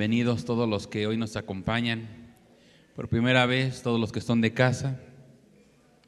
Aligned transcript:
Bienvenidos 0.00 0.46
todos 0.46 0.66
los 0.66 0.86
que 0.86 1.06
hoy 1.06 1.18
nos 1.18 1.36
acompañan. 1.36 2.08
Por 2.96 3.10
primera 3.10 3.44
vez, 3.44 3.82
todos 3.82 4.00
los 4.00 4.12
que 4.12 4.18
están 4.18 4.40
de 4.40 4.54
casa. 4.54 4.98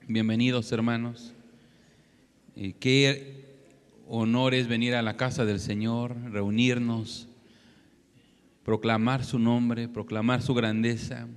Bienvenidos, 0.08 0.72
hermanos. 0.72 1.34
Eh, 2.56 2.72
qué 2.80 3.68
honor 4.08 4.54
es 4.54 4.66
venir 4.66 4.94
a 4.94 5.02
la 5.02 5.18
casa 5.18 5.44
del 5.44 5.60
Señor, 5.60 6.16
reunirnos, 6.30 7.28
proclamar 8.64 9.26
su 9.26 9.38
nombre, 9.38 9.88
proclamar 9.88 10.40
su 10.40 10.54
grandeza, 10.54 11.28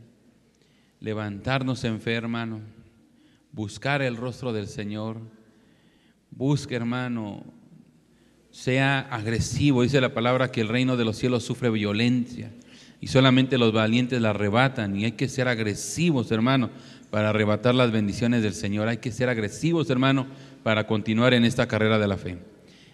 levantarnos 1.02 1.84
en 1.84 2.00
fe, 2.00 2.14
hermano, 2.14 2.62
buscar 3.52 4.02
el 4.02 4.16
rostro 4.16 4.54
del 4.54 4.70
Señor. 4.70 5.20
Busque, 6.32 6.76
hermano, 6.76 7.44
sea 8.56 9.02
agresivo. 9.12 9.84
Dice 9.84 10.00
la 10.00 10.14
palabra 10.14 10.50
que 10.50 10.62
el 10.62 10.70
reino 10.70 10.96
de 10.96 11.04
los 11.04 11.18
cielos 11.18 11.44
sufre 11.44 11.70
violencia 11.70 12.52
y 13.02 13.08
solamente 13.08 13.58
los 13.58 13.74
valientes 13.74 14.22
la 14.22 14.30
arrebatan. 14.30 14.96
Y 14.96 15.04
hay 15.04 15.12
que 15.12 15.28
ser 15.28 15.50
agresivos, 15.50 16.32
hermano, 16.32 16.70
para 17.10 17.30
arrebatar 17.30 17.76
las 17.76 17.92
bendiciones 17.92 18.44
del 18.44 18.54
Señor. 18.54 18.88
Hay 18.88 18.98
que 18.98 19.12
ser 19.12 19.28
agresivos, 19.28 19.90
hermano, 19.90 20.28
para 20.64 20.88
continuar 20.88 21.34
en 21.34 21.44
esta 21.44 21.68
carrera 21.68 22.00
de 22.00 22.08
la 22.08 22.16
fe. 22.16 22.38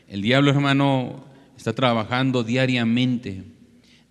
El 0.07 0.23
diablo, 0.23 0.49
hermano, 0.49 1.25
está 1.55 1.73
trabajando 1.73 2.43
diariamente. 2.43 3.43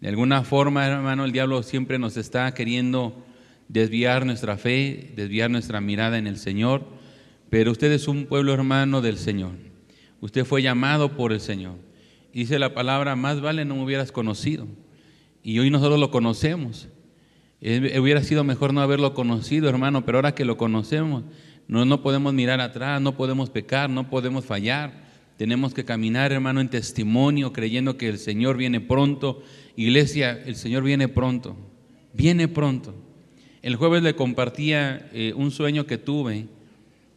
De 0.00 0.08
alguna 0.08 0.44
forma, 0.44 0.86
hermano, 0.86 1.24
el 1.24 1.32
diablo 1.32 1.64
siempre 1.64 1.98
nos 1.98 2.16
está 2.16 2.54
queriendo 2.54 3.26
desviar 3.66 4.24
nuestra 4.24 4.56
fe, 4.56 5.12
desviar 5.16 5.50
nuestra 5.50 5.80
mirada 5.80 6.16
en 6.16 6.28
el 6.28 6.38
Señor. 6.38 6.84
Pero 7.50 7.72
usted 7.72 7.90
es 7.90 8.06
un 8.06 8.26
pueblo 8.26 8.54
hermano 8.54 9.00
del 9.00 9.18
Señor. 9.18 9.69
Usted 10.20 10.44
fue 10.44 10.62
llamado 10.62 11.16
por 11.16 11.32
el 11.32 11.40
Señor. 11.40 11.76
Dice 12.32 12.58
la 12.58 12.74
palabra, 12.74 13.16
más 13.16 13.40
vale 13.40 13.64
no 13.64 13.76
me 13.76 13.84
hubieras 13.84 14.12
conocido. 14.12 14.66
Y 15.42 15.58
hoy 15.58 15.70
nosotros 15.70 15.98
lo 15.98 16.10
conocemos. 16.10 16.88
hubiera 17.60 18.22
sido 18.22 18.44
mejor 18.44 18.74
no 18.74 18.80
haberlo 18.82 19.14
conocido, 19.14 19.68
hermano, 19.68 20.04
pero 20.04 20.18
ahora 20.18 20.34
que 20.34 20.44
lo 20.44 20.56
conocemos, 20.56 21.24
no, 21.66 21.84
no 21.84 22.02
podemos 22.02 22.34
mirar 22.34 22.60
atrás, 22.60 23.00
no 23.00 23.16
podemos 23.16 23.50
pecar, 23.50 23.88
no 23.88 24.08
podemos 24.10 24.44
fallar. 24.44 25.08
Tenemos 25.36 25.72
que 25.72 25.84
caminar, 25.84 26.32
hermano, 26.32 26.60
en 26.60 26.68
testimonio, 26.68 27.52
creyendo 27.52 27.96
que 27.96 28.08
el 28.08 28.18
Señor 28.18 28.58
viene 28.58 28.80
pronto. 28.80 29.42
Iglesia, 29.74 30.32
el 30.44 30.56
Señor 30.56 30.82
viene 30.82 31.08
pronto, 31.08 31.56
viene 32.12 32.46
pronto. 32.46 32.94
El 33.62 33.76
jueves 33.76 34.02
le 34.02 34.14
compartía 34.14 35.08
eh, 35.12 35.32
un 35.34 35.50
sueño 35.50 35.86
que 35.86 35.98
tuve 35.98 36.46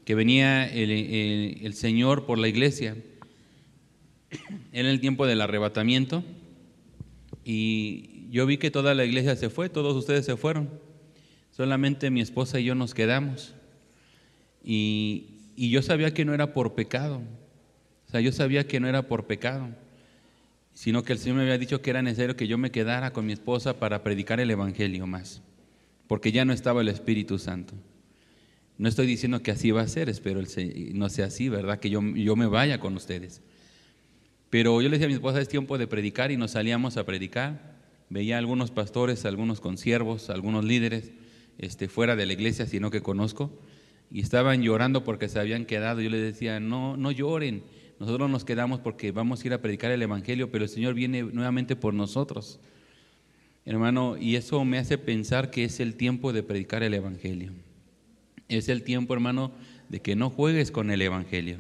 que 0.06 0.16
venía 0.16 0.68
el, 0.68 1.74
Señor 1.74 2.26
por 2.26 2.38
la 2.38 2.48
iglesia. 2.48 2.98
en 4.72 4.86
el 4.86 5.00
tiempo 5.00 5.28
del 5.28 5.42
arrebatamiento 5.42 6.24
y 7.46 8.28
yo 8.32 8.46
vi 8.46 8.58
que 8.58 8.72
toda 8.72 8.96
la 8.96 9.06
iglesia 9.06 9.36
se 9.36 9.50
fue, 9.50 9.70
todos 9.70 9.96
ustedes 9.96 10.26
se 10.26 10.38
fueron. 10.38 10.70
Solamente 11.52 12.10
mi 12.10 12.22
esposa 12.22 12.60
y 12.60 12.66
yo 12.66 12.76
nos 12.76 12.94
quedamos. 12.94 13.54
Y, 14.64 15.28
y 15.56 15.70
yo 15.70 15.82
sabía 15.82 16.14
que 16.14 16.26
no 16.26 16.34
era 16.34 16.54
por 16.54 16.74
pecado. 16.74 17.22
O 18.08 18.12
sea, 18.12 18.22
yo 18.22 18.32
sabía 18.32 18.68
que 18.68 18.80
no 18.80 18.88
era 18.88 19.08
por 19.08 19.28
pecado, 19.28 19.70
sino 20.74 21.04
que 21.04 21.14
el 21.14 21.20
Señor 21.20 21.38
me 21.38 21.44
había 21.44 21.58
dicho 21.58 21.82
que 21.82 21.90
era 21.90 22.02
necesario 22.02 22.36
que 22.36 22.48
yo 22.48 22.58
me 22.58 22.72
quedara 22.72 23.12
con 23.14 23.26
mi 23.26 23.34
esposa 23.34 23.80
para 23.80 24.04
predicar 24.04 24.40
el 24.40 24.52
Evangelio 24.52 25.06
más, 25.08 25.42
porque 26.08 26.32
ya 26.32 26.46
no 26.46 26.54
estaba 26.54 26.82
el 26.82 26.90
Espíritu 26.90 27.38
Santo. 27.38 27.74
No 28.78 28.90
estoy 28.90 29.06
diciendo 29.06 29.42
que 29.42 29.52
así 29.52 29.72
va 29.72 29.82
a 29.82 29.88
ser, 29.88 30.10
espero 30.10 30.42
no 30.94 31.10
sea 31.10 31.26
así, 31.28 31.50
¿verdad? 31.50 31.80
Que 31.80 31.90
yo, 31.90 32.02
yo 32.02 32.36
me 32.36 32.48
vaya 32.48 32.80
con 32.80 32.96
ustedes. 32.96 33.42
Pero 34.50 34.82
yo 34.82 34.90
le 34.90 34.98
decía 34.98 35.06
a 35.06 35.10
mi 35.10 35.16
esposa, 35.16 35.42
es 35.42 35.48
tiempo 35.48 35.78
de 35.78 35.88
predicar 35.88 36.32
y 36.32 36.38
nos 36.38 36.52
salíamos 36.52 36.98
a 36.98 37.06
predicar. 37.06 37.74
Veía 38.10 38.38
algunos 38.38 38.72
pastores, 38.72 39.26
algunos 39.26 39.60
consiervos, 39.60 40.30
algunos 40.30 40.66
líderes 40.66 41.12
este, 41.58 41.88
fuera 41.88 42.16
de 42.16 42.26
la 42.26 42.34
iglesia, 42.34 42.66
sino 42.66 42.92
que 42.92 43.02
conozco, 43.02 43.60
y 44.12 44.22
estaban 44.22 44.62
llorando 44.62 45.04
porque 45.04 45.28
se 45.28 45.40
habían 45.40 45.66
quedado. 45.66 46.02
Yo 46.02 46.10
les 46.10 46.22
decía, 46.22 46.60
no, 46.60 46.98
no 46.98 47.12
lloren, 47.12 47.64
nosotros 48.00 48.30
nos 48.30 48.46
quedamos 48.46 48.80
porque 48.80 49.12
vamos 49.12 49.44
a 49.44 49.48
ir 49.48 49.54
a 49.54 49.62
predicar 49.62 49.92
el 49.92 50.02
Evangelio, 50.02 50.52
pero 50.52 50.66
el 50.66 50.70
Señor 50.70 50.94
viene 50.94 51.24
nuevamente 51.24 51.76
por 51.76 51.94
nosotros. 51.94 52.60
Hermano, 53.66 54.18
y 54.18 54.36
eso 54.36 54.64
me 54.66 54.78
hace 54.78 54.98
pensar 54.98 55.50
que 55.50 55.64
es 55.64 55.80
el 55.80 55.96
tiempo 55.96 56.34
de 56.34 56.44
predicar 56.44 56.84
el 56.84 56.94
Evangelio. 56.94 57.54
Es 58.58 58.70
el 58.70 58.84
tiempo, 58.84 59.14
hermano, 59.14 59.52
de 59.90 60.02
que 60.02 60.16
no 60.16 60.30
juegues 60.30 60.72
con 60.72 60.92
el 60.92 61.02
Evangelio. 61.02 61.58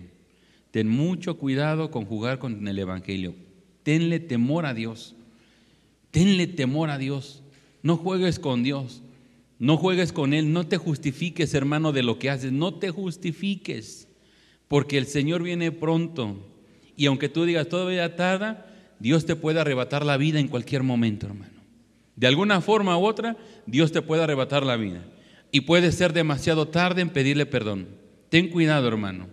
Ten 0.72 0.88
mucho 0.88 1.38
cuidado 1.38 1.90
con 1.92 2.06
jugar 2.06 2.40
con 2.40 2.68
el 2.68 2.80
Evangelio. 2.80 3.36
Tenle 3.84 4.20
temor 4.20 4.66
a 4.66 4.74
Dios. 4.74 5.16
Tenle 6.12 6.48
temor 6.48 6.90
a 6.90 6.98
Dios. 6.98 7.42
No 7.82 7.98
juegues 7.98 8.40
con 8.40 8.64
Dios. 8.64 9.02
No 9.59 9.78
juegues 9.78 10.14
con 10.14 10.34
Él. 10.34 10.53
No 10.53 10.68
te 10.68 10.78
justifiques, 10.78 11.53
hermano, 11.53 11.92
de 11.92 12.03
lo 12.03 12.20
que 12.20 12.30
haces. 12.30 12.52
No 12.52 12.76
te 12.76 12.92
justifiques. 12.92 14.08
Porque 14.68 14.98
el 14.98 15.08
Señor 15.08 15.42
viene 15.42 15.72
pronto. 15.72 16.38
Y 16.96 17.08
aunque 17.08 17.30
tú 17.30 17.46
digas 17.46 17.70
todavía 17.70 18.16
tarda, 18.16 18.68
Dios 19.00 19.26
te 19.26 19.36
puede 19.36 19.59
arrebatar 19.59 20.06
la 20.06 20.18
vida 20.18 20.40
en 20.40 20.48
cualquier 20.48 20.84
momento, 20.84 21.26
hermano. 21.26 21.62
De 22.16 22.28
alguna 22.28 22.62
forma 22.62 22.98
u 22.98 23.06
otra, 23.06 23.36
Dios 23.66 23.92
te 23.92 24.03
puede 24.03 24.24
arrebatar 24.24 24.64
la 24.64 24.76
vida 24.76 25.03
y 25.53 25.62
puede 25.62 25.91
ser 25.91 26.14
demasiado 26.14 26.68
tarde 26.68 27.03
en 27.03 27.12
pedirle 27.12 27.46
perdón. 27.46 27.88
Ten 28.30 28.50
cuidado, 28.50 28.88
hermano, 28.88 29.28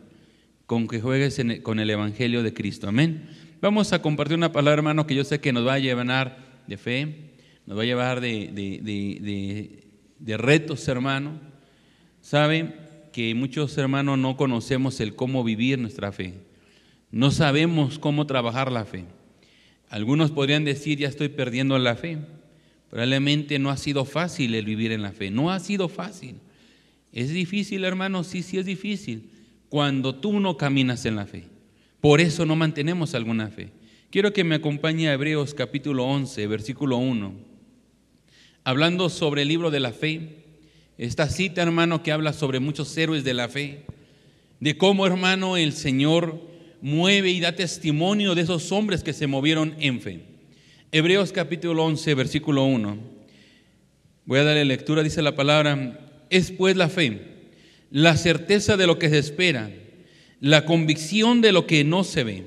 con 0.67 0.87
que 0.87 1.01
juegues 1.01 1.41
con 1.63 1.81
el 1.81 1.89
Evangelio 1.89 2.43
de 2.43 2.53
Cristo. 2.53 2.87
Amén. 2.89 3.27
Vamos 3.63 3.95
a 3.95 4.03
compartir 4.03 4.37
una 4.37 4.53
palabra, 4.53 4.81
hermano, 4.81 5.07
que 5.07 5.15
yo 5.15 5.25
sé 5.25 5.41
que 5.41 5.55
nos 5.55 5.67
va 5.67 5.75
a 5.75 5.79
llevar 5.79 6.63
de 6.67 6.77
fe, 6.77 7.33
nos 7.65 7.79
va 7.79 7.83
a 7.83 7.87
llevar 7.87 8.21
de, 8.21 9.81
de 10.19 10.37
retos, 10.37 10.87
hermano. 10.89 11.41
Sabe 12.21 12.75
que 13.15 13.35
muchos 13.35 13.79
hermanos 13.79 14.19
no 14.19 14.37
conocemos 14.37 15.01
el 15.01 15.17
cómo 15.17 15.43
vivir 15.43 15.79
nuestra 15.79 16.13
fe. 16.13 16.35
No 17.11 17.31
sabemos 17.31 17.99
cómo 17.99 18.27
trabajar 18.27 18.71
la 18.71 18.85
fe. 18.85 19.07
Algunos 19.89 20.33
podrían 20.33 20.67
decir, 20.67 20.99
ya 20.99 21.09
estoy 21.09 21.31
perdiendo 21.31 21.79
la 21.79 21.97
fe. 21.97 22.19
Probablemente 22.91 23.59
no 23.61 23.71
ha 23.71 23.77
sido 23.77 24.05
fácil 24.05 24.55
el 24.55 24.65
vivir 24.65 24.91
en 24.91 25.03
la 25.03 25.13
fe, 25.13 25.31
no 25.31 25.51
ha 25.51 25.61
sido 25.61 25.89
fácil. 25.89 26.37
¿Es 27.13 27.33
difícil, 27.33 27.85
hermano? 27.85 28.25
Sí, 28.25 28.43
sí 28.43 28.59
es 28.59 28.67
difícil. 28.67 29.31
Cuando 29.69 30.17
tú 30.17 30.41
no 30.41 30.57
caminas 30.57 31.07
en 31.07 31.17
la 31.17 31.27
fe. 31.27 31.45
Por 32.01 32.21
eso 32.21 32.45
no 32.45 32.57
mantenemos 32.57 33.15
alguna 33.15 33.49
fe. 33.49 33.71
Quiero 34.11 34.33
que 34.33 34.43
me 34.43 34.57
acompañe 34.57 35.09
a 35.09 35.13
Hebreos 35.13 35.55
capítulo 35.55 36.05
11, 36.05 36.47
versículo 36.49 36.97
1. 36.97 37.33
Hablando 38.65 39.09
sobre 39.09 39.43
el 39.43 39.49
libro 39.49 39.71
de 39.71 39.81
la 39.81 39.93
fe. 39.93 40.39
Esta 40.99 41.29
cita, 41.29 41.63
hermano, 41.63 42.03
que 42.03 42.11
habla 42.11 42.33
sobre 42.33 42.59
muchos 42.59 42.97
héroes 42.97 43.23
de 43.23 43.35
la 43.35 43.49
fe. 43.49 43.85
De 44.59 44.77
cómo, 44.77 45.07
hermano, 45.07 45.57
el 45.57 45.73
Señor 45.73 46.41
mueve 46.83 47.31
y 47.31 47.41
da 47.41 47.55
testimonio 47.55 48.35
de 48.35 48.43
esos 48.43 48.73
hombres 48.73 49.05
que 49.05 49.13
se 49.13 49.27
movieron 49.29 49.75
en 49.79 50.01
fe. 50.01 50.30
Hebreos 50.93 51.31
capítulo 51.31 51.85
11, 51.85 52.15
versículo 52.15 52.65
1. 52.65 52.99
Voy 54.25 54.39
a 54.41 54.43
darle 54.43 54.65
lectura, 54.65 55.05
dice 55.05 55.23
la 55.23 55.37
palabra, 55.37 56.01
es 56.31 56.51
pues 56.51 56.75
la 56.75 56.89
fe, 56.89 57.21
la 57.93 58.17
certeza 58.17 58.77
de 58.77 58.89
lo 58.89 58.99
que 58.99 59.09
se 59.09 59.19
espera, 59.19 59.71
la 60.41 60.65
convicción 60.65 61.43
de 61.43 61.53
lo 61.53 61.69
que 61.69 61.85
no 61.85 62.03
se 62.03 62.25
ve, 62.25 62.45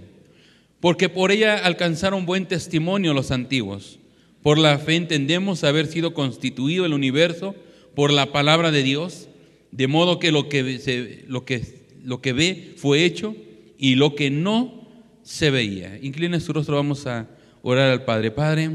porque 0.81 1.07
por 1.07 1.31
ella 1.31 1.55
alcanzaron 1.55 2.25
buen 2.25 2.45
testimonio 2.45 3.13
los 3.13 3.31
antiguos. 3.31 3.99
Por 4.41 4.57
la 4.57 4.77
fe 4.77 4.97
entendemos 4.97 5.63
haber 5.63 5.87
sido 5.87 6.13
constituido 6.13 6.85
el 6.85 6.91
universo 6.91 7.55
por 7.95 8.11
la 8.11 8.33
palabra 8.33 8.71
de 8.71 8.83
Dios, 8.83 9.29
de 9.71 9.87
modo 9.87 10.19
que 10.19 10.33
lo 10.33 10.49
que, 10.49 11.23
lo 11.29 11.45
que, 11.45 11.61
lo 12.03 12.21
que 12.21 12.33
ve 12.33 12.73
fue 12.75 13.05
hecho 13.05 13.37
y 13.77 13.95
lo 13.95 14.15
que 14.15 14.29
no 14.29 14.85
se 15.23 15.49
veía. 15.49 15.97
Inclina 16.01 16.41
su 16.41 16.51
rostro, 16.51 16.75
vamos 16.75 17.07
a 17.07 17.29
orar 17.63 17.89
al 17.89 18.05
Padre. 18.05 18.29
Padre, 18.29 18.69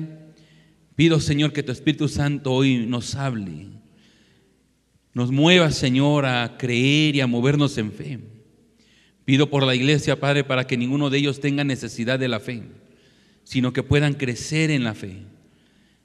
pido 0.97 1.21
Señor 1.21 1.53
que 1.53 1.63
tu 1.63 1.71
Espíritu 1.71 2.09
Santo 2.09 2.53
hoy 2.53 2.87
nos 2.87 3.15
hable, 3.15 3.69
nos 5.15 5.31
mueva 5.31 5.71
Señor 5.71 6.27
a 6.27 6.57
creer 6.59 7.15
y 7.15 7.21
a 7.21 7.27
movernos 7.27 7.79
en 7.79 7.93
fe. 7.93 8.19
Pido 9.25 9.51
por 9.51 9.65
la 9.65 9.75
iglesia, 9.75 10.19
Padre, 10.19 10.43
para 10.43 10.67
que 10.67 10.79
ninguno 10.79 11.11
de 11.11 11.19
ellos 11.19 11.39
tenga 11.39 11.63
necesidad 11.63 12.19
de 12.19 12.29
la 12.29 12.41
fe, 12.41 12.63
sino 13.45 13.73
que 13.73 13.83
puedan 13.83 14.15
crecer 14.15 14.71
en 14.71 14.85
la 14.85 14.95
fe. 14.95 15.19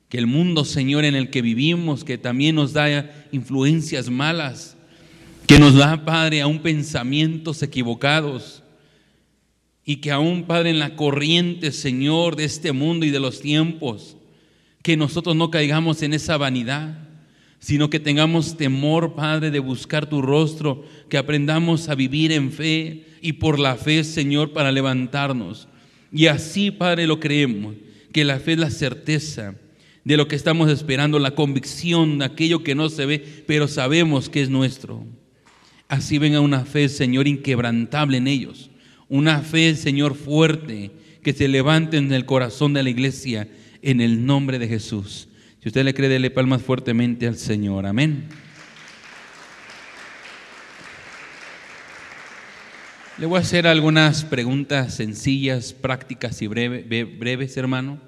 Que 0.09 0.18
el 0.18 0.27
mundo, 0.27 0.65
Señor, 0.65 1.06
en 1.06 1.15
el 1.15 1.30
que 1.30 1.41
vivimos, 1.41 2.03
que 2.03 2.18
también 2.18 2.56
nos 2.56 2.74
da 2.74 3.09
influencias 3.31 4.09
malas, 4.09 4.75
que 5.47 5.57
nos 5.57 5.75
da, 5.75 6.03
Padre, 6.03 6.41
a 6.41 6.47
un 6.47 6.59
pensamientos 6.59 7.63
equivocados, 7.63 8.62
y 9.85 9.97
que 9.97 10.12
aún, 10.12 10.44
Padre, 10.44 10.69
en 10.69 10.80
la 10.80 10.95
corriente, 10.95 11.71
Señor, 11.71 12.35
de 12.35 12.45
este 12.45 12.71
mundo 12.71 13.06
y 13.06 13.09
de 13.09 13.19
los 13.19 13.41
tiempos, 13.41 14.15
que 14.81 14.97
nosotros 14.97 15.35
no 15.35 15.51
caigamos 15.51 16.01
en 16.01 16.13
esa 16.13 16.38
vanidad, 16.38 17.07
sino 17.59 17.89
que 17.89 18.00
tengamos 18.00 18.57
temor, 18.57 19.13
Padre, 19.15 19.51
de 19.51 19.59
buscar 19.59 20.09
tu 20.09 20.21
rostro, 20.21 20.83
que 21.09 21.18
aprendamos 21.18 21.88
a 21.89 21.95
vivir 21.95 22.31
en 22.31 22.51
fe 22.51 23.06
y 23.21 23.33
por 23.33 23.59
la 23.59 23.75
fe, 23.75 24.03
Señor, 24.03 24.51
para 24.51 24.71
levantarnos. 24.71 25.68
Y 26.12 26.27
así, 26.27 26.71
Padre, 26.71 27.07
lo 27.07 27.19
creemos, 27.19 27.75
que 28.12 28.25
la 28.25 28.39
fe 28.39 28.53
es 28.53 28.59
la 28.59 28.69
certeza, 28.69 29.56
de 30.03 30.18
lo 30.18 30.27
que 30.27 30.35
estamos 30.35 30.69
esperando, 30.69 31.19
la 31.19 31.31
convicción 31.31 32.19
de 32.19 32.25
aquello 32.25 32.63
que 32.63 32.75
no 32.75 32.89
se 32.89 33.06
ve, 33.06 33.44
pero 33.47 33.69
sabemos 33.69 34.30
que 34.30 34.41
es 34.41 34.50
nuestro. 34.50 35.06
Así 35.88 36.18
venga 36.18 36.41
una 36.41 36.65
fe, 36.65 36.89
Señor, 36.89 37.27
inquebrantable 37.27 38.18
en 38.18 38.27
ellos. 38.27 38.69
Una 39.13 39.42
fe, 39.42 39.75
Señor, 39.75 40.15
fuerte, 40.15 40.89
que 41.21 41.33
se 41.33 41.48
levante 41.48 41.98
en 41.98 42.12
el 42.12 42.25
corazón 42.25 42.74
de 42.74 42.81
la 42.81 42.89
iglesia 42.89 43.48
en 43.83 44.01
el 44.01 44.25
nombre 44.25 44.57
de 44.57 44.68
Jesús. 44.68 45.27
Si 45.62 45.69
usted 45.69 45.86
le 45.86 45.94
cree, 45.94 46.10
dele 46.10 46.31
palmas 46.31 46.63
fuertemente 46.63 47.27
al 47.27 47.38
Señor. 47.38 47.86
Amén. 47.86 48.24
Le 53.19 53.27
voy 53.27 53.38
a 53.38 53.42
hacer 53.42 53.68
algunas 53.68 54.25
preguntas 54.25 54.95
sencillas, 54.95 55.74
prácticas 55.74 56.42
y 56.42 56.48
breves, 56.48 57.56
hermano, 57.56 58.00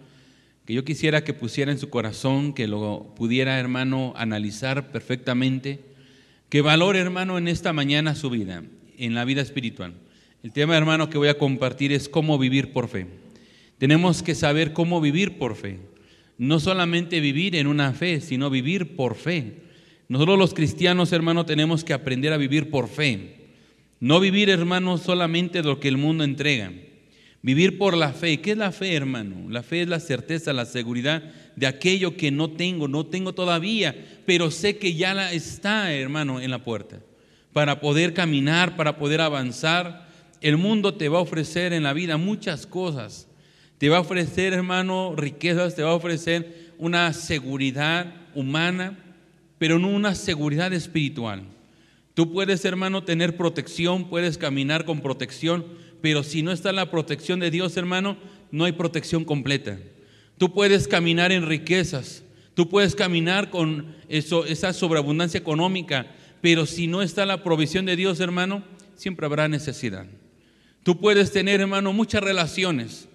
que 0.65 0.73
yo 0.73 0.83
quisiera 0.83 1.23
que 1.23 1.35
pusiera 1.35 1.71
en 1.71 1.77
su 1.77 1.91
corazón, 1.91 2.51
que 2.51 2.67
lo 2.67 3.13
pudiera, 3.15 3.59
hermano, 3.59 4.13
analizar 4.15 4.91
perfectamente, 4.91 5.81
que 6.49 6.61
valore, 6.61 6.97
hermano, 6.97 7.37
en 7.37 7.47
esta 7.47 7.73
mañana 7.73 8.15
su 8.15 8.31
vida, 8.31 8.63
en 8.97 9.13
la 9.13 9.23
vida 9.23 9.43
espiritual. 9.43 9.93
El 10.45 10.53
tema, 10.53 10.77
hermano, 10.77 11.09
que 11.09 11.17
voy 11.17 11.27
a 11.27 11.39
compartir 11.39 11.91
es 11.91 12.07
cómo 12.07 12.37
vivir 12.37 12.71
por 12.71 12.87
fe. 12.87 13.07
Tenemos 13.79 14.21
que 14.21 14.35
saber 14.35 14.73
cómo 14.73 15.01
vivir 15.01 15.39
por 15.39 15.55
fe. 15.55 15.79
No 16.37 16.59
solamente 16.59 17.19
vivir 17.19 17.55
en 17.55 17.65
una 17.65 17.93
fe, 17.93 18.21
sino 18.21 18.51
vivir 18.51 18.95
por 18.95 19.15
fe. 19.15 19.63
Nosotros 20.07 20.37
los 20.37 20.53
cristianos, 20.53 21.11
hermano, 21.13 21.47
tenemos 21.47 21.83
que 21.83 21.93
aprender 21.93 22.31
a 22.31 22.37
vivir 22.37 22.69
por 22.69 22.87
fe. 22.87 23.47
No 23.99 24.19
vivir, 24.19 24.51
hermano, 24.51 24.99
solamente 24.99 25.63
lo 25.63 25.79
que 25.79 25.87
el 25.87 25.97
mundo 25.97 26.23
entrega. 26.23 26.71
Vivir 27.41 27.79
por 27.79 27.97
la 27.97 28.13
fe. 28.13 28.39
¿Qué 28.39 28.51
es 28.51 28.57
la 28.57 28.71
fe, 28.71 28.93
hermano? 28.93 29.49
La 29.49 29.63
fe 29.63 29.81
es 29.81 29.87
la 29.87 29.99
certeza, 29.99 30.53
la 30.53 30.65
seguridad 30.65 31.23
de 31.55 31.65
aquello 31.65 32.15
que 32.17 32.29
no 32.29 32.51
tengo, 32.51 32.87
no 32.87 33.07
tengo 33.07 33.33
todavía, 33.33 33.95
pero 34.27 34.51
sé 34.51 34.77
que 34.77 34.93
ya 34.93 35.31
está, 35.31 35.91
hermano, 35.91 36.39
en 36.39 36.51
la 36.51 36.63
puerta. 36.63 36.99
Para 37.51 37.81
poder 37.81 38.13
caminar, 38.13 38.75
para 38.75 38.99
poder 38.99 39.21
avanzar. 39.21 40.04
El 40.45 40.57
mundo 40.57 40.93
te 40.93 41.09
va 41.09 41.17
a 41.17 41.21
ofrecer 41.23 41.73
en 41.73 41.81
la 41.81 41.93
vida 41.93 42.17
muchas 42.17 42.67
cosas. 42.67 43.27
Te 43.79 43.89
va 43.89 43.97
a 43.97 44.01
ofrecer, 44.01 44.53
hermano, 44.53 45.15
riquezas, 45.17 45.73
te 45.73 45.81
va 45.81 45.89
a 45.89 45.95
ofrecer 45.95 46.71
una 46.77 47.11
seguridad 47.13 48.13
humana, 48.35 48.95
pero 49.57 49.79
no 49.79 49.87
una 49.87 50.13
seguridad 50.13 50.71
espiritual. 50.71 51.41
Tú 52.13 52.31
puedes, 52.31 52.63
hermano, 52.63 53.03
tener 53.03 53.37
protección, 53.37 54.07
puedes 54.07 54.37
caminar 54.37 54.85
con 54.85 55.01
protección, 55.01 55.65
pero 56.03 56.21
si 56.21 56.43
no 56.43 56.51
está 56.51 56.71
la 56.71 56.91
protección 56.91 57.39
de 57.39 57.49
Dios, 57.49 57.75
hermano, 57.75 58.15
no 58.51 58.65
hay 58.65 58.73
protección 58.73 59.25
completa. 59.25 59.79
Tú 60.37 60.53
puedes 60.53 60.87
caminar 60.87 61.31
en 61.31 61.47
riquezas, 61.47 62.23
tú 62.53 62.69
puedes 62.69 62.93
caminar 62.93 63.49
con 63.49 63.95
esa 64.09 64.73
sobreabundancia 64.73 65.39
económica, 65.39 66.05
pero 66.39 66.67
si 66.67 66.85
no 66.85 67.01
está 67.01 67.25
la 67.25 67.41
provisión 67.41 67.87
de 67.87 67.95
Dios, 67.95 68.19
hermano, 68.19 68.63
siempre 68.95 69.25
habrá 69.25 69.47
necesidad. 69.47 70.05
Tú 70.85 70.99
puedes 70.99 71.31
tener, 71.31 71.61
hermano, 71.61 71.93
muchas 71.93 72.23
relaciones, 72.23 73.09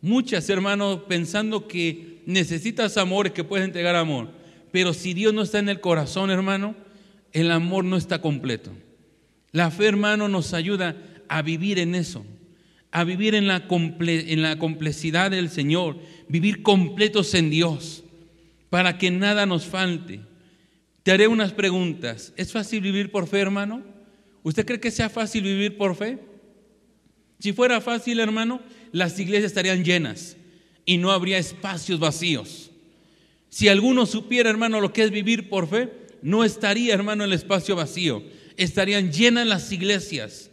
muchas, 0.00 0.48
hermano, 0.48 1.06
pensando 1.08 1.66
que 1.66 2.22
necesitas 2.24 2.96
amor 2.96 3.32
que 3.32 3.42
puedes 3.42 3.66
entregar 3.66 3.96
amor, 3.96 4.30
pero 4.70 4.94
si 4.94 5.12
Dios 5.12 5.34
no 5.34 5.42
está 5.42 5.58
en 5.58 5.68
el 5.68 5.80
corazón, 5.80 6.30
hermano, 6.30 6.76
el 7.32 7.50
amor 7.50 7.84
no 7.84 7.96
está 7.96 8.20
completo. 8.20 8.70
La 9.50 9.72
fe, 9.72 9.86
hermano, 9.86 10.28
nos 10.28 10.54
ayuda 10.54 10.96
a 11.28 11.42
vivir 11.42 11.80
en 11.80 11.96
eso, 11.96 12.24
a 12.92 13.02
vivir 13.02 13.34
en 13.34 13.48
la, 13.48 13.66
en 13.68 14.42
la 14.42 14.56
complejidad 14.56 15.32
del 15.32 15.50
Señor, 15.50 15.98
vivir 16.28 16.62
completos 16.62 17.34
en 17.34 17.50
Dios, 17.50 18.04
para 18.70 18.98
que 18.98 19.10
nada 19.10 19.46
nos 19.46 19.66
falte. 19.66 20.20
Te 21.02 21.10
haré 21.10 21.26
unas 21.26 21.52
preguntas. 21.52 22.32
¿Es 22.36 22.52
fácil 22.52 22.82
vivir 22.82 23.10
por 23.10 23.26
fe, 23.26 23.40
hermano? 23.40 23.82
¿Usted 24.44 24.64
cree 24.64 24.78
que 24.78 24.92
sea 24.92 25.08
fácil 25.08 25.42
vivir 25.42 25.76
por 25.76 25.96
fe? 25.96 26.20
Si 27.38 27.52
fuera 27.52 27.80
fácil, 27.80 28.20
hermano, 28.20 28.60
las 28.92 29.18
iglesias 29.18 29.46
estarían 29.50 29.84
llenas 29.84 30.36
y 30.84 30.96
no 30.96 31.10
habría 31.10 31.38
espacios 31.38 31.98
vacíos. 31.98 32.70
Si 33.48 33.68
alguno 33.68 34.06
supiera, 34.06 34.50
hermano, 34.50 34.80
lo 34.80 34.92
que 34.92 35.02
es 35.02 35.10
vivir 35.10 35.48
por 35.48 35.68
fe, 35.68 35.90
no 36.22 36.44
estaría, 36.44 36.94
hermano, 36.94 37.24
el 37.24 37.32
espacio 37.32 37.76
vacío. 37.76 38.22
Estarían 38.56 39.12
llenas 39.12 39.46
las 39.46 39.70
iglesias, 39.72 40.50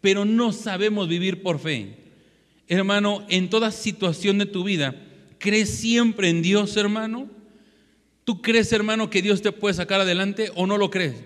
pero 0.00 0.24
no 0.24 0.52
sabemos 0.52 1.08
vivir 1.08 1.42
por 1.42 1.58
fe. 1.58 1.96
Hermano, 2.68 3.26
en 3.28 3.50
toda 3.50 3.70
situación 3.70 4.38
de 4.38 4.46
tu 4.46 4.64
vida, 4.64 4.96
¿crees 5.38 5.70
siempre 5.70 6.28
en 6.28 6.42
Dios, 6.42 6.76
hermano? 6.76 7.28
¿Tú 8.24 8.40
crees, 8.40 8.72
hermano, 8.72 9.10
que 9.10 9.22
Dios 9.22 9.42
te 9.42 9.52
puede 9.52 9.74
sacar 9.74 10.00
adelante 10.00 10.50
o 10.54 10.66
no 10.66 10.78
lo 10.78 10.90
crees? 10.90 11.16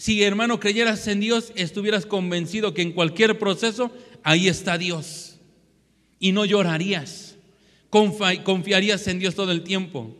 Si, 0.00 0.22
hermano, 0.22 0.60
creyeras 0.60 1.06
en 1.08 1.20
Dios, 1.20 1.52
estuvieras 1.56 2.06
convencido 2.06 2.72
que 2.72 2.80
en 2.80 2.92
cualquier 2.92 3.38
proceso, 3.38 3.94
ahí 4.22 4.48
está 4.48 4.78
Dios. 4.78 5.38
Y 6.18 6.32
no 6.32 6.46
llorarías. 6.46 7.36
Confiarías 7.90 9.06
en 9.08 9.18
Dios 9.18 9.34
todo 9.34 9.52
el 9.52 9.62
tiempo. 9.62 10.16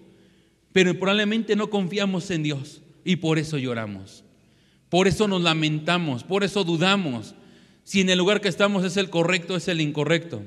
Pero 0.72 0.92
probablemente 0.98 1.56
no 1.56 1.70
confiamos 1.70 2.30
en 2.30 2.42
Dios. 2.42 2.82
Y 3.06 3.16
por 3.16 3.38
eso 3.38 3.56
lloramos. 3.56 4.22
Por 4.90 5.08
eso 5.08 5.26
nos 5.26 5.40
lamentamos, 5.40 6.24
por 6.24 6.44
eso 6.44 6.62
dudamos 6.62 7.34
si 7.82 8.02
en 8.02 8.10
el 8.10 8.18
lugar 8.18 8.42
que 8.42 8.48
estamos 8.48 8.84
es 8.84 8.98
el 8.98 9.08
correcto, 9.08 9.56
es 9.56 9.66
el 9.66 9.80
incorrecto, 9.80 10.42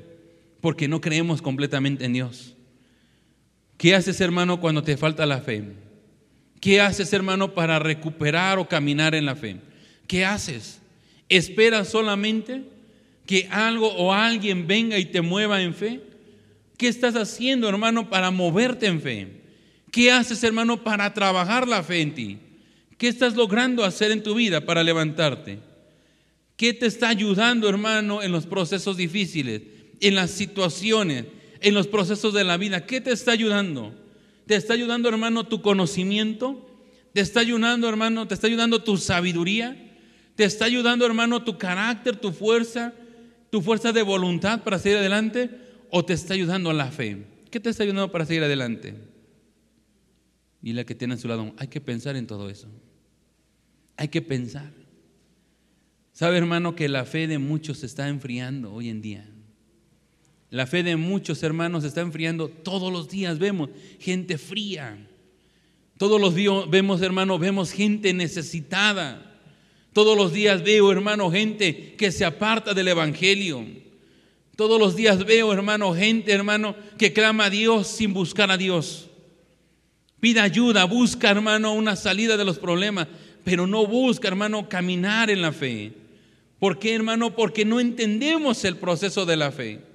porque 0.62 0.88
no 0.88 1.02
creemos 1.02 1.42
completamente 1.42 2.06
en 2.06 2.14
Dios. 2.14 2.54
¿Qué 3.78 3.96
haces, 3.96 4.22
hermano, 4.22 4.60
cuando 4.60 4.84
te 4.84 4.96
falta 4.96 5.26
la 5.26 5.42
fe? 5.42 5.74
¿Qué 6.64 6.80
haces, 6.80 7.12
hermano, 7.12 7.54
para 7.54 7.78
recuperar 7.78 8.58
o 8.58 8.70
caminar 8.70 9.14
en 9.16 9.26
la 9.26 9.36
fe? 9.36 9.58
¿Qué 10.08 10.24
haces? 10.24 10.80
¿Esperas 11.28 11.90
solamente 11.90 12.64
que 13.26 13.50
algo 13.52 13.94
o 13.96 14.14
alguien 14.14 14.66
venga 14.66 14.98
y 14.98 15.04
te 15.04 15.20
mueva 15.20 15.62
en 15.62 15.74
fe? 15.74 16.00
¿Qué 16.78 16.88
estás 16.88 17.18
haciendo, 17.18 17.68
hermano, 17.68 18.10
para 18.10 18.32
moverte 18.32 18.86
en 18.86 19.02
fe? 19.02 19.28
¿Qué 19.92 20.10
haces, 20.10 20.42
hermano, 20.42 20.86
para 20.86 21.14
trabajar 21.14 21.68
la 21.68 21.84
fe 21.84 22.00
en 22.00 22.16
ti? 22.16 22.38
¿Qué 22.98 23.10
estás 23.10 23.36
logrando 23.36 23.84
hacer 23.84 24.12
en 24.12 24.24
tu 24.24 24.34
vida 24.34 24.62
para 24.62 24.84
levantarte? 24.84 25.60
¿Qué 26.56 26.74
te 26.74 26.86
está 26.86 27.10
ayudando, 27.10 27.68
hermano, 27.68 28.24
en 28.24 28.32
los 28.32 28.46
procesos 28.46 28.96
difíciles, 28.96 29.64
en 30.00 30.16
las 30.16 30.32
situaciones, 30.32 31.26
en 31.60 31.74
los 31.74 31.88
procesos 31.88 32.34
de 32.34 32.46
la 32.46 32.56
vida? 32.56 32.86
¿Qué 32.86 33.02
te 33.02 33.12
está 33.12 33.34
ayudando? 33.34 34.02
¿Te 34.46 34.56
está 34.56 34.74
ayudando, 34.74 35.10
hermano, 35.10 35.46
tu 35.46 35.62
conocimiento? 35.62 36.70
¿Te 37.14 37.22
está 37.22 37.40
ayudando, 37.40 37.88
hermano? 37.88 38.28
¿Te 38.28 38.34
está 38.34 38.48
ayudando 38.48 38.84
tu 38.84 38.98
sabiduría? 38.98 39.78
¿Te 40.36 40.44
está 40.44 40.66
ayudando, 40.66 41.06
hermano, 41.06 41.44
tu 41.44 41.58
carácter, 41.58 42.16
tu 42.16 42.32
fuerza, 42.32 42.94
tu 43.50 43.62
fuerza 43.62 43.92
de 43.92 44.02
voluntad 44.02 44.64
para 44.64 44.80
seguir 44.80 44.98
adelante? 44.98 45.50
¿O 45.90 46.04
te 46.04 46.14
está 46.14 46.34
ayudando 46.34 46.74
la 46.74 46.92
fe? 46.92 47.26
¿Qué 47.52 47.60
te 47.60 47.70
está 47.70 47.84
ayudando 47.84 48.12
para 48.12 48.26
seguir 48.26 48.44
adelante? 48.44 48.96
y 50.64 50.72
la 50.72 50.86
que 50.86 50.96
tiene 50.96 51.16
a 51.16 51.18
su 51.18 51.28
lado, 51.28 51.54
hay 51.58 51.68
que 51.68 51.82
pensar 51.82 52.16
en 52.16 52.26
todo 52.26 52.50
eso. 52.50 52.70
Hay 53.98 54.08
que 54.08 54.22
pensar. 54.22 54.72
¿Sabe, 56.14 56.38
hermano, 56.38 56.74
que 56.74 56.88
la 56.88 57.04
fe 57.04 57.28
de 57.28 57.38
muchos 57.38 57.80
se 57.80 57.86
está 57.86 58.08
enfriando 58.08 58.74
hoy 58.74 58.88
en 58.88 59.02
día? 59.02 59.30
La 60.54 60.68
fe 60.68 60.84
de 60.84 60.96
muchos 60.98 61.42
hermanos 61.42 61.84
está 61.84 62.02
enfriando 62.02 62.48
todos 62.48 62.94
los 62.94 63.10
días. 63.10 63.40
Vemos 63.40 63.72
gente 64.00 64.38
fría. 64.38 65.00
Todos 65.98 66.22
los 66.22 66.36
días 66.36 66.70
vemos, 66.70 67.02
hermano, 67.02 67.40
vemos 67.40 67.72
gente 67.72 68.14
necesitada. 68.14 69.40
Todos 69.94 70.16
los 70.16 70.32
días 70.32 70.64
veo, 70.64 70.92
hermano, 70.92 71.32
gente 71.32 71.96
que 71.96 72.12
se 72.12 72.24
aparta 72.24 72.76
del 72.76 72.90
Evangelio. 72.90 73.66
Todos 74.56 74.80
los 74.80 74.96
días 74.96 75.26
veo, 75.26 75.52
hermano, 75.52 75.92
gente, 75.96 76.32
hermano, 76.32 76.76
que 77.00 77.14
clama 77.14 77.46
a 77.46 77.50
Dios 77.50 77.88
sin 77.88 78.14
buscar 78.14 78.52
a 78.52 78.58
Dios. 78.58 79.10
Pida 80.20 80.44
ayuda, 80.44 80.84
busca, 80.84 81.32
hermano, 81.32 81.74
una 81.74 81.96
salida 81.96 82.38
de 82.38 82.46
los 82.46 82.60
problemas, 82.60 83.08
pero 83.44 83.66
no 83.66 83.88
busca, 83.88 84.28
hermano, 84.28 84.70
caminar 84.70 85.32
en 85.32 85.42
la 85.42 85.52
fe. 85.52 85.94
¿Por 86.60 86.78
qué, 86.78 86.94
hermano? 86.94 87.36
Porque 87.36 87.66
no 87.66 87.80
entendemos 87.80 88.64
el 88.66 88.78
proceso 88.78 89.26
de 89.26 89.36
la 89.36 89.52
fe. 89.52 89.93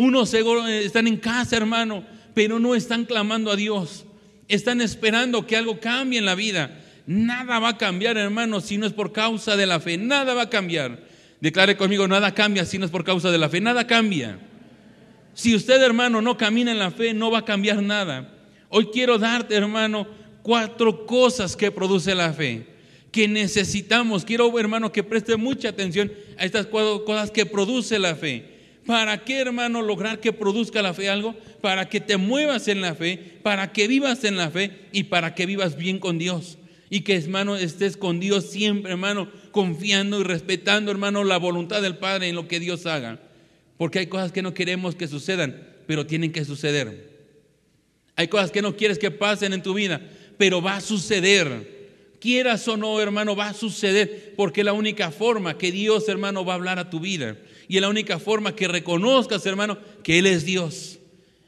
Unos 0.00 0.32
están 0.32 1.06
en 1.08 1.18
casa, 1.18 1.58
hermano, 1.58 2.02
pero 2.32 2.58
no 2.58 2.74
están 2.74 3.04
clamando 3.04 3.50
a 3.50 3.56
Dios. 3.56 4.06
Están 4.48 4.80
esperando 4.80 5.46
que 5.46 5.58
algo 5.58 5.78
cambie 5.78 6.18
en 6.18 6.24
la 6.24 6.34
vida. 6.34 6.80
Nada 7.06 7.58
va 7.58 7.68
a 7.68 7.76
cambiar, 7.76 8.16
hermano, 8.16 8.62
si 8.62 8.78
no 8.78 8.86
es 8.86 8.94
por 8.94 9.12
causa 9.12 9.56
de 9.56 9.66
la 9.66 9.78
fe. 9.78 9.98
Nada 9.98 10.32
va 10.32 10.44
a 10.44 10.48
cambiar. 10.48 11.04
Declare 11.42 11.76
conmigo, 11.76 12.08
nada 12.08 12.32
cambia 12.32 12.64
si 12.64 12.78
no 12.78 12.86
es 12.86 12.90
por 12.90 13.04
causa 13.04 13.30
de 13.30 13.36
la 13.36 13.50
fe. 13.50 13.60
Nada 13.60 13.86
cambia. 13.86 14.38
Si 15.34 15.54
usted, 15.54 15.82
hermano, 15.82 16.22
no 16.22 16.38
camina 16.38 16.72
en 16.72 16.78
la 16.78 16.92
fe, 16.92 17.12
no 17.12 17.30
va 17.30 17.40
a 17.40 17.44
cambiar 17.44 17.82
nada. 17.82 18.32
Hoy 18.70 18.86
quiero 18.86 19.18
darte, 19.18 19.54
hermano, 19.54 20.06
cuatro 20.40 21.04
cosas 21.04 21.56
que 21.56 21.70
produce 21.70 22.14
la 22.14 22.32
fe, 22.32 22.66
que 23.12 23.28
necesitamos. 23.28 24.24
Quiero, 24.24 24.58
hermano, 24.58 24.92
que 24.92 25.02
preste 25.02 25.36
mucha 25.36 25.68
atención 25.68 26.10
a 26.38 26.46
estas 26.46 26.64
cuatro 26.64 27.04
cosas 27.04 27.30
que 27.30 27.44
produce 27.44 27.98
la 27.98 28.16
fe. 28.16 28.59
¿Para 28.90 29.22
qué, 29.22 29.38
hermano, 29.38 29.82
lograr 29.82 30.18
que 30.18 30.32
produzca 30.32 30.82
la 30.82 30.92
fe 30.92 31.08
algo? 31.08 31.36
Para 31.60 31.88
que 31.88 32.00
te 32.00 32.16
muevas 32.16 32.66
en 32.66 32.80
la 32.80 32.96
fe, 32.96 33.38
para 33.40 33.72
que 33.72 33.86
vivas 33.86 34.24
en 34.24 34.36
la 34.36 34.50
fe 34.50 34.72
y 34.90 35.04
para 35.04 35.36
que 35.36 35.46
vivas 35.46 35.76
bien 35.76 36.00
con 36.00 36.18
Dios. 36.18 36.58
Y 36.88 37.02
que, 37.02 37.14
hermano, 37.14 37.54
estés 37.54 37.96
con 37.96 38.18
Dios 38.18 38.50
siempre, 38.50 38.90
hermano, 38.90 39.30
confiando 39.52 40.18
y 40.18 40.24
respetando, 40.24 40.90
hermano, 40.90 41.22
la 41.22 41.36
voluntad 41.36 41.82
del 41.82 41.98
Padre 41.98 42.30
en 42.30 42.34
lo 42.34 42.48
que 42.48 42.58
Dios 42.58 42.84
haga. 42.84 43.20
Porque 43.76 44.00
hay 44.00 44.08
cosas 44.08 44.32
que 44.32 44.42
no 44.42 44.54
queremos 44.54 44.96
que 44.96 45.06
sucedan, 45.06 45.68
pero 45.86 46.04
tienen 46.04 46.32
que 46.32 46.44
suceder. 46.44 47.10
Hay 48.16 48.26
cosas 48.26 48.50
que 48.50 48.60
no 48.60 48.74
quieres 48.74 48.98
que 48.98 49.12
pasen 49.12 49.52
en 49.52 49.62
tu 49.62 49.72
vida, 49.72 50.00
pero 50.36 50.60
va 50.60 50.74
a 50.74 50.80
suceder. 50.80 51.78
Quieras 52.18 52.66
o 52.66 52.76
no, 52.76 53.00
hermano, 53.00 53.36
va 53.36 53.50
a 53.50 53.54
suceder, 53.54 54.34
porque 54.36 54.64
la 54.64 54.72
única 54.72 55.12
forma 55.12 55.56
que 55.56 55.70
Dios, 55.70 56.08
hermano, 56.08 56.44
va 56.44 56.54
a 56.54 56.56
hablar 56.56 56.80
a 56.80 56.90
tu 56.90 56.98
vida. 56.98 57.36
Y 57.70 57.76
es 57.76 57.82
la 57.82 57.88
única 57.88 58.18
forma 58.18 58.56
que 58.56 58.66
reconozcas, 58.66 59.46
hermano, 59.46 59.78
que 60.02 60.18
Él 60.18 60.26
es 60.26 60.44
Dios. 60.44 60.98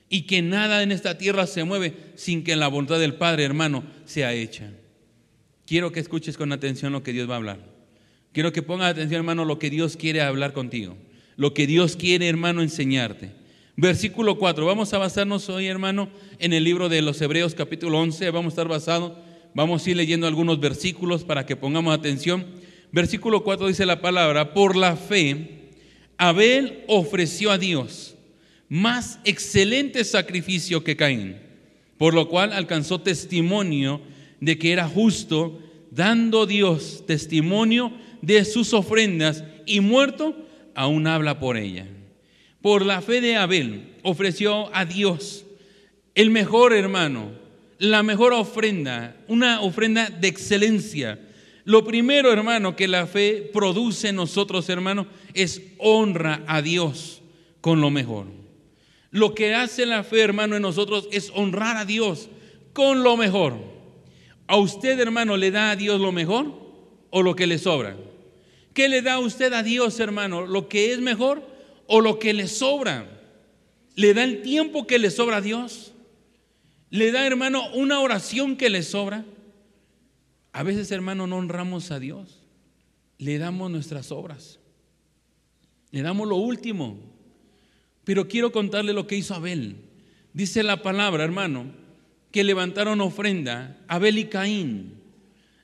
Y 0.09 0.23
que 0.23 0.41
nada 0.41 0.85
en 0.85 0.93
esta 0.93 1.19
tierra 1.19 1.49
se 1.49 1.65
mueve 1.65 1.97
sin 2.15 2.45
que 2.45 2.55
la 2.55 2.69
voluntad 2.69 3.01
del 3.01 3.15
Padre, 3.15 3.43
hermano, 3.43 3.83
sea 4.05 4.33
hecha. 4.33 4.71
Quiero 5.67 5.91
que 5.91 5.99
escuches 5.99 6.37
con 6.37 6.53
atención 6.53 6.93
lo 6.93 7.03
que 7.03 7.13
Dios 7.13 7.29
va 7.29 7.35
a 7.35 7.39
hablar. 7.39 7.59
Quiero 8.31 8.53
que 8.53 8.63
pongas 8.63 8.93
atención, 8.93 9.19
hermano, 9.19 9.45
lo 9.45 9.59
que 9.59 9.69
Dios 9.69 9.97
quiere 9.97 10.21
hablar 10.21 10.53
contigo. 10.53 10.97
Lo 11.35 11.55
que 11.55 11.67
Dios 11.67 11.97
quiere, 11.97 12.29
hermano, 12.29 12.63
enseñarte. 12.63 13.33
Versículo 13.75 14.39
4. 14.39 14.65
Vamos 14.65 14.95
a 14.95 14.99
basarnos 14.99 15.49
hoy, 15.49 15.67
hermano, 15.67 16.09
en 16.39 16.53
el 16.53 16.63
libro 16.63 16.89
de 16.89 17.03
los 17.03 17.21
Hebreos 17.21 17.57
capítulo 17.57 17.99
11. 17.99 18.31
Vamos 18.31 18.53
a 18.53 18.55
estar 18.55 18.69
basados. 18.69 19.15
Vamos 19.55 19.85
a 19.85 19.91
ir 19.91 19.97
leyendo 19.97 20.29
algunos 20.29 20.61
versículos 20.61 21.25
para 21.25 21.47
que 21.47 21.57
pongamos 21.57 21.93
atención. 21.93 22.47
Versículo 22.93 23.43
4 23.43 23.67
dice 23.67 23.87
la 23.87 24.01
palabra, 24.01 24.55
por 24.55 24.77
la 24.77 24.95
fe, 24.95 25.62
Abel 26.23 26.85
ofreció 26.87 27.51
a 27.51 27.59
Dios 27.59 28.15
más 28.69 29.19
excelente 29.25 30.05
sacrificio 30.05 30.85
que 30.85 30.95
Caín, 30.95 31.37
por 31.99 32.15
lo 32.15 32.29
cual 32.29 32.53
alcanzó 32.53 33.01
testimonio 33.01 34.01
de 34.39 34.57
que 34.57 34.71
era 34.71 34.87
justo, 34.87 35.59
dando 35.91 36.47
Dios 36.47 37.03
testimonio 37.09 37.93
de 38.21 38.45
sus 38.45 38.73
ofrendas 38.73 39.43
y 39.67 39.81
muerto, 39.81 40.37
aún 40.77 41.09
habla 41.09 41.41
por 41.41 41.57
ella. 41.57 41.89
Por 42.61 42.87
la 42.87 43.03
fe 43.03 43.21
de 43.21 43.35
Abel 43.35 43.89
ofreció 44.05 44.73
a 44.77 44.85
Dios 44.85 45.45
el 46.15 46.31
mejor 46.31 46.73
hermano, 46.73 47.33
la 47.79 48.05
mejor 48.05 48.33
ofrenda, 48.33 49.17
una 49.27 49.61
ofrenda 49.61 50.09
de 50.09 50.29
excelencia. 50.29 51.19
Lo 51.65 51.85
primero, 51.85 52.33
hermano, 52.33 52.75
que 52.75 52.89
la 52.89 53.07
fe 53.07 53.51
produce 53.53 54.09
en 54.09 54.17
nosotros, 54.17 54.69
hermano, 54.69 55.07
es 55.35 55.63
honra 55.79 56.43
a 56.47 56.61
Dios 56.61 57.23
con 57.61 57.81
lo 57.81 57.91
mejor. 57.91 58.27
Lo 59.11 59.35
que 59.35 59.55
hace 59.55 59.87
la 59.87 60.05
fe, 60.05 60.23
hermano, 60.23 60.57
en 60.57 60.63
nosotros 60.63 61.09
es 61.13 61.31
honrar 61.35 61.77
a 61.77 61.85
Dios 61.85 62.29
con 62.73 63.03
lo 63.03 63.17
mejor. 63.17 63.55
¿A 64.47 64.57
usted, 64.57 64.99
hermano, 64.99 65.37
le 65.37 65.51
da 65.51 65.71
a 65.71 65.77
Dios 65.77 66.01
lo 66.01 66.13
mejor 66.13 66.53
o 67.11 67.23
lo 67.23 67.37
que 67.37 67.47
le 67.47 67.59
sobra? 67.59 67.97
¿Qué 68.75 68.89
le 68.89 69.03
da 69.03 69.15
a 69.15 69.19
usted 69.19 69.53
a 69.53 69.63
Dios, 69.63 70.01
hermano? 70.01 70.47
¿Lo 70.47 70.69
que 70.69 70.93
es 70.93 71.01
mejor 71.01 71.43
o 71.87 72.01
lo 72.01 72.19
que 72.19 72.33
le 72.33 72.49
sobra? 72.49 73.07
¿Le 73.95 74.15
da 74.15 74.25
el 74.25 74.43
tiempo 74.43 74.87
que 74.87 74.99
le 74.99 75.11
sobra 75.11 75.37
a 75.37 75.41
Dios? 75.43 75.93
¿Le 76.91 77.13
da, 77.13 77.27
hermano, 77.27 77.71
una 77.75 78.01
oración 78.01 78.57
que 78.57 78.71
le 78.71 78.83
sobra? 78.83 79.25
A 80.53 80.63
veces, 80.63 80.91
hermano, 80.91 81.27
no 81.27 81.37
honramos 81.37 81.91
a 81.91 81.99
Dios. 81.99 82.43
Le 83.19 83.39
damos 83.39 83.71
nuestras 83.71 84.13
obras. 84.13 84.59
Le 85.91 86.03
damos 86.03 86.29
lo 86.29 86.37
último. 86.37 86.99
Pero 88.05 88.29
quiero 88.29 88.53
contarle 88.53 88.93
lo 88.93 89.07
que 89.07 89.17
hizo 89.17 89.35
Abel. 89.35 89.77
Dice 90.33 90.63
la 90.63 90.83
palabra, 90.83 91.25
hermano, 91.25 91.67
que 92.31 92.45
levantaron 92.45 93.01
ofrenda, 93.01 93.79
Abel 93.89 94.19
y 94.19 94.25
Caín. 94.25 94.95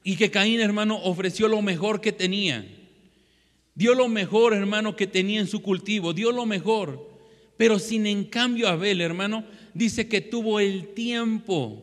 Y 0.05 0.17
que 0.17 0.31
Caín, 0.31 0.61
hermano, 0.61 0.97
ofreció 1.03 1.49
lo 1.49 1.61
mejor 1.63 2.01
que 2.01 2.13
tenía. 2.13 2.67
Dio 3.75 3.95
lo 3.95 4.09
mejor, 4.09 4.55
hermano, 4.55 4.97
que 4.97 5.07
tenía 5.07 5.41
en 5.41 5.47
su 5.47 5.63
cultivo. 5.63 6.13
Dio 6.13 6.33
lo 6.33 6.47
mejor. 6.47 7.09
Pero 7.57 7.79
sin 7.79 8.07
en 8.07 8.25
cambio 8.25 8.69
Abel, 8.69 9.01
hermano, 9.01 9.45
dice 9.75 10.09
que 10.09 10.21
tuvo 10.21 10.61
el 10.61 10.95
tiempo 10.95 11.83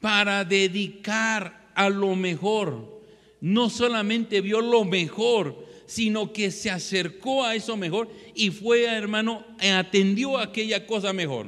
para 0.00 0.44
dedicar 0.44 1.67
a 1.78 1.88
lo 1.88 2.14
mejor. 2.16 3.00
No 3.40 3.70
solamente 3.70 4.40
vio 4.40 4.60
lo 4.60 4.84
mejor, 4.84 5.66
sino 5.86 6.32
que 6.32 6.50
se 6.50 6.70
acercó 6.70 7.44
a 7.44 7.54
eso 7.54 7.76
mejor 7.76 8.10
y 8.34 8.50
fue, 8.50 8.84
hermano, 8.84 9.44
atendió 9.60 10.36
a 10.36 10.44
aquella 10.44 10.86
cosa 10.86 11.12
mejor. 11.12 11.46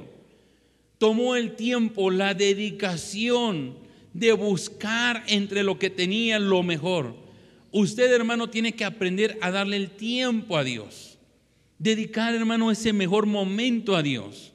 Tomó 0.98 1.36
el 1.36 1.56
tiempo, 1.56 2.10
la 2.10 2.34
dedicación 2.34 3.74
de 4.14 4.32
buscar 4.32 5.24
entre 5.26 5.62
lo 5.62 5.78
que 5.78 5.90
tenía 5.90 6.38
lo 6.38 6.62
mejor. 6.62 7.14
Usted, 7.72 8.12
hermano, 8.12 8.48
tiene 8.50 8.72
que 8.72 8.84
aprender 8.84 9.36
a 9.40 9.50
darle 9.50 9.76
el 9.76 9.90
tiempo 9.90 10.56
a 10.56 10.64
Dios. 10.64 11.18
Dedicar, 11.78 12.34
hermano, 12.34 12.70
ese 12.70 12.92
mejor 12.92 13.26
momento 13.26 13.96
a 13.96 14.02
Dios 14.02 14.52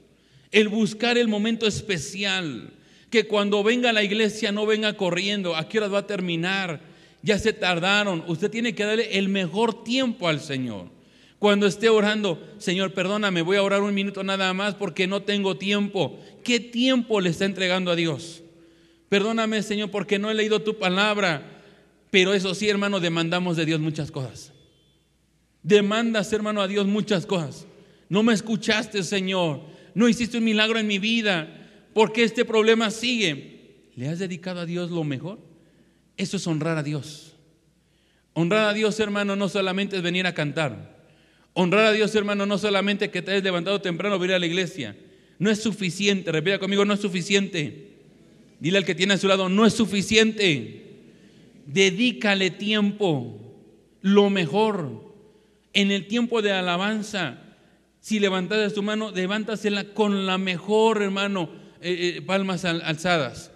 el 0.56 0.70
buscar 0.70 1.18
el 1.18 1.28
momento 1.28 1.68
especial, 1.68 2.72
que 3.10 3.28
cuando 3.28 3.64
venga 3.64 3.90
a 3.90 3.94
la 3.94 4.04
iglesia 4.04 4.52
no 4.52 4.66
venga 4.66 4.98
corriendo, 4.98 5.56
a 5.56 5.68
qué 5.68 5.78
hora 5.78 5.88
va 5.88 6.00
a 6.00 6.08
terminar, 6.08 6.82
ya 7.22 7.40
se 7.40 7.54
tardaron, 7.54 8.24
usted 8.28 8.52
tiene 8.52 8.76
que 8.76 8.86
darle 8.86 9.18
el 9.18 9.30
mejor 9.30 9.84
tiempo 9.84 10.28
al 10.28 10.40
Señor. 10.40 10.90
Cuando 11.40 11.68
esté 11.68 11.90
orando, 11.90 12.42
Señor, 12.58 12.94
perdóname, 12.94 13.42
voy 13.42 13.58
a 13.58 13.64
orar 13.64 13.82
un 13.82 13.94
minuto 13.94 14.24
nada 14.24 14.54
más 14.54 14.76
porque 14.76 15.06
no 15.06 15.24
tengo 15.24 15.58
tiempo. 15.58 16.20
¿Qué 16.44 16.60
tiempo 16.60 17.20
le 17.22 17.30
está 17.30 17.46
entregando 17.46 17.92
a 17.92 17.96
Dios? 17.96 18.42
Perdóname, 19.10 19.62
Señor, 19.62 19.92
porque 19.92 20.18
no 20.18 20.32
he 20.32 20.34
leído 20.34 20.62
tu 20.62 20.78
palabra. 20.78 21.62
Pero 22.10 22.34
eso 22.34 22.56
sí, 22.56 22.70
hermano, 22.70 23.00
demandamos 23.00 23.58
de 23.58 23.66
Dios 23.66 23.80
muchas 23.80 24.12
cosas. 24.12 24.54
Demandas, 25.62 26.32
hermano, 26.32 26.62
a 26.62 26.68
Dios 26.68 26.88
muchas 26.88 27.26
cosas. 27.26 27.68
No 28.08 28.24
me 28.24 28.34
escuchaste, 28.34 29.04
Señor 29.04 29.76
no 29.96 30.10
hiciste 30.10 30.38
un 30.38 30.44
milagro 30.44 30.78
en 30.78 30.86
mi 30.86 31.00
vida, 31.00 31.65
porque 31.96 32.26
este 32.26 32.44
problema 32.44 32.92
sigue. 32.92 33.88
¿Le 33.96 34.10
has 34.10 34.20
dedicado 34.20 34.60
a 34.60 34.66
Dios 34.66 34.92
lo 34.92 35.06
mejor? 35.06 35.40
Eso 36.18 36.36
es 36.36 36.46
honrar 36.46 36.78
a 36.78 36.84
Dios. 36.84 37.38
Honrar 38.34 38.68
a 38.68 38.74
Dios, 38.74 39.00
hermano, 39.00 39.38
no 39.38 39.48
solamente 39.48 39.96
es 39.96 40.02
venir 40.02 40.28
a 40.28 40.34
cantar. 40.34 40.94
Honrar 41.54 41.86
a 41.86 41.92
Dios, 41.94 42.14
hermano, 42.14 42.46
no 42.46 42.58
solamente 42.58 43.10
que 43.12 43.22
te 43.22 43.32
hayas 43.32 43.46
levantado 43.46 43.80
temprano 43.80 44.22
a 44.22 44.26
ir 44.26 44.34
a 44.34 44.40
la 44.40 44.46
iglesia. 44.46 44.98
No 45.40 45.50
es 45.50 45.64
suficiente, 45.64 46.34
repita 46.34 46.60
conmigo, 46.60 46.84
no 46.84 46.94
es 46.94 47.00
suficiente. 47.00 47.94
Dile 48.60 48.80
al 48.80 48.86
que 48.86 48.94
tiene 48.94 49.14
a 49.14 49.18
su 49.18 49.30
lado, 49.30 49.48
no 49.48 49.66
es 49.66 49.74
suficiente. 49.74 50.98
Dedícale 51.66 52.52
tiempo, 52.52 53.40
lo 54.02 54.30
mejor. 54.30 55.14
En 55.72 55.92
el 55.92 56.08
tiempo 56.08 56.42
de 56.42 56.52
alabanza, 56.52 57.38
si 58.02 58.20
levantas 58.20 58.74
tu 58.74 58.84
mano, 58.84 59.12
levántasela 59.12 59.94
con 59.94 60.26
la 60.26 60.38
mejor, 60.38 61.02
hermano, 61.02 61.64
eh, 61.88 62.18
eh, 62.18 62.22
palmas 62.24 62.66
alzadas. 62.66 63.52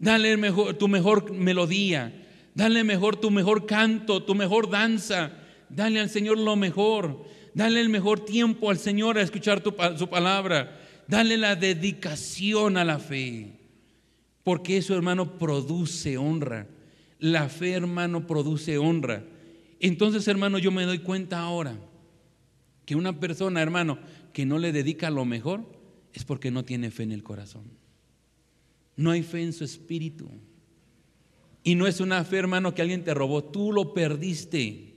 Dale 0.00 0.36
mejor, 0.36 0.74
tu 0.74 0.88
mejor 0.88 1.32
melodía. 1.32 2.12
Dale 2.52 2.82
mejor 2.82 3.14
tu 3.14 3.30
mejor 3.30 3.66
canto, 3.66 4.24
tu 4.24 4.34
mejor 4.34 4.68
danza. 4.68 5.30
Dale 5.68 6.00
al 6.00 6.10
Señor 6.10 6.38
lo 6.38 6.56
mejor. 6.56 7.24
Dale 7.54 7.80
el 7.80 7.88
mejor 7.88 8.24
tiempo 8.24 8.70
al 8.70 8.78
Señor 8.78 9.16
a 9.16 9.22
escuchar 9.22 9.62
su 9.96 10.08
palabra. 10.08 10.76
Dale 11.06 11.36
la 11.36 11.54
dedicación 11.54 12.76
a 12.76 12.84
la 12.84 12.98
fe. 12.98 13.52
Porque 14.42 14.78
eso, 14.78 14.96
hermano, 14.96 15.38
produce 15.38 16.18
honra. 16.18 16.66
La 17.20 17.48
fe, 17.48 17.74
hermano, 17.74 18.26
produce 18.26 18.76
honra. 18.76 19.22
Entonces, 19.78 20.26
hermano, 20.26 20.58
yo 20.58 20.72
me 20.72 20.82
doy 20.82 20.98
cuenta 20.98 21.38
ahora 21.38 21.76
que 22.84 22.96
una 22.96 23.20
persona, 23.20 23.62
hermano, 23.62 24.00
que 24.32 24.46
no 24.46 24.58
le 24.58 24.72
dedica 24.72 25.10
lo 25.10 25.24
mejor, 25.24 25.77
es 26.18 26.24
porque 26.24 26.50
no 26.50 26.64
tiene 26.64 26.90
fe 26.90 27.04
en 27.04 27.12
el 27.12 27.22
corazón. 27.22 27.62
No 28.96 29.12
hay 29.12 29.22
fe 29.22 29.42
en 29.42 29.52
su 29.52 29.62
espíritu. 29.62 30.28
Y 31.62 31.76
no 31.76 31.86
es 31.86 32.00
una 32.00 32.24
fe, 32.24 32.38
hermano, 32.38 32.74
que 32.74 32.82
alguien 32.82 33.04
te 33.04 33.14
robó, 33.14 33.44
tú 33.44 33.72
lo 33.72 33.94
perdiste. 33.94 34.94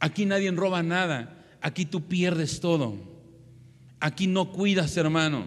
Aquí 0.00 0.26
nadie 0.26 0.50
roba 0.50 0.82
nada, 0.82 1.46
aquí 1.60 1.84
tú 1.84 2.08
pierdes 2.08 2.60
todo. 2.60 2.96
Aquí 4.00 4.26
no 4.26 4.50
cuidas, 4.50 4.96
hermano. 4.96 5.46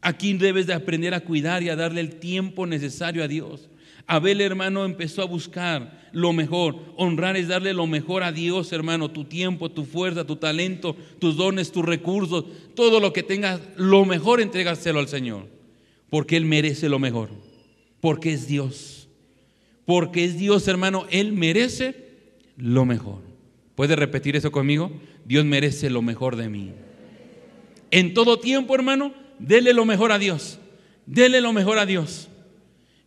Aquí 0.00 0.32
debes 0.34 0.66
de 0.66 0.74
aprender 0.74 1.14
a 1.14 1.20
cuidar 1.20 1.62
y 1.62 1.68
a 1.68 1.76
darle 1.76 2.00
el 2.00 2.16
tiempo 2.16 2.66
necesario 2.66 3.22
a 3.22 3.28
Dios. 3.28 3.68
Abel, 4.06 4.40
hermano, 4.40 4.84
empezó 4.84 5.22
a 5.22 5.26
buscar 5.26 6.08
lo 6.12 6.32
mejor. 6.32 6.76
Honrar 6.96 7.36
es 7.36 7.48
darle 7.48 7.72
lo 7.72 7.86
mejor 7.86 8.22
a 8.22 8.32
Dios, 8.32 8.72
hermano. 8.72 9.10
Tu 9.10 9.24
tiempo, 9.24 9.70
tu 9.70 9.84
fuerza, 9.84 10.26
tu 10.26 10.36
talento, 10.36 10.96
tus 11.18 11.36
dones, 11.36 11.72
tus 11.72 11.84
recursos, 11.84 12.44
todo 12.74 13.00
lo 13.00 13.12
que 13.12 13.22
tengas, 13.22 13.60
lo 13.76 14.04
mejor 14.04 14.40
entregárselo 14.40 15.00
al 15.00 15.08
Señor. 15.08 15.46
Porque 16.10 16.36
Él 16.36 16.44
merece 16.44 16.88
lo 16.88 16.98
mejor. 16.98 17.30
Porque 18.00 18.32
es 18.32 18.46
Dios. 18.46 19.08
Porque 19.86 20.24
es 20.24 20.38
Dios, 20.38 20.68
hermano. 20.68 21.06
Él 21.10 21.32
merece 21.32 22.04
lo 22.56 22.84
mejor. 22.84 23.22
¿Puede 23.74 23.96
repetir 23.96 24.36
eso 24.36 24.52
conmigo? 24.52 24.92
Dios 25.24 25.44
merece 25.44 25.90
lo 25.90 26.02
mejor 26.02 26.36
de 26.36 26.48
mí. 26.48 26.72
En 27.90 28.12
todo 28.12 28.38
tiempo, 28.38 28.74
hermano, 28.74 29.14
dele 29.38 29.72
lo 29.72 29.84
mejor 29.84 30.12
a 30.12 30.18
Dios. 30.18 30.58
Dele 31.06 31.40
lo 31.40 31.52
mejor 31.52 31.78
a 31.78 31.86
Dios. 31.86 32.28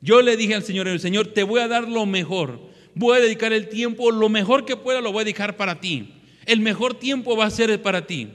Yo 0.02 0.22
le 0.22 0.38
dije 0.38 0.56
al 0.56 0.64
Señor, 0.64 0.88
el 0.88 1.00
Señor, 1.00 1.28
te 1.28 1.44
voy 1.44 1.60
a 1.60 1.68
dar 1.68 1.88
lo 1.88 2.06
mejor. 2.06 2.60
Voy 2.94 3.18
a 3.18 3.22
dedicar 3.22 3.54
el 3.54 3.70
tiempo, 3.70 4.12
lo 4.12 4.30
mejor 4.30 4.66
que 4.66 4.76
pueda 4.76 5.02
lo 5.02 5.12
voy 5.12 5.22
a 5.22 5.26
dedicar 5.26 5.58
para 5.58 5.80
ti. 5.80 6.14
El 6.46 6.62
mejor 6.62 6.94
tiempo 6.94 7.36
va 7.36 7.46
a 7.46 7.50
ser 7.50 7.82
para 7.82 8.08
ti. 8.08 8.30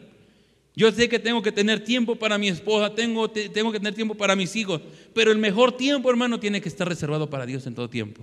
Yo 0.75 0.91
sé 0.91 1.09
que 1.09 1.19
tengo 1.19 1.43
que 1.43 1.53
tener 1.53 1.85
tiempo 1.85 2.17
para 2.17 2.39
mi 2.39 2.49
esposa, 2.49 2.95
tengo, 2.95 3.31
tengo 3.31 3.73
que 3.73 3.79
tener 3.79 3.95
tiempo 3.95 4.15
para 4.15 4.35
mis 4.35 4.57
hijos, 4.57 4.81
pero 5.13 5.31
el 5.31 5.39
mejor 5.39 5.77
tiempo, 5.77 6.09
hermano, 6.09 6.41
tiene 6.41 6.63
que 6.63 6.69
estar 6.69 6.89
reservado 6.89 7.29
para 7.29 7.45
Dios 7.45 7.67
en 7.67 7.75
todo 7.75 7.91
tiempo. 7.91 8.23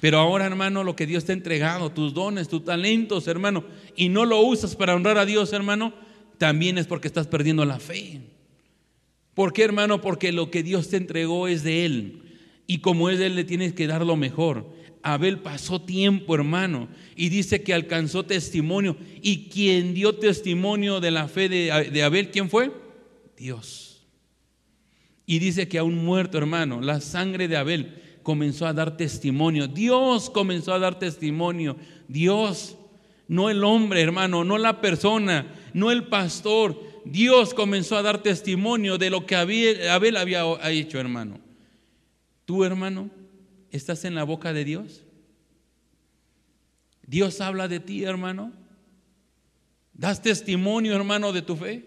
Pero 0.00 0.18
ahora, 0.18 0.46
hermano, 0.46 0.82
lo 0.82 0.96
que 0.96 1.06
Dios 1.06 1.24
te 1.24 1.32
ha 1.32 1.34
entregado, 1.34 1.90
tus 1.90 2.14
dones, 2.14 2.48
tus 2.48 2.64
talentos, 2.64 3.28
hermano, 3.28 3.64
y 3.94 4.08
no 4.08 4.24
lo 4.24 4.40
usas 4.40 4.74
para 4.74 4.94
honrar 4.94 5.18
a 5.18 5.26
Dios, 5.26 5.52
hermano, 5.52 5.92
también 6.38 6.78
es 6.78 6.86
porque 6.86 7.06
estás 7.06 7.26
perdiendo 7.26 7.64
la 7.64 7.78
fe. 7.78 8.22
¿Por 9.40 9.54
qué, 9.54 9.62
hermano? 9.64 10.02
Porque 10.02 10.32
lo 10.32 10.50
que 10.50 10.62
Dios 10.62 10.90
te 10.90 10.98
entregó 10.98 11.48
es 11.48 11.62
de 11.62 11.86
Él. 11.86 12.24
Y 12.66 12.80
como 12.80 13.08
es 13.08 13.18
de 13.18 13.24
Él, 13.24 13.36
le 13.36 13.44
tienes 13.44 13.72
que 13.72 13.86
dar 13.86 14.04
lo 14.04 14.14
mejor. 14.14 14.70
Abel 15.02 15.38
pasó 15.38 15.80
tiempo, 15.80 16.34
hermano, 16.34 16.88
y 17.16 17.30
dice 17.30 17.62
que 17.62 17.72
alcanzó 17.72 18.26
testimonio. 18.26 18.98
Y 19.22 19.48
quien 19.48 19.94
dio 19.94 20.16
testimonio 20.16 21.00
de 21.00 21.10
la 21.10 21.26
fe 21.26 21.48
de, 21.48 22.02
Abel, 22.02 22.30
¿quién 22.30 22.50
fue? 22.50 22.70
Dios. 23.34 24.06
Y 25.24 25.38
dice 25.38 25.68
que 25.68 25.78
a 25.78 25.84
un 25.84 26.04
muerto, 26.04 26.36
hermano, 26.36 26.82
la 26.82 27.00
sangre 27.00 27.48
de 27.48 27.56
Abel 27.56 27.94
comenzó 28.22 28.66
a 28.66 28.74
dar 28.74 28.98
testimonio. 28.98 29.68
Dios 29.68 30.28
comenzó 30.28 30.74
a 30.74 30.78
dar 30.78 30.98
testimonio. 30.98 31.78
Dios, 32.08 32.76
no 33.26 33.48
el 33.48 33.64
hombre, 33.64 34.02
hermano, 34.02 34.44
no 34.44 34.58
la 34.58 34.82
persona, 34.82 35.46
no 35.72 35.90
el 35.90 36.08
pastor. 36.08 36.89
Dios 37.04 37.54
comenzó 37.54 37.96
a 37.96 38.02
dar 38.02 38.22
testimonio 38.22 38.98
de 38.98 39.10
lo 39.10 39.26
que 39.26 39.36
Abel 39.36 40.16
había 40.16 40.44
hecho, 40.70 40.98
hermano. 40.98 41.38
Tú, 42.44 42.64
hermano, 42.64 43.10
¿Estás 43.70 44.04
en 44.04 44.14
la 44.14 44.24
boca 44.24 44.52
de 44.52 44.64
Dios? 44.64 45.02
¿Dios 47.06 47.40
habla 47.40 47.68
de 47.68 47.80
ti, 47.80 48.04
hermano? 48.04 48.52
¿Das 49.94 50.22
testimonio, 50.22 50.94
hermano, 50.94 51.32
de 51.32 51.42
tu 51.42 51.56
fe? 51.56 51.84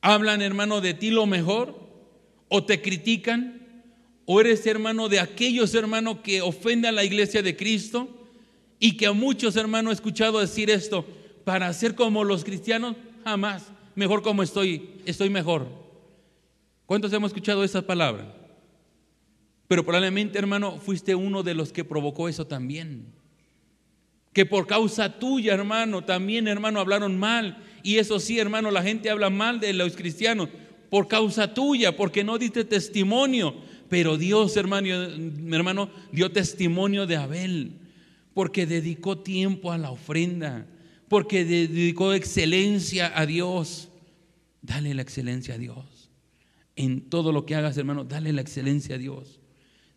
¿Hablan, 0.00 0.42
hermano, 0.42 0.80
de 0.80 0.94
ti 0.94 1.10
lo 1.10 1.26
mejor? 1.26 1.80
¿O 2.48 2.64
te 2.64 2.80
critican? 2.80 3.60
¿O 4.24 4.40
eres, 4.40 4.66
hermano, 4.66 5.08
de 5.08 5.20
aquellos, 5.20 5.74
hermanos, 5.74 6.18
que 6.22 6.42
ofenden 6.42 6.86
a 6.90 6.92
la 6.92 7.04
iglesia 7.04 7.42
de 7.42 7.56
Cristo? 7.56 8.08
Y 8.78 8.96
que 8.96 9.06
a 9.06 9.12
muchos, 9.12 9.56
hermanos, 9.56 9.92
he 9.92 9.94
escuchado 9.94 10.38
decir 10.40 10.70
esto, 10.70 11.06
para 11.44 11.72
ser 11.72 11.94
como 11.94 12.24
los 12.24 12.44
cristianos, 12.44 12.96
jamás. 13.24 13.64
Mejor 13.94 14.22
como 14.22 14.42
estoy, 14.42 15.00
estoy 15.04 15.30
mejor. 15.30 15.68
¿Cuántos 16.86 17.12
hemos 17.12 17.30
escuchado 17.30 17.64
esa 17.64 17.82
palabra? 17.82 18.34
Pero 19.68 19.84
probablemente, 19.84 20.38
hermano, 20.38 20.78
fuiste 20.78 21.14
uno 21.14 21.42
de 21.42 21.54
los 21.54 21.72
que 21.72 21.84
provocó 21.84 22.28
eso 22.28 22.46
también. 22.46 23.06
Que 24.32 24.44
por 24.46 24.66
causa 24.66 25.18
tuya, 25.18 25.54
hermano, 25.54 26.04
también, 26.04 26.48
hermano, 26.48 26.80
hablaron 26.80 27.18
mal. 27.18 27.62
Y 27.82 27.96
eso 27.96 28.18
sí, 28.20 28.38
hermano, 28.38 28.70
la 28.70 28.82
gente 28.82 29.10
habla 29.10 29.30
mal 29.30 29.60
de 29.60 29.72
los 29.72 29.96
cristianos 29.96 30.48
por 30.90 31.08
causa 31.08 31.54
tuya, 31.54 31.96
porque 31.96 32.22
no 32.22 32.36
diste 32.36 32.64
testimonio. 32.64 33.54
Pero 33.88 34.18
Dios, 34.18 34.56
hermano, 34.58 34.88
hermano, 35.50 35.90
dio 36.12 36.30
testimonio 36.30 37.06
de 37.06 37.16
Abel, 37.16 37.72
porque 38.34 38.66
dedicó 38.66 39.18
tiempo 39.18 39.72
a 39.72 39.78
la 39.78 39.90
ofrenda, 39.90 40.66
porque 41.12 41.44
dedicó 41.44 42.14
excelencia 42.14 43.12
a 43.14 43.26
Dios. 43.26 43.90
Dale 44.62 44.94
la 44.94 45.02
excelencia 45.02 45.56
a 45.56 45.58
Dios. 45.58 46.08
En 46.74 47.10
todo 47.10 47.32
lo 47.32 47.44
que 47.44 47.54
hagas, 47.54 47.76
hermano, 47.76 48.04
dale 48.04 48.32
la 48.32 48.40
excelencia 48.40 48.94
a 48.94 48.98
Dios. 48.98 49.38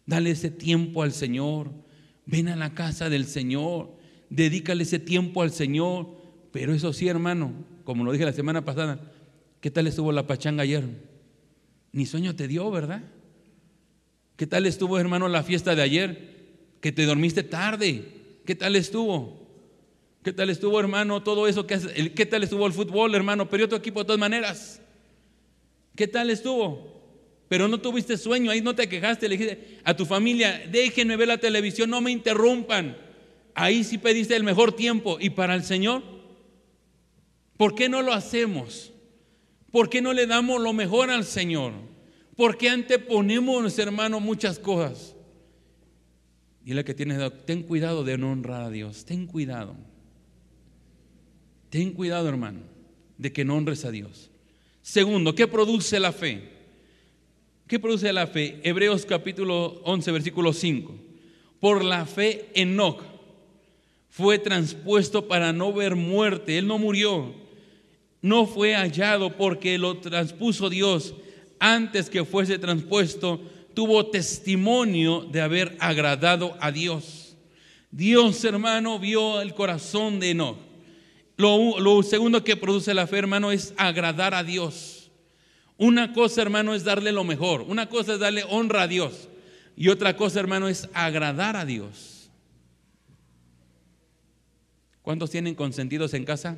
Dale 0.06 0.32
ese 0.32 0.52
tiempo 0.52 1.04
al 1.04 1.14
Señor. 1.14 1.72
Ven 2.26 2.50
a 2.50 2.58
la 2.58 2.74
casa 2.74 3.10
del 3.10 3.28
Señor. 3.28 3.96
Dedícale 4.30 4.84
ese 4.84 5.00
tiempo 5.00 5.42
al 5.42 5.52
Señor. 5.52 6.10
Pero 6.52 6.74
eso 6.74 6.92
sí, 6.92 7.08
hermano, 7.08 7.54
como 7.86 8.04
lo 8.04 8.12
dije 8.12 8.26
la 8.26 8.34
semana 8.34 8.66
pasada, 8.66 9.00
¿qué 9.62 9.72
tal 9.72 9.88
estuvo 9.88 10.12
la 10.12 10.28
pachanga 10.28 10.64
ayer? 10.64 10.84
Ni 11.94 12.06
sueño 12.06 12.36
te 12.36 12.50
dio, 12.50 12.70
¿verdad? 12.72 13.04
¿Qué 14.36 14.48
tal 14.48 14.66
estuvo, 14.66 15.00
hermano, 15.00 15.30
la 15.30 15.44
fiesta 15.44 15.76
de 15.76 15.82
ayer? 15.82 16.36
Que 16.82 16.92
te 16.92 17.06
dormiste 17.06 17.42
tarde. 17.42 18.04
¿Qué 18.46 18.54
tal 18.54 18.76
estuvo? 18.76 19.45
¿Qué 20.26 20.34
tal 20.34 20.50
estuvo, 20.50 20.78
hermano, 20.80 21.24
todo 21.24 21.48
eso 21.48 21.66
que 21.66 21.76
hace? 21.76 22.12
¿Qué 22.12 22.26
tal 22.26 22.44
estuvo 22.44 22.68
el 22.68 22.74
fútbol, 22.74 23.16
hermano? 23.16 23.48
Pero 23.48 23.66
otro 23.66 23.78
equipo 23.78 24.00
de 24.00 24.06
todas 24.06 24.20
maneras. 24.20 24.82
¿Qué 25.96 26.08
tal 26.08 26.30
estuvo? 26.30 26.96
pero 27.48 27.68
no 27.68 27.80
tuviste 27.80 28.18
sueño, 28.18 28.52
ahí 28.52 28.62
no 28.62 28.76
te 28.76 28.90
quejaste, 28.90 29.30
le 29.30 29.38
dijiste 29.38 29.80
a 29.84 29.96
tu 29.96 30.06
familia, 30.06 30.64
déjenme 30.72 31.16
ver 31.16 31.28
la 31.28 31.38
televisión, 31.38 31.90
no 31.90 32.02
me 32.02 32.12
interrumpan. 32.12 32.98
Ahí 33.54 33.84
sí 33.84 33.98
pediste 33.98 34.36
el 34.36 34.44
mejor 34.44 34.76
tiempo. 34.76 35.18
¿Y 35.20 35.30
para 35.30 35.56
el 35.56 35.64
Señor? 35.64 36.02
¿Por 37.56 37.76
qué 37.76 37.88
no 37.88 38.02
lo 38.02 38.14
hacemos? 38.14 38.92
¿Por 39.72 39.90
qué 39.90 40.02
no 40.02 40.12
le 40.12 40.26
damos 40.26 40.60
lo 40.60 40.74
mejor 40.74 41.10
al 41.10 41.24
Señor? 41.24 41.74
¿Por 42.36 42.58
qué 42.58 42.70
anteponemos, 42.70 43.78
hermano, 43.78 44.20
muchas 44.20 44.60
cosas? 44.60 45.16
Dile 46.62 46.84
que 46.84 46.96
tienes, 46.96 47.20
ten 47.46 47.62
cuidado 47.62 48.04
de 48.04 48.18
no 48.18 48.32
honrar 48.32 48.64
a 48.64 48.70
Dios, 48.72 49.06
ten 49.06 49.28
cuidado. 49.28 49.78
Ten 51.76 51.92
cuidado, 51.92 52.30
hermano, 52.30 52.62
de 53.18 53.34
que 53.34 53.44
no 53.44 53.58
honres 53.58 53.84
a 53.84 53.92
Dios. 53.92 54.30
Segundo, 54.82 55.36
¿qué 55.36 55.46
produce 55.46 56.00
la 56.00 56.14
fe? 56.14 56.42
¿Qué 57.68 57.80
produce 57.80 58.14
la 58.14 58.28
fe? 58.28 58.62
Hebreos 58.64 59.06
capítulo 59.06 59.82
11, 59.84 60.10
versículo 60.14 60.54
5. 60.54 60.96
Por 61.60 61.84
la 61.84 62.06
fe 62.06 62.50
Enoch 62.54 63.04
fue 64.10 64.40
transpuesto 64.40 65.28
para 65.28 65.52
no 65.52 65.74
ver 65.74 65.98
muerte. 65.98 66.58
Él 66.58 66.66
no 66.66 66.78
murió. 66.78 67.36
No 68.22 68.48
fue 68.48 68.74
hallado 68.74 69.36
porque 69.36 69.78
lo 69.78 69.98
transpuso 69.98 70.70
Dios. 70.70 71.14
Antes 71.60 72.10
que 72.10 72.24
fuese 72.24 72.58
transpuesto, 72.58 73.42
tuvo 73.74 74.06
testimonio 74.06 75.28
de 75.30 75.42
haber 75.42 75.76
agradado 75.82 76.56
a 76.62 76.72
Dios. 76.72 77.36
Dios, 77.92 78.46
hermano, 78.46 78.98
vio 78.98 79.42
el 79.42 79.54
corazón 79.54 80.22
de 80.22 80.30
Enoch. 80.30 80.75
Lo, 81.38 82.02
segundo 82.04 82.44
que 82.44 82.56
produce 82.56 82.94
la 82.94 83.08
fe, 83.08 83.18
hermano, 83.18 83.52
es 83.52 83.74
agradar 83.78 84.34
a 84.34 84.44
Dios. 84.44 85.12
Una 85.78 86.14
cosa, 86.14 86.42
hermano, 86.42 86.74
es 86.74 86.84
darle 86.84 87.12
lo 87.12 87.24
mejor. 87.24 87.62
Una 87.62 87.90
cosa 87.90 88.14
es 88.14 88.20
darle 88.20 88.44
honra 88.50 88.84
a 88.84 88.88
Dios. 88.88 89.28
Y 89.76 89.90
otra 89.90 90.16
cosa, 90.16 90.40
hermano, 90.40 90.70
es 90.70 90.90
agradar 90.94 91.58
a 91.58 91.66
Dios. 91.66 92.30
¿Cuántos 95.02 95.30
tienen 95.30 95.56
consentidos 95.56 96.14
en 96.14 96.24
casa? 96.24 96.58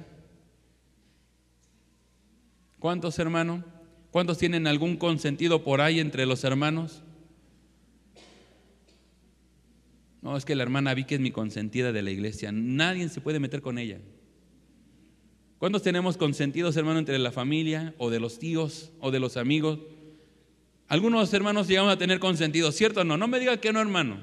¿Cuántos, 2.80 3.18
hermano? 3.18 3.66
¿Cuántos 4.12 4.38
tienen 4.38 4.68
algún 4.68 4.98
consentido 4.98 5.64
por 5.64 5.82
ahí 5.82 6.00
entre 6.00 6.28
los 6.28 6.44
hermanos? 6.44 7.02
No, 10.22 10.38
es 10.38 10.46
que 10.46 10.56
la 10.56 10.64
hermana 10.64 10.94
Vicky 10.94 11.16
es 11.16 11.20
mi 11.20 11.32
consentida 11.32 11.92
de 11.92 12.04
la 12.04 12.12
iglesia. 12.12 12.52
Nadie 12.52 13.10
se 13.10 13.22
puede 13.22 13.40
meter 13.40 13.62
con 13.62 13.80
ella. 13.80 14.00
¿Cuántos 15.60 15.82
tenemos 15.82 16.18
consentidos, 16.18 16.78
hermano, 16.78 17.00
entre 17.00 17.18
la 17.18 17.32
familia 17.32 17.96
o 17.98 18.12
de 18.12 18.20
los 18.20 18.38
tíos 18.38 18.92
o 19.00 19.10
de 19.10 19.20
los 19.20 19.38
amigos? 19.38 19.80
Algunos 20.88 21.34
hermanos 21.34 21.68
llegamos 21.68 21.92
a 21.92 21.98
tener 21.98 22.20
consentidos, 22.20 22.76
¿cierto 22.76 23.02
o 23.02 23.04
no? 23.04 23.18
No 23.18 23.28
me 23.28 23.40
diga 23.40 23.58
que 23.58 23.74
no, 23.74 23.82
hermano. 23.82 24.20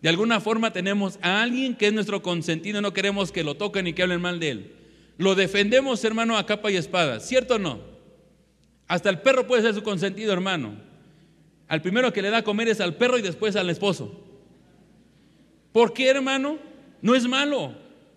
De 0.00 0.08
alguna 0.08 0.40
forma 0.40 0.72
tenemos 0.72 1.18
a 1.20 1.42
alguien 1.42 1.76
que 1.76 1.88
es 1.88 1.92
nuestro 1.92 2.22
consentido, 2.22 2.80
no 2.80 2.94
queremos 2.94 3.30
que 3.30 3.44
lo 3.44 3.56
toquen 3.56 3.84
ni 3.84 3.92
que 3.92 4.02
hablen 4.02 4.22
mal 4.22 4.40
de 4.40 4.50
él. 4.50 4.72
Lo 5.18 5.34
defendemos, 5.34 6.02
hermano, 6.02 6.38
a 6.38 6.46
capa 6.46 6.70
y 6.70 6.76
espada, 6.76 7.20
¿cierto 7.20 7.56
o 7.56 7.58
no? 7.58 7.80
Hasta 8.88 9.10
el 9.10 9.20
perro 9.20 9.46
puede 9.46 9.62
ser 9.62 9.74
su 9.74 9.82
consentido, 9.82 10.32
hermano. 10.32 10.74
Al 11.68 11.82
primero 11.82 12.12
que 12.12 12.22
le 12.22 12.30
da 12.30 12.38
a 12.38 12.44
comer 12.44 12.68
es 12.68 12.80
al 12.80 12.96
perro 12.96 13.18
y 13.18 13.22
después 13.22 13.54
al 13.54 13.68
esposo. 13.68 14.18
¿Por 15.72 15.92
qué, 15.92 16.08
hermano? 16.08 16.58
No 17.02 17.14
es 17.14 17.28
malo. 17.28 17.74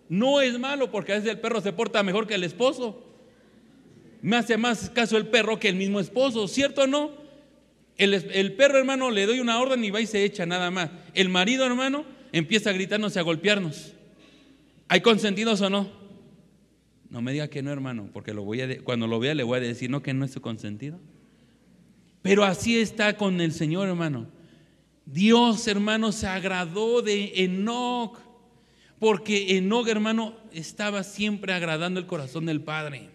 No 0.09 0.41
es 0.41 0.59
malo 0.59 0.91
porque 0.91 1.13
a 1.13 1.15
veces 1.15 1.31
el 1.31 1.39
perro 1.39 1.61
se 1.61 1.73
porta 1.73 2.03
mejor 2.03 2.27
que 2.27 2.35
el 2.35 2.43
esposo. 2.43 3.03
Me 4.21 4.37
hace 4.37 4.57
más 4.57 4.89
caso 4.89 5.17
el 5.17 5.27
perro 5.27 5.59
que 5.59 5.69
el 5.69 5.75
mismo 5.75 5.99
esposo, 5.99 6.47
¿cierto 6.47 6.83
o 6.83 6.87
no? 6.87 7.11
El, 7.97 8.53
perro, 8.53 8.79
hermano, 8.79 9.11
le 9.11 9.25
doy 9.25 9.39
una 9.39 9.59
orden 9.59 9.83
y 9.83 9.91
va 9.91 10.01
y 10.01 10.07
se 10.07 10.23
echa 10.23 10.45
nada 10.45 10.71
más. 10.71 10.89
El 11.13 11.29
marido, 11.29 11.65
hermano, 11.65 12.05
empieza 12.31 12.69
a 12.69 12.73
gritarnos 12.73 13.15
y 13.15 13.19
a 13.19 13.21
golpearnos. 13.21 13.93
¿Hay 14.87 15.01
consentidos 15.01 15.61
o 15.61 15.69
no? 15.69 15.89
No 17.09 17.21
me 17.21 17.31
diga 17.31 17.47
que 17.49 17.61
no, 17.61 17.71
hermano, 17.71 18.09
porque 18.11 18.33
cuando 18.83 19.07
lo 19.07 19.19
vea 19.19 19.35
le 19.35 19.43
voy 19.43 19.57
a 19.57 19.61
decir, 19.61 19.89
no, 19.89 20.01
que 20.01 20.13
no 20.13 20.25
es 20.25 20.31
su 20.31 20.41
consentido. 20.41 20.99
Pero 22.23 22.43
así 22.43 22.79
está 22.79 23.17
con 23.17 23.41
el 23.41 23.51
Señor, 23.51 23.87
hermano. 23.87 24.27
Dios, 25.05 25.67
hermano, 25.67 26.11
se 26.11 26.27
agradó 26.27 27.01
de 27.01 27.43
Enoch. 27.43 28.17
Porque 29.03 29.57
Enoch, 29.57 29.85
hermano, 29.89 30.33
estaba 30.53 31.03
siempre 31.03 31.51
agradando 31.51 31.99
el 31.99 32.05
corazón 32.05 32.45
del 32.45 32.61
Padre. 32.61 33.09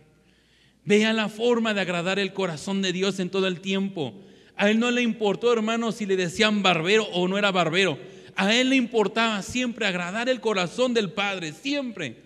Vea 0.85 1.15
la 1.15 1.31
forma 1.31 1.73
de 1.73 1.81
agradar 1.81 2.19
el 2.19 2.35
corazón 2.35 2.83
de 2.83 2.93
Dios 2.93 3.19
en 3.21 3.31
todo 3.31 3.47
el 3.47 3.63
tiempo. 3.63 4.13
A 4.55 4.69
él 4.69 4.81
no 4.81 4.91
le 4.91 5.01
importó, 5.01 5.51
hermano, 5.51 5.91
si 5.91 6.05
le 6.05 6.19
decían 6.19 6.63
barbero 6.63 7.05
o 7.05 7.27
no 7.27 7.39
era 7.39 7.53
barbero. 7.53 7.99
A 8.37 8.55
él 8.55 8.69
le 8.69 8.77
importaba 8.77 9.41
siempre 9.41 9.87
agradar 9.87 10.29
el 10.29 10.43
corazón 10.43 10.93
del 10.93 11.11
Padre, 11.11 11.55
siempre. 11.55 12.17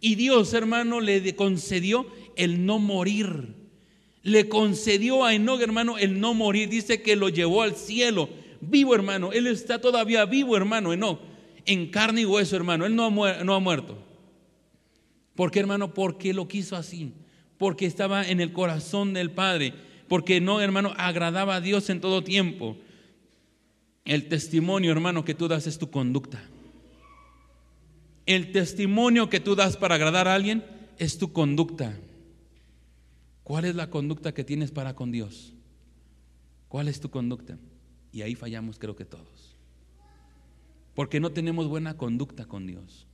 Y 0.00 0.14
Dios, 0.14 0.54
hermano, 0.54 1.02
le 1.02 1.36
concedió 1.36 2.06
el 2.36 2.64
no 2.64 2.78
morir. 2.78 3.48
Le 4.22 4.48
concedió 4.48 5.26
a 5.26 5.34
Enoch, 5.34 5.60
hermano, 5.60 5.98
el 5.98 6.20
no 6.20 6.32
morir. 6.32 6.70
Dice 6.70 7.02
que 7.02 7.16
lo 7.16 7.28
llevó 7.28 7.60
al 7.60 7.76
cielo. 7.76 8.30
Vivo, 8.62 8.94
hermano. 8.94 9.30
Él 9.30 9.46
está 9.46 9.78
todavía 9.78 10.24
vivo, 10.24 10.56
hermano, 10.56 10.94
Enoch. 10.94 11.20
En 11.66 11.90
carne 11.90 12.22
y 12.22 12.24
hueso, 12.24 12.56
hermano. 12.56 12.86
Él 12.86 12.94
no 12.96 13.04
ha, 13.04 13.60
muerto. 13.60 13.98
¿Por 15.34 15.50
qué, 15.50 15.60
hermano? 15.60 15.94
Porque 15.94 16.34
lo 16.34 16.48
quiso 16.48 16.76
así. 16.76 17.14
Porque 17.58 17.86
estaba 17.86 18.26
en 18.26 18.40
el 18.40 18.52
corazón 18.52 19.12
del 19.12 19.30
Padre. 19.30 19.74
Porque 20.08 20.40
no, 20.40 20.60
hermano, 20.60 20.94
agradaba 20.96 21.56
a 21.56 21.60
Dios 21.60 21.90
en 21.90 22.00
todo 22.00 22.24
tiempo. 22.24 22.76
El 24.04 24.28
testimonio, 24.28 24.92
hermano, 24.92 25.24
que 25.24 25.34
tú 25.34 25.48
das 25.48 25.66
es 25.66 25.78
tu 25.78 25.90
conducta. 25.90 26.42
El 28.26 28.52
testimonio 28.52 29.28
que 29.28 29.40
tú 29.40 29.54
das 29.54 29.76
para 29.76 29.96
agradar 29.96 30.28
a 30.28 30.34
alguien 30.34 30.64
es 30.98 31.18
tu 31.18 31.32
conducta. 31.32 31.98
¿Cuál 33.42 33.64
es 33.64 33.74
la 33.74 33.90
conducta 33.90 34.32
que 34.32 34.44
tienes 34.44 34.70
para 34.70 34.94
con 34.94 35.10
Dios? 35.10 35.52
¿Cuál 36.68 36.86
es 36.86 37.00
tu 37.00 37.10
conducta? 37.10 37.58
Y 38.12 38.22
ahí 38.22 38.36
fallamos 38.36 38.78
creo 38.78 38.94
que 38.94 39.04
todos. 39.04 39.39
Porque 41.00 41.18
no 41.18 41.32
tenemos 41.32 41.66
buena 41.66 41.96
conducta 41.96 42.44
con 42.44 42.66
Dios. 42.66 43.06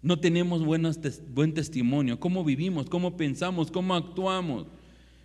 No 0.00 0.18
tenemos 0.18 0.64
buen 0.64 1.52
testimonio. 1.52 2.18
¿Cómo 2.18 2.42
vivimos? 2.42 2.88
¿Cómo 2.88 3.18
pensamos? 3.18 3.70
¿Cómo 3.70 3.94
actuamos? 3.94 4.66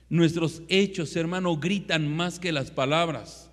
Nuestros 0.09 0.63
hechos, 0.67 1.15
hermano, 1.15 1.55
gritan 1.55 2.13
más 2.13 2.39
que 2.39 2.51
las 2.51 2.71
palabras. 2.71 3.49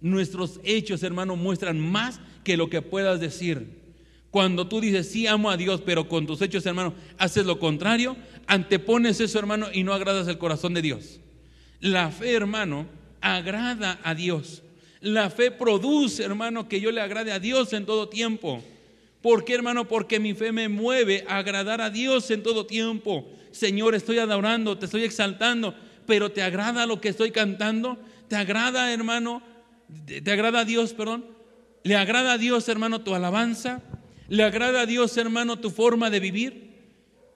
Nuestros 0.00 0.60
hechos, 0.64 1.02
hermano, 1.02 1.36
muestran 1.36 1.78
más 1.78 2.20
que 2.42 2.56
lo 2.56 2.70
que 2.70 2.80
puedas 2.80 3.20
decir. 3.20 3.82
Cuando 4.30 4.66
tú 4.66 4.80
dices, 4.80 5.10
sí, 5.10 5.26
amo 5.26 5.50
a 5.50 5.58
Dios, 5.58 5.82
pero 5.84 6.08
con 6.08 6.26
tus 6.26 6.40
hechos, 6.40 6.64
hermano, 6.64 6.94
haces 7.18 7.44
lo 7.44 7.58
contrario, 7.58 8.16
antepones 8.46 9.20
eso, 9.20 9.38
hermano, 9.38 9.66
y 9.70 9.84
no 9.84 9.92
agradas 9.92 10.26
el 10.26 10.38
corazón 10.38 10.72
de 10.72 10.80
Dios. 10.80 11.20
La 11.80 12.10
fe, 12.12 12.32
hermano, 12.32 12.86
agrada 13.20 14.00
a 14.04 14.14
Dios. 14.14 14.62
La 15.02 15.30
fe 15.30 15.50
produce, 15.50 16.22
hermano, 16.22 16.68
que 16.68 16.80
yo 16.80 16.92
le 16.92 17.00
agrade 17.00 17.32
a 17.32 17.40
Dios 17.40 17.72
en 17.72 17.84
todo 17.84 18.08
tiempo. 18.08 18.62
¿Por 19.20 19.44
qué, 19.44 19.54
hermano? 19.54 19.88
Porque 19.88 20.20
mi 20.20 20.32
fe 20.32 20.52
me 20.52 20.68
mueve 20.68 21.24
a 21.28 21.38
agradar 21.38 21.80
a 21.80 21.90
Dios 21.90 22.30
en 22.30 22.44
todo 22.44 22.66
tiempo. 22.66 23.28
Señor, 23.50 23.96
estoy 23.96 24.18
adorando, 24.18 24.78
te 24.78 24.86
estoy 24.86 25.02
exaltando, 25.02 25.74
pero 26.06 26.30
¿te 26.30 26.40
agrada 26.40 26.86
lo 26.86 27.00
que 27.00 27.08
estoy 27.08 27.32
cantando? 27.32 27.98
¿Te 28.28 28.36
agrada, 28.36 28.92
hermano? 28.92 29.42
¿Te 30.06 30.30
agrada 30.30 30.60
a 30.60 30.64
Dios, 30.64 30.92
perdón? 30.92 31.26
¿Le 31.82 31.96
agrada 31.96 32.34
a 32.34 32.38
Dios, 32.38 32.68
hermano, 32.68 33.00
tu 33.00 33.12
alabanza? 33.12 33.82
¿Le 34.28 34.44
agrada 34.44 34.82
a 34.82 34.86
Dios, 34.86 35.16
hermano, 35.16 35.58
tu 35.58 35.70
forma 35.70 36.10
de 36.10 36.20
vivir? 36.20 36.70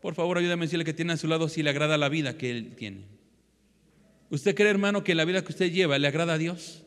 Por 0.01 0.15
favor, 0.15 0.39
ayúdame 0.39 0.63
a 0.63 0.67
decirle 0.67 0.85
que 0.85 0.95
tiene 0.95 1.15
a 1.15 1.17
su 1.17 1.27
lado 1.27 1.49
si 1.49 1.65
le 1.65 1.71
agrada 1.71 1.99
la 1.99 2.09
vida 2.09 2.39
que 2.39 2.49
él 2.53 2.77
tiene. 2.77 3.07
¿Usted 4.31 4.55
cree, 4.55 4.71
hermano, 4.71 5.03
que 5.03 5.17
la 5.17 5.25
vida 5.25 5.43
que 5.43 5.51
usted 5.51 5.73
lleva 5.73 5.99
le 5.99 6.07
agrada 6.07 6.35
a 6.35 6.39
Dios? 6.39 6.86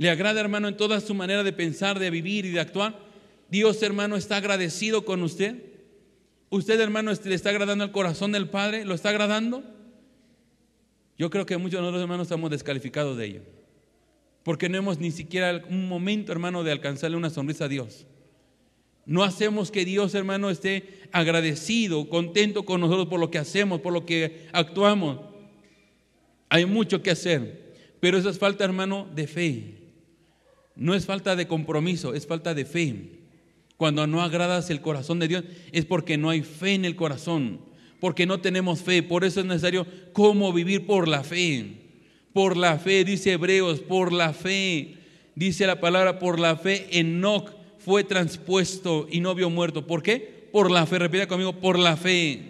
¿Le 0.00 0.08
agrada, 0.08 0.40
hermano, 0.40 0.66
en 0.66 0.78
toda 0.78 0.98
su 0.98 1.12
manera 1.12 1.44
de 1.44 1.52
pensar, 1.52 1.98
de 1.98 2.08
vivir 2.08 2.46
y 2.46 2.52
de 2.52 2.60
actuar? 2.60 2.98
Dios, 3.50 3.82
hermano, 3.82 4.16
está 4.16 4.38
agradecido 4.38 5.04
con 5.04 5.22
usted. 5.22 5.62
¿Usted, 6.48 6.80
hermano, 6.80 7.12
le 7.22 7.34
está 7.34 7.50
agradando 7.50 7.84
el 7.84 7.90
corazón 7.90 8.32
del 8.32 8.48
Padre? 8.48 8.86
¿Lo 8.86 8.94
está 8.94 9.10
agradando? 9.10 9.62
Yo 11.18 11.28
creo 11.28 11.44
que 11.44 11.58
muchos 11.58 11.72
de 11.72 11.80
nosotros, 11.82 12.00
hermanos, 12.00 12.28
estamos 12.28 12.50
descalificados 12.50 13.18
de 13.18 13.26
ello. 13.26 13.40
Porque 14.42 14.70
no 14.70 14.78
hemos 14.78 14.98
ni 14.98 15.10
siquiera 15.10 15.62
un 15.68 15.86
momento, 15.86 16.32
hermano, 16.32 16.64
de 16.64 16.72
alcanzarle 16.72 17.18
una 17.18 17.28
sonrisa 17.28 17.66
a 17.66 17.68
Dios. 17.68 18.06
No 19.04 19.22
hacemos 19.22 19.70
que 19.70 19.84
Dios, 19.84 20.14
hermano, 20.14 20.48
esté 20.48 21.02
agradecido, 21.12 22.08
contento 22.08 22.64
con 22.64 22.80
nosotros 22.80 23.08
por 23.08 23.20
lo 23.20 23.30
que 23.30 23.36
hacemos, 23.36 23.82
por 23.82 23.92
lo 23.92 24.06
que 24.06 24.48
actuamos. 24.52 25.20
Hay 26.48 26.64
mucho 26.64 27.02
que 27.02 27.10
hacer, 27.10 27.74
pero 28.00 28.16
eso 28.16 28.30
es 28.30 28.38
falta, 28.38 28.64
hermano, 28.64 29.06
de 29.14 29.26
fe. 29.26 29.79
No 30.80 30.94
es 30.94 31.04
falta 31.04 31.36
de 31.36 31.46
compromiso, 31.46 32.14
es 32.14 32.26
falta 32.26 32.54
de 32.54 32.64
fe. 32.64 32.96
Cuando 33.76 34.06
no 34.06 34.22
agradas 34.22 34.70
el 34.70 34.80
corazón 34.80 35.18
de 35.18 35.28
Dios 35.28 35.44
es 35.72 35.84
porque 35.84 36.16
no 36.16 36.30
hay 36.30 36.40
fe 36.40 36.72
en 36.72 36.86
el 36.86 36.96
corazón, 36.96 37.60
porque 38.00 38.24
no 38.24 38.40
tenemos 38.40 38.80
fe. 38.80 39.02
Por 39.02 39.22
eso 39.22 39.40
es 39.40 39.46
necesario 39.46 39.86
cómo 40.14 40.54
vivir 40.54 40.86
por 40.86 41.06
la 41.06 41.22
fe. 41.22 41.66
Por 42.32 42.56
la 42.56 42.78
fe, 42.78 43.04
dice 43.04 43.32
Hebreos, 43.32 43.80
por 43.80 44.10
la 44.10 44.32
fe. 44.32 44.94
Dice 45.34 45.66
la 45.66 45.80
palabra 45.80 46.18
por 46.18 46.40
la 46.40 46.56
fe. 46.56 46.88
Enoch 46.98 47.52
fue 47.78 48.02
transpuesto 48.02 49.06
y 49.10 49.20
no 49.20 49.34
vio 49.34 49.50
muerto. 49.50 49.86
¿Por 49.86 50.02
qué? 50.02 50.48
Por 50.50 50.70
la 50.70 50.86
fe, 50.86 50.98
repita 50.98 51.28
conmigo, 51.28 51.52
por 51.52 51.78
la 51.78 51.98
fe. 51.98 52.40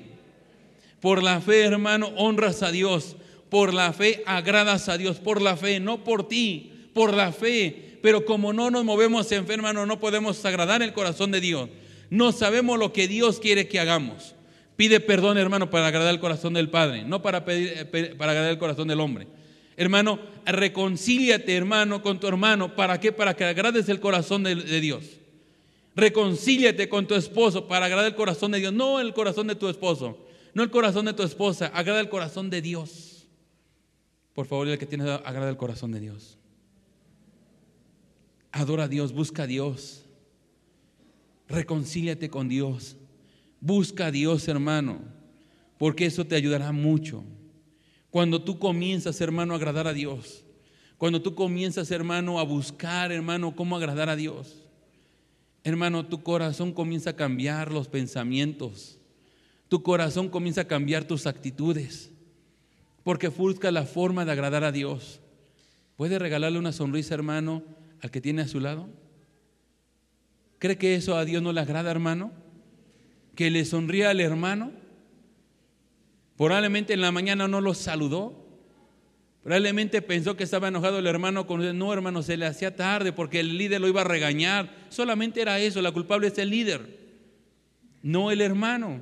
Por 1.00 1.24
la 1.24 1.40
fe, 1.40 1.62
hermano, 1.62 2.12
honras 2.16 2.62
a 2.62 2.70
Dios. 2.70 3.16
Por 3.48 3.74
la 3.74 3.92
fe 3.92 4.22
agradas 4.24 4.88
a 4.88 4.96
Dios. 4.96 5.18
Por 5.18 5.42
la 5.42 5.56
fe, 5.56 5.80
no 5.80 6.04
por 6.04 6.28
ti, 6.28 6.70
por 6.94 7.12
la 7.12 7.32
fe. 7.32 7.89
Pero 8.02 8.24
como 8.24 8.52
no 8.52 8.70
nos 8.70 8.84
movemos 8.84 9.30
en 9.32 9.50
hermano, 9.50 9.86
no 9.86 10.00
podemos 10.00 10.44
agradar 10.44 10.82
el 10.82 10.92
corazón 10.92 11.30
de 11.30 11.40
Dios. 11.40 11.68
No 12.08 12.32
sabemos 12.32 12.78
lo 12.78 12.92
que 12.92 13.08
Dios 13.08 13.38
quiere 13.38 13.68
que 13.68 13.78
hagamos. 13.78 14.34
Pide 14.76 15.00
perdón, 15.00 15.36
hermano, 15.36 15.68
para 15.68 15.88
agradar 15.88 16.14
el 16.14 16.20
corazón 16.20 16.54
del 16.54 16.70
Padre, 16.70 17.04
no 17.04 17.20
para, 17.20 17.44
pedir, 17.44 17.72
eh, 17.76 18.14
para 18.16 18.32
agradar 18.32 18.50
el 18.50 18.58
corazón 18.58 18.88
del 18.88 19.00
hombre. 19.00 19.26
Hermano, 19.76 20.18
reconcíliate, 20.46 21.54
hermano, 21.54 22.02
con 22.02 22.18
tu 22.18 22.26
hermano. 22.26 22.74
¿Para 22.74 22.98
qué? 22.98 23.12
Para 23.12 23.34
que 23.34 23.44
agrades 23.44 23.88
el 23.88 24.00
corazón 24.00 24.42
de, 24.42 24.80
Dios. 24.80 25.04
Reconcíliate 25.94 26.88
con 26.88 27.06
tu 27.06 27.14
esposo 27.14 27.68
para 27.68 27.86
agradar 27.86 28.06
el 28.06 28.14
corazón 28.14 28.52
de 28.52 28.58
Dios, 28.58 28.72
no 28.72 29.00
el 29.00 29.12
corazón 29.12 29.46
de 29.46 29.54
tu 29.54 29.68
esposo, 29.68 30.18
no 30.54 30.62
el 30.62 30.70
corazón 30.70 31.06
de 31.06 31.12
tu 31.12 31.22
esposa, 31.22 31.66
agrada 31.74 32.00
el 32.00 32.08
corazón 32.08 32.50
de 32.50 32.62
Dios. 32.62 33.26
Por 34.34 34.46
favor, 34.46 34.68
el 34.68 34.78
que 34.78 34.86
tiene 34.86 35.10
agrada 35.10 35.50
el 35.50 35.56
corazón 35.56 35.92
de 35.92 36.00
Dios. 36.00 36.38
Adora 38.52 38.84
a 38.84 38.88
Dios, 38.88 39.12
busca 39.12 39.44
a 39.44 39.46
Dios. 39.46 40.04
Reconcíliate 41.48 42.30
con 42.30 42.48
Dios. 42.48 42.96
Busca 43.60 44.06
a 44.06 44.10
Dios, 44.10 44.48
hermano, 44.48 45.00
porque 45.78 46.06
eso 46.06 46.26
te 46.26 46.34
ayudará 46.34 46.72
mucho. 46.72 47.22
Cuando 48.10 48.42
tú 48.42 48.58
comienzas, 48.58 49.20
hermano, 49.20 49.52
a 49.52 49.56
agradar 49.56 49.86
a 49.86 49.92
Dios, 49.92 50.44
cuando 50.96 51.20
tú 51.22 51.34
comienzas, 51.34 51.90
hermano, 51.90 52.38
a 52.38 52.42
buscar, 52.42 53.12
hermano, 53.12 53.54
cómo 53.54 53.76
agradar 53.76 54.08
a 54.08 54.16
Dios, 54.16 54.60
Hermano, 55.62 56.06
tu 56.06 56.22
corazón 56.22 56.72
comienza 56.72 57.10
a 57.10 57.16
cambiar 57.16 57.70
los 57.70 57.88
pensamientos. 57.88 58.98
Tu 59.68 59.82
corazón 59.82 60.28
comienza 60.28 60.62
a 60.62 60.68
cambiar 60.68 61.04
tus 61.04 61.26
actitudes. 61.26 62.10
Porque 63.02 63.28
busca 63.28 63.70
la 63.70 63.84
forma 63.84 64.24
de 64.24 64.32
agradar 64.32 64.64
a 64.64 64.72
Dios. 64.72 65.20
¿Puede 65.96 66.18
regalarle 66.18 66.58
una 66.58 66.72
sonrisa, 66.72 67.14
hermano, 67.14 67.62
al 68.02 68.10
que 68.10 68.20
tiene 68.20 68.42
a 68.42 68.48
su 68.48 68.60
lado? 68.60 68.88
¿Cree 70.58 70.76
que 70.76 70.94
eso 70.94 71.16
a 71.16 71.24
Dios 71.24 71.42
no 71.42 71.52
le 71.52 71.60
agrada, 71.60 71.90
hermano? 71.90 72.32
¿Que 73.34 73.50
le 73.50 73.64
sonría 73.64 74.10
al 74.10 74.20
hermano? 74.20 74.72
Probablemente 76.36 76.92
en 76.92 77.00
la 77.00 77.12
mañana 77.12 77.48
no 77.48 77.60
lo 77.60 77.74
saludó. 77.74 78.46
Probablemente 79.42 80.02
pensó 80.02 80.36
que 80.36 80.44
estaba 80.44 80.68
enojado 80.68 80.98
el 80.98 81.06
hermano 81.06 81.46
con 81.46 81.62
él. 81.62 81.76
No, 81.76 81.92
hermano, 81.92 82.22
se 82.22 82.36
le 82.36 82.46
hacía 82.46 82.76
tarde 82.76 83.12
porque 83.12 83.40
el 83.40 83.56
líder 83.56 83.80
lo 83.80 83.88
iba 83.88 84.02
a 84.02 84.04
regañar. 84.04 84.74
Solamente 84.90 85.40
era 85.40 85.58
eso, 85.58 85.80
la 85.80 85.92
culpable 85.92 86.28
es 86.28 86.38
el 86.38 86.50
líder, 86.50 86.98
no 88.02 88.30
el 88.30 88.40
hermano. 88.40 89.00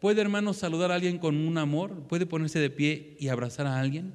¿Puede, 0.00 0.20
hermano, 0.20 0.52
saludar 0.52 0.92
a 0.92 0.96
alguien 0.96 1.18
con 1.18 1.36
un 1.36 1.58
amor? 1.58 2.06
¿Puede 2.08 2.26
ponerse 2.26 2.60
de 2.60 2.70
pie 2.70 3.16
y 3.18 3.28
abrazar 3.28 3.66
a 3.66 3.80
alguien? 3.80 4.12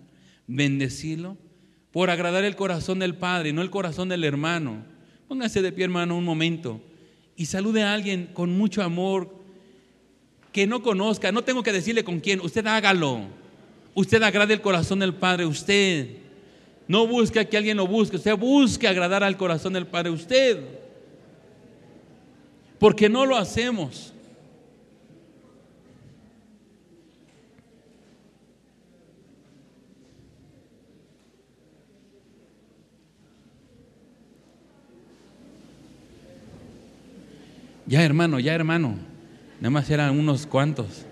¿Bendecirlo? 0.47 1.37
Por 1.91 2.09
agradar 2.09 2.43
el 2.43 2.55
corazón 2.55 2.99
del 2.99 3.15
Padre, 3.15 3.53
no 3.53 3.61
el 3.61 3.69
corazón 3.69 4.09
del 4.09 4.23
hermano. 4.23 4.83
Póngase 5.27 5.61
de 5.61 5.71
pie, 5.71 5.85
hermano, 5.85 6.17
un 6.17 6.25
momento 6.25 6.81
y 7.41 7.47
salude 7.47 7.81
a 7.81 7.93
alguien 7.93 8.29
con 8.33 8.55
mucho 8.55 8.83
amor 8.83 9.33
que 10.51 10.67
no 10.67 10.83
conozca. 10.83 11.31
No 11.31 11.43
tengo 11.43 11.63
que 11.63 11.71
decirle 11.71 12.03
con 12.03 12.19
quién, 12.19 12.39
usted 12.39 12.65
hágalo. 12.67 13.21
Usted 13.95 14.21
agrade 14.21 14.53
el 14.53 14.61
corazón 14.61 14.99
del 14.99 15.15
Padre, 15.15 15.47
usted. 15.47 16.17
No 16.87 17.07
busque 17.07 17.47
que 17.47 17.57
alguien 17.57 17.77
lo 17.77 17.87
busque, 17.87 18.17
usted 18.17 18.37
busque 18.37 18.87
agradar 18.87 19.23
al 19.23 19.37
corazón 19.37 19.73
del 19.73 19.87
Padre, 19.87 20.11
usted. 20.11 20.63
Porque 22.77 23.09
no 23.09 23.25
lo 23.25 23.37
hacemos. 23.37 24.10
Ya 37.91 38.03
hermano, 38.03 38.39
ya 38.39 38.53
hermano. 38.53 38.95
Nada 39.59 39.69
más 39.69 39.89
eran 39.89 40.17
unos 40.17 40.45
cuantos. 40.45 41.05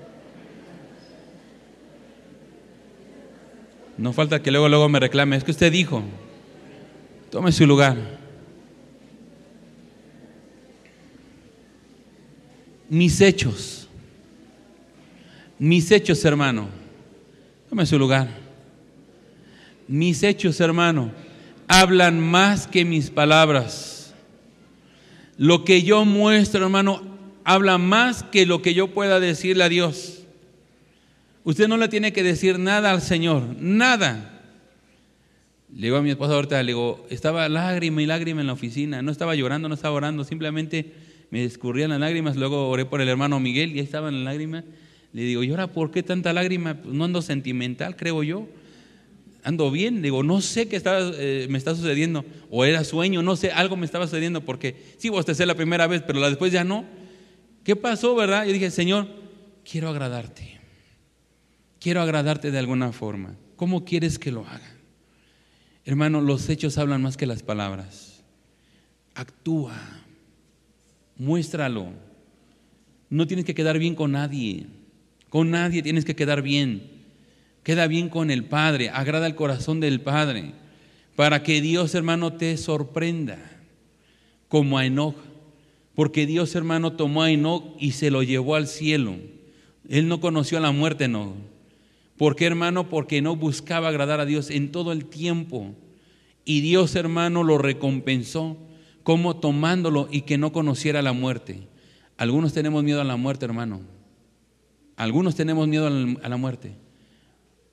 No 3.97 4.13
falta 4.13 4.41
que 4.41 4.49
luego, 4.49 4.69
luego 4.69 4.87
me 4.87 4.97
reclame. 4.97 5.35
Es 5.35 5.43
que 5.43 5.51
usted 5.51 5.73
dijo. 5.73 6.01
Tome 7.31 7.51
su 7.51 7.67
lugar. 7.67 7.97
Mis 12.87 13.19
hechos. 13.19 13.89
Mis 15.57 15.91
hechos, 15.91 16.23
hermano. 16.23 16.69
Tome 17.69 17.85
su 17.85 17.99
lugar. 17.99 18.29
Mis 19.85 20.23
hechos, 20.23 20.61
hermano, 20.61 21.11
hablan 21.67 22.21
más 22.21 22.67
que 22.67 22.85
mis 22.85 23.09
palabras. 23.09 23.98
Lo 25.39 25.63
que 25.63 25.83
yo 25.83 26.03
muestro, 26.03 26.65
hermano, 26.65 27.01
habla 27.45 27.77
más 27.77 28.23
que 28.23 28.45
lo 28.45 28.61
que 28.61 28.73
yo 28.73 28.89
pueda 28.89 29.21
decirle 29.21 29.63
a 29.63 29.69
Dios. 29.69 30.25
Usted 31.45 31.69
no 31.69 31.77
le 31.77 31.87
tiene 31.87 32.11
que 32.11 32.23
decir 32.23 32.59
nada 32.59 32.91
al 32.91 33.01
Señor, 33.01 33.55
nada. 33.57 34.41
Le 35.73 35.87
digo 35.87 35.95
a 35.95 36.01
mi 36.01 36.09
esposa 36.09 36.33
ahorita, 36.33 36.61
le 36.61 36.73
digo, 36.73 37.07
estaba 37.09 37.47
lágrima 37.47 38.01
y 38.01 38.05
lágrima 38.05 38.41
en 38.41 38.47
la 38.47 38.53
oficina, 38.53 39.01
no 39.01 39.13
estaba 39.13 39.33
llorando, 39.33 39.69
no 39.69 39.75
estaba 39.75 39.95
orando, 39.95 40.25
simplemente 40.25 40.91
me 41.31 41.45
escurrían 41.45 41.91
las 41.91 42.01
lágrimas, 42.01 42.35
luego 42.35 42.67
oré 42.67 42.83
por 42.83 42.99
el 42.99 43.07
hermano 43.07 43.39
Miguel 43.39 43.69
y 43.69 43.79
ahí 43.79 43.85
estaban 43.85 44.15
las 44.15 44.23
lágrimas. 44.25 44.65
Le 45.13 45.21
digo, 45.21 45.41
¿y 45.41 45.51
ahora 45.51 45.67
por 45.67 45.91
qué 45.91 46.03
tanta 46.03 46.33
lágrima? 46.33 46.73
Pues 46.73 46.93
no 46.93 47.05
ando 47.05 47.21
sentimental, 47.21 47.95
creo 47.95 48.23
yo. 48.23 48.49
Ando 49.43 49.71
bien, 49.71 50.01
digo, 50.01 50.21
no 50.23 50.41
sé 50.41 50.67
qué 50.67 50.81
eh, 50.83 51.47
me 51.49 51.57
está 51.57 51.75
sucediendo, 51.75 52.25
o 52.49 52.65
era 52.65 52.83
sueño, 52.83 53.21
no 53.21 53.35
sé, 53.35 53.51
algo 53.51 53.77
me 53.77 53.85
estaba 53.85 54.05
sucediendo, 54.05 54.41
porque 54.41 54.75
sí 54.97 55.09
bostecé 55.09 55.45
la 55.45 55.55
primera 55.55 55.87
vez, 55.87 56.03
pero 56.05 56.19
la 56.19 56.29
después 56.29 56.51
ya 56.51 56.63
no. 56.63 56.85
¿Qué 57.63 57.75
pasó, 57.75 58.15
verdad? 58.15 58.45
Yo 58.45 58.53
dije, 58.53 58.71
Señor, 58.71 59.07
quiero 59.69 59.89
agradarte. 59.89 60.59
Quiero 61.79 62.01
agradarte 62.01 62.51
de 62.51 62.59
alguna 62.59 62.91
forma. 62.91 63.35
¿Cómo 63.55 63.85
quieres 63.85 64.19
que 64.19 64.31
lo 64.31 64.41
haga? 64.45 64.75
Hermano, 65.85 66.21
los 66.21 66.49
hechos 66.49 66.77
hablan 66.77 67.01
más 67.01 67.15
que 67.15 67.25
las 67.25 67.43
palabras. 67.43 68.23
Actúa. 69.15 69.77
Muéstralo. 71.17 71.89
No 73.09 73.27
tienes 73.27 73.45
que 73.45 73.55
quedar 73.55 73.79
bien 73.79 73.95
con 73.95 74.11
nadie. 74.11 74.67
Con 75.29 75.51
nadie 75.51 75.81
tienes 75.81 76.05
que 76.05 76.15
quedar 76.15 76.41
bien. 76.41 76.98
Queda 77.63 77.87
bien 77.87 78.09
con 78.09 78.31
el 78.31 78.45
Padre. 78.45 78.89
Agrada 78.89 79.27
el 79.27 79.35
corazón 79.35 79.79
del 79.79 80.01
Padre. 80.01 80.53
Para 81.15 81.43
que 81.43 81.61
Dios, 81.61 81.95
hermano, 81.95 82.33
te 82.33 82.55
sorprenda. 82.57 83.37
Como 84.47 84.77
a 84.77 84.85
Enoch 84.85 85.15
porque 85.99 86.25
Dios, 86.25 86.55
hermano, 86.55 86.93
tomó 86.93 87.23
a 87.23 87.29
Enoch 87.29 87.75
y 87.77 87.91
se 87.91 88.09
lo 88.09 88.23
llevó 88.23 88.55
al 88.55 88.67
cielo. 88.67 89.17
Él 89.89 90.07
no 90.07 90.21
conoció 90.21 90.57
la 90.61 90.71
muerte, 90.71 91.09
no. 91.09 91.33
¿Por 92.15 92.37
qué, 92.37 92.45
hermano? 92.45 92.87
Porque 92.87 93.21
no 93.21 93.35
buscaba 93.35 93.89
agradar 93.89 94.21
a 94.21 94.25
Dios 94.25 94.49
en 94.49 94.71
todo 94.71 94.93
el 94.93 95.03
tiempo. 95.03 95.75
Y 96.45 96.61
Dios, 96.61 96.95
hermano, 96.95 97.43
lo 97.43 97.57
recompensó 97.57 98.55
como 99.03 99.35
tomándolo 99.41 100.07
y 100.09 100.21
que 100.21 100.37
no 100.37 100.53
conociera 100.53 101.01
la 101.01 101.11
muerte. 101.11 101.67
Algunos 102.15 102.53
tenemos 102.53 102.81
miedo 102.81 103.01
a 103.01 103.03
la 103.03 103.17
muerte, 103.17 103.43
hermano. 103.43 103.81
Algunos 104.95 105.35
tenemos 105.35 105.67
miedo 105.67 105.87
a 105.87 106.29
la 106.29 106.37
muerte. 106.37 106.77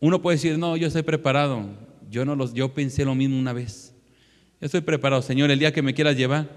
Uno 0.06 0.22
puede 0.22 0.36
decir, 0.36 0.56
no, 0.56 0.76
yo 0.76 0.86
estoy 0.86 1.02
preparado. 1.02 1.64
Yo, 2.08 2.24
no 2.24 2.36
los, 2.36 2.54
yo 2.54 2.72
pensé 2.72 3.04
lo 3.04 3.16
mismo 3.16 3.36
una 3.36 3.52
vez. 3.52 3.92
Yo 4.60 4.66
estoy 4.66 4.80
preparado, 4.80 5.20
Señor, 5.20 5.50
el 5.50 5.58
día 5.58 5.72
que 5.72 5.82
me 5.82 5.94
quieras 5.94 6.16
llevar, 6.16 6.48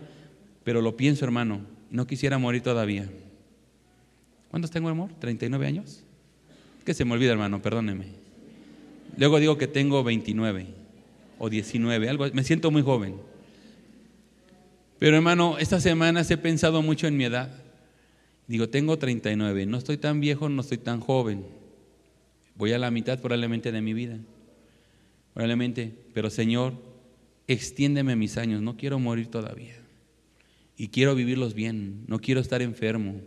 pero 0.64 0.84
lo 0.84 0.96
pienso, 0.96 1.26
hermano, 1.26 1.62
no 1.90 2.06
quisiera 2.06 2.38
morir 2.38 2.62
todavía. 2.62 3.10
¿Cuántos 4.52 4.70
tengo, 4.70 4.88
amor? 4.88 5.10
¿39 5.20 5.66
años? 5.66 6.04
Que 6.86 6.94
se 6.94 7.06
me 7.06 7.14
olvida, 7.14 7.32
hermano, 7.32 7.60
perdóneme. 7.60 8.06
Luego 9.18 9.40
digo 9.40 9.58
que 9.58 9.66
tengo 9.66 10.04
29 10.04 10.68
o 11.40 11.50
19, 11.50 12.08
algo, 12.08 12.28
me 12.32 12.44
siento 12.44 12.70
muy 12.70 12.84
joven. 12.84 13.16
Pero 15.00 15.16
hermano, 15.16 15.58
estas 15.58 15.82
semanas 15.82 16.30
he 16.30 16.38
pensado 16.38 16.84
mucho 16.84 17.08
en 17.08 17.18
mi 17.18 17.24
edad. 17.24 17.50
Digo, 18.46 18.70
tengo 18.70 19.00
39, 19.00 19.66
no 19.66 19.80
estoy 19.80 19.98
tan 19.98 20.20
viejo, 20.20 20.50
no 20.50 20.62
estoy 20.62 20.78
tan 20.78 21.00
joven. 21.00 21.58
Voy 22.60 22.74
a 22.74 22.78
la 22.78 22.92
mitad 22.92 23.20
probablemente 23.20 23.72
de 23.72 23.82
mi 23.82 23.94
vida. 23.94 24.20
Probablemente, 25.34 25.94
pero 26.14 26.30
Señor, 26.30 26.74
extiéndeme 27.48 28.18
mis 28.18 28.38
años, 28.38 28.62
no 28.62 28.76
quiero 28.76 29.00
morir 29.00 29.28
todavía 29.28 29.76
y 30.76 30.90
quiero 30.90 31.16
vivirlos 31.16 31.54
bien, 31.54 32.04
no 32.08 32.20
quiero 32.20 32.42
estar 32.42 32.62
enfermo, 32.62 33.22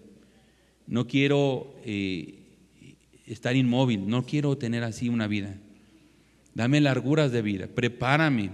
no 0.86 1.06
quiero 1.06 1.74
eh, 1.82 2.40
estar 3.26 3.56
inmóvil, 3.56 4.06
no 4.06 4.26
quiero 4.26 4.58
tener 4.58 4.84
así 4.84 5.08
una 5.08 5.28
vida. 5.28 5.56
Dame 6.52 6.82
larguras 6.82 7.32
de 7.32 7.40
vida, 7.40 7.68
prepárame, 7.68 8.50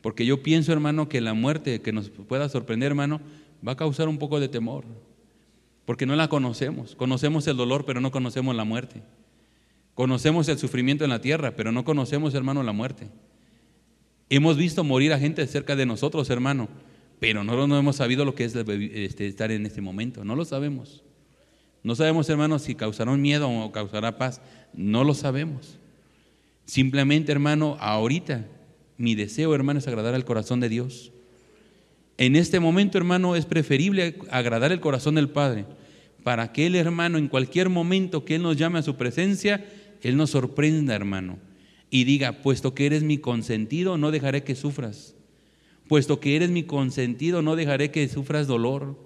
porque 0.00 0.24
yo 0.26 0.44
pienso, 0.44 0.72
hermano, 0.72 1.08
que 1.08 1.20
la 1.20 1.34
muerte 1.34 1.82
que 1.82 1.92
nos 1.92 2.10
pueda 2.10 2.48
sorprender, 2.48 2.86
hermano, 2.86 3.20
va 3.66 3.72
a 3.72 3.76
causar 3.76 4.08
un 4.08 4.18
poco 4.18 4.38
de 4.38 4.48
temor, 4.48 4.84
porque 5.84 6.06
no 6.06 6.14
la 6.14 6.28
conocemos. 6.28 6.94
Conocemos 6.94 7.48
el 7.48 7.56
dolor, 7.56 7.84
pero 7.84 8.00
no 8.00 8.12
conocemos 8.12 8.54
la 8.54 8.62
muerte. 8.62 9.02
Conocemos 9.94 10.48
el 10.48 10.58
sufrimiento 10.58 11.04
en 11.04 11.10
la 11.10 11.20
tierra, 11.20 11.54
pero 11.56 11.72
no 11.72 11.84
conocemos, 11.84 12.34
hermano, 12.34 12.62
la 12.62 12.72
muerte. 12.72 13.08
Hemos 14.28 14.56
visto 14.56 14.82
morir 14.82 15.12
a 15.12 15.18
gente 15.18 15.46
cerca 15.46 15.76
de 15.76 15.86
nosotros, 15.86 16.28
hermano, 16.30 16.68
pero 17.20 17.44
no 17.44 17.78
hemos 17.78 17.96
sabido 17.96 18.24
lo 18.24 18.34
que 18.34 18.44
es 18.44 18.54
este, 18.56 19.26
estar 19.26 19.50
en 19.52 19.66
este 19.66 19.80
momento, 19.80 20.24
no 20.24 20.34
lo 20.34 20.44
sabemos. 20.44 21.04
No 21.82 21.94
sabemos, 21.94 22.28
hermanos, 22.28 22.62
si 22.62 22.74
causará 22.74 23.14
miedo 23.16 23.48
o 23.48 23.70
causará 23.70 24.16
paz, 24.16 24.40
no 24.72 25.04
lo 25.04 25.14
sabemos. 25.14 25.78
Simplemente, 26.64 27.30
hermano, 27.30 27.76
ahorita 27.78 28.46
mi 28.96 29.14
deseo, 29.14 29.54
hermano, 29.54 29.78
es 29.78 29.86
agradar 29.86 30.14
al 30.14 30.24
corazón 30.24 30.60
de 30.60 30.70
Dios. 30.70 31.12
En 32.16 32.36
este 32.36 32.58
momento, 32.58 32.96
hermano, 32.96 33.36
es 33.36 33.44
preferible 33.44 34.16
agradar 34.30 34.72
el 34.72 34.80
corazón 34.80 35.16
del 35.16 35.28
Padre 35.28 35.66
para 36.22 36.52
que 36.52 36.66
el 36.66 36.74
hermano, 36.74 37.18
en 37.18 37.28
cualquier 37.28 37.68
momento 37.68 38.24
que 38.24 38.36
Él 38.36 38.42
nos 38.42 38.56
llame 38.56 38.78
a 38.78 38.82
su 38.82 38.96
presencia, 38.96 39.64
Él 40.04 40.16
nos 40.16 40.30
sorprenda, 40.30 40.94
hermano, 40.94 41.38
y 41.90 42.04
diga, 42.04 42.42
puesto 42.42 42.74
que 42.74 42.86
eres 42.86 43.02
mi 43.02 43.18
consentido, 43.18 43.96
no 43.96 44.10
dejaré 44.10 44.44
que 44.44 44.54
sufras. 44.54 45.14
Puesto 45.88 46.20
que 46.20 46.36
eres 46.36 46.50
mi 46.50 46.64
consentido, 46.64 47.40
no 47.42 47.56
dejaré 47.56 47.90
que 47.90 48.06
sufras 48.08 48.46
dolor. 48.46 48.98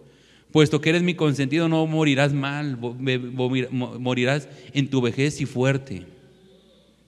Puesto 0.52 0.80
que 0.80 0.90
eres 0.90 1.02
mi 1.02 1.14
consentido, 1.14 1.68
no 1.68 1.86
morirás 1.86 2.32
mal, 2.32 2.78
morirás 2.78 4.48
en 4.72 4.88
tu 4.88 5.00
vejez 5.00 5.40
y 5.40 5.46
fuerte. 5.46 6.06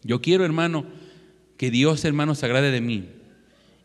Yo 0.05 0.21
quiero, 0.21 0.45
hermano, 0.45 0.87
que 1.57 1.71
Dios, 1.71 2.05
hermano, 2.05 2.35
se 2.35 2.47
agrade 2.47 2.71
de 2.71 2.81
mí. 2.81 3.09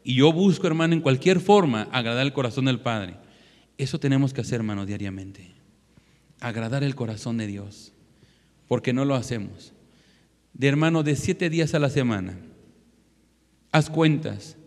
Y 0.03 0.15
yo 0.15 0.31
busco, 0.31 0.67
hermano, 0.67 0.93
en 0.93 1.01
cualquier 1.01 1.39
forma, 1.39 1.89
agradar 1.91 2.25
el 2.25 2.33
corazón 2.33 2.65
del 2.65 2.79
Padre. 2.79 3.15
Eso 3.77 3.99
tenemos 3.99 4.33
que 4.33 4.41
hacer, 4.41 4.57
hermano, 4.57 4.85
diariamente. 4.85 5.51
Agradar 6.39 6.83
el 6.83 6.95
corazón 6.95 7.37
de 7.37 7.47
Dios. 7.47 7.91
Porque 8.67 8.93
no 8.93 9.03
lo 9.03 9.15
hacemos. 9.15 9.74
De 10.55 10.67
hermano, 10.67 11.03
de 11.03 11.15
siete 11.15 11.51
días 11.51 11.75
a 11.75 11.79
la 11.79 11.89
semana. 11.89 12.39
Haz 13.71 13.89
cuentas 13.89 14.57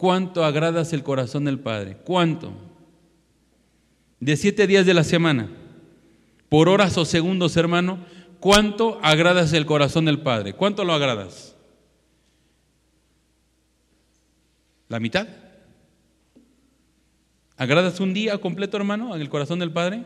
¿Cuánto 0.00 0.46
agradas 0.46 0.94
el 0.94 1.02
corazón 1.02 1.44
del 1.44 1.58
Padre? 1.58 1.98
¿Cuánto? 2.06 2.54
De 4.18 4.34
siete 4.38 4.66
días 4.66 4.86
de 4.86 4.94
la 4.94 5.04
semana, 5.04 5.50
por 6.48 6.70
horas 6.70 6.96
o 6.96 7.04
segundos, 7.04 7.54
hermano, 7.58 7.98
¿cuánto 8.40 8.98
agradas 9.02 9.52
el 9.52 9.66
corazón 9.66 10.06
del 10.06 10.20
Padre? 10.20 10.54
¿Cuánto 10.54 10.86
lo 10.86 10.94
agradas? 10.94 11.54
¿La 14.88 14.98
mitad? 15.00 15.28
¿Agradas 17.58 18.00
un 18.00 18.14
día 18.14 18.38
completo, 18.38 18.78
hermano, 18.78 19.14
en 19.14 19.20
el 19.20 19.28
corazón 19.28 19.58
del 19.58 19.70
Padre? 19.70 20.04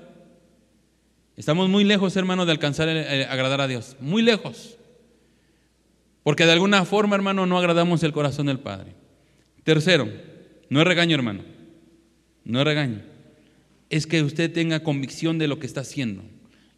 Estamos 1.37 1.69
muy 1.69 1.85
lejos, 1.85 2.17
hermano, 2.17 2.47
de 2.47 2.51
alcanzar 2.51 2.89
el, 2.89 3.29
agradar 3.29 3.61
a 3.61 3.69
Dios. 3.69 3.97
Muy 4.01 4.23
lejos. 4.23 4.77
Porque 6.25 6.47
de 6.47 6.53
alguna 6.53 6.85
forma, 6.85 7.15
hermano, 7.15 7.47
no 7.47 7.57
agradamos 7.57 8.03
el 8.03 8.13
corazón 8.13 8.47
del 8.47 8.59
Padre. 8.59 8.95
Tercero, 9.63 10.09
no 10.69 10.81
es 10.81 10.87
regaño, 10.87 11.15
hermano. 11.15 11.45
No 12.45 12.59
es 12.59 12.65
regaño. 12.65 13.03
Es 13.91 14.07
que 14.09 14.23
usted 14.23 14.53
tenga 14.53 14.83
convicción 14.83 15.39
de 15.39 15.47
lo 15.47 15.61
que 15.61 15.67
está 15.67 15.83
haciendo. 15.83 16.25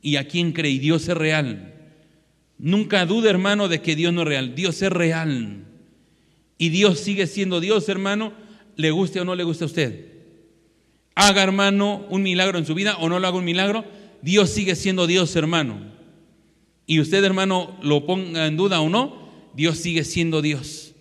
Y 0.03 0.17
a 0.17 0.29
quien 0.29 0.53
cree, 0.53 0.79
Dios 0.79 1.09
es 1.09 1.17
real. 1.17 1.73
Nunca 2.59 3.07
dude, 3.07 3.31
hermano, 3.31 3.69
de 3.69 3.81
que 3.81 3.97
Dios 3.97 4.13
no 4.13 4.23
es 4.23 4.29
real. 4.29 4.55
Dios 4.55 4.83
es 4.83 4.91
real. 4.91 5.65
Y 6.59 6.69
Dios 6.71 6.99
sigue 6.99 7.27
siendo 7.27 7.61
Dios, 7.61 7.89
hermano, 7.89 8.33
le 8.77 8.91
guste 8.91 9.21
o 9.21 9.25
no 9.25 9.35
le 9.35 9.45
guste 9.45 9.65
a 9.65 9.67
usted. 9.67 10.07
Haga, 11.15 11.43
hermano, 11.43 12.05
un 12.11 12.23
milagro 12.23 12.59
en 12.59 12.67
su 12.67 12.75
vida 12.75 12.97
o 12.99 13.09
no 13.09 13.19
lo 13.19 13.27
haga 13.27 13.39
un 13.39 13.45
milagro, 13.45 13.85
Dios 14.23 14.51
sigue 14.51 14.75
siendo 14.75 15.07
Dios, 15.07 15.35
hermano. 15.37 15.79
Y 16.87 17.01
usted, 17.01 17.23
hermano, 17.25 17.77
lo 17.83 18.07
ponga 18.07 18.47
en 18.47 18.57
duda 18.57 18.81
o 18.81 18.89
no, 18.89 19.26
Dios 19.57 19.79
sigue 19.79 20.05
siendo 20.05 20.42
Dios. 20.42 20.95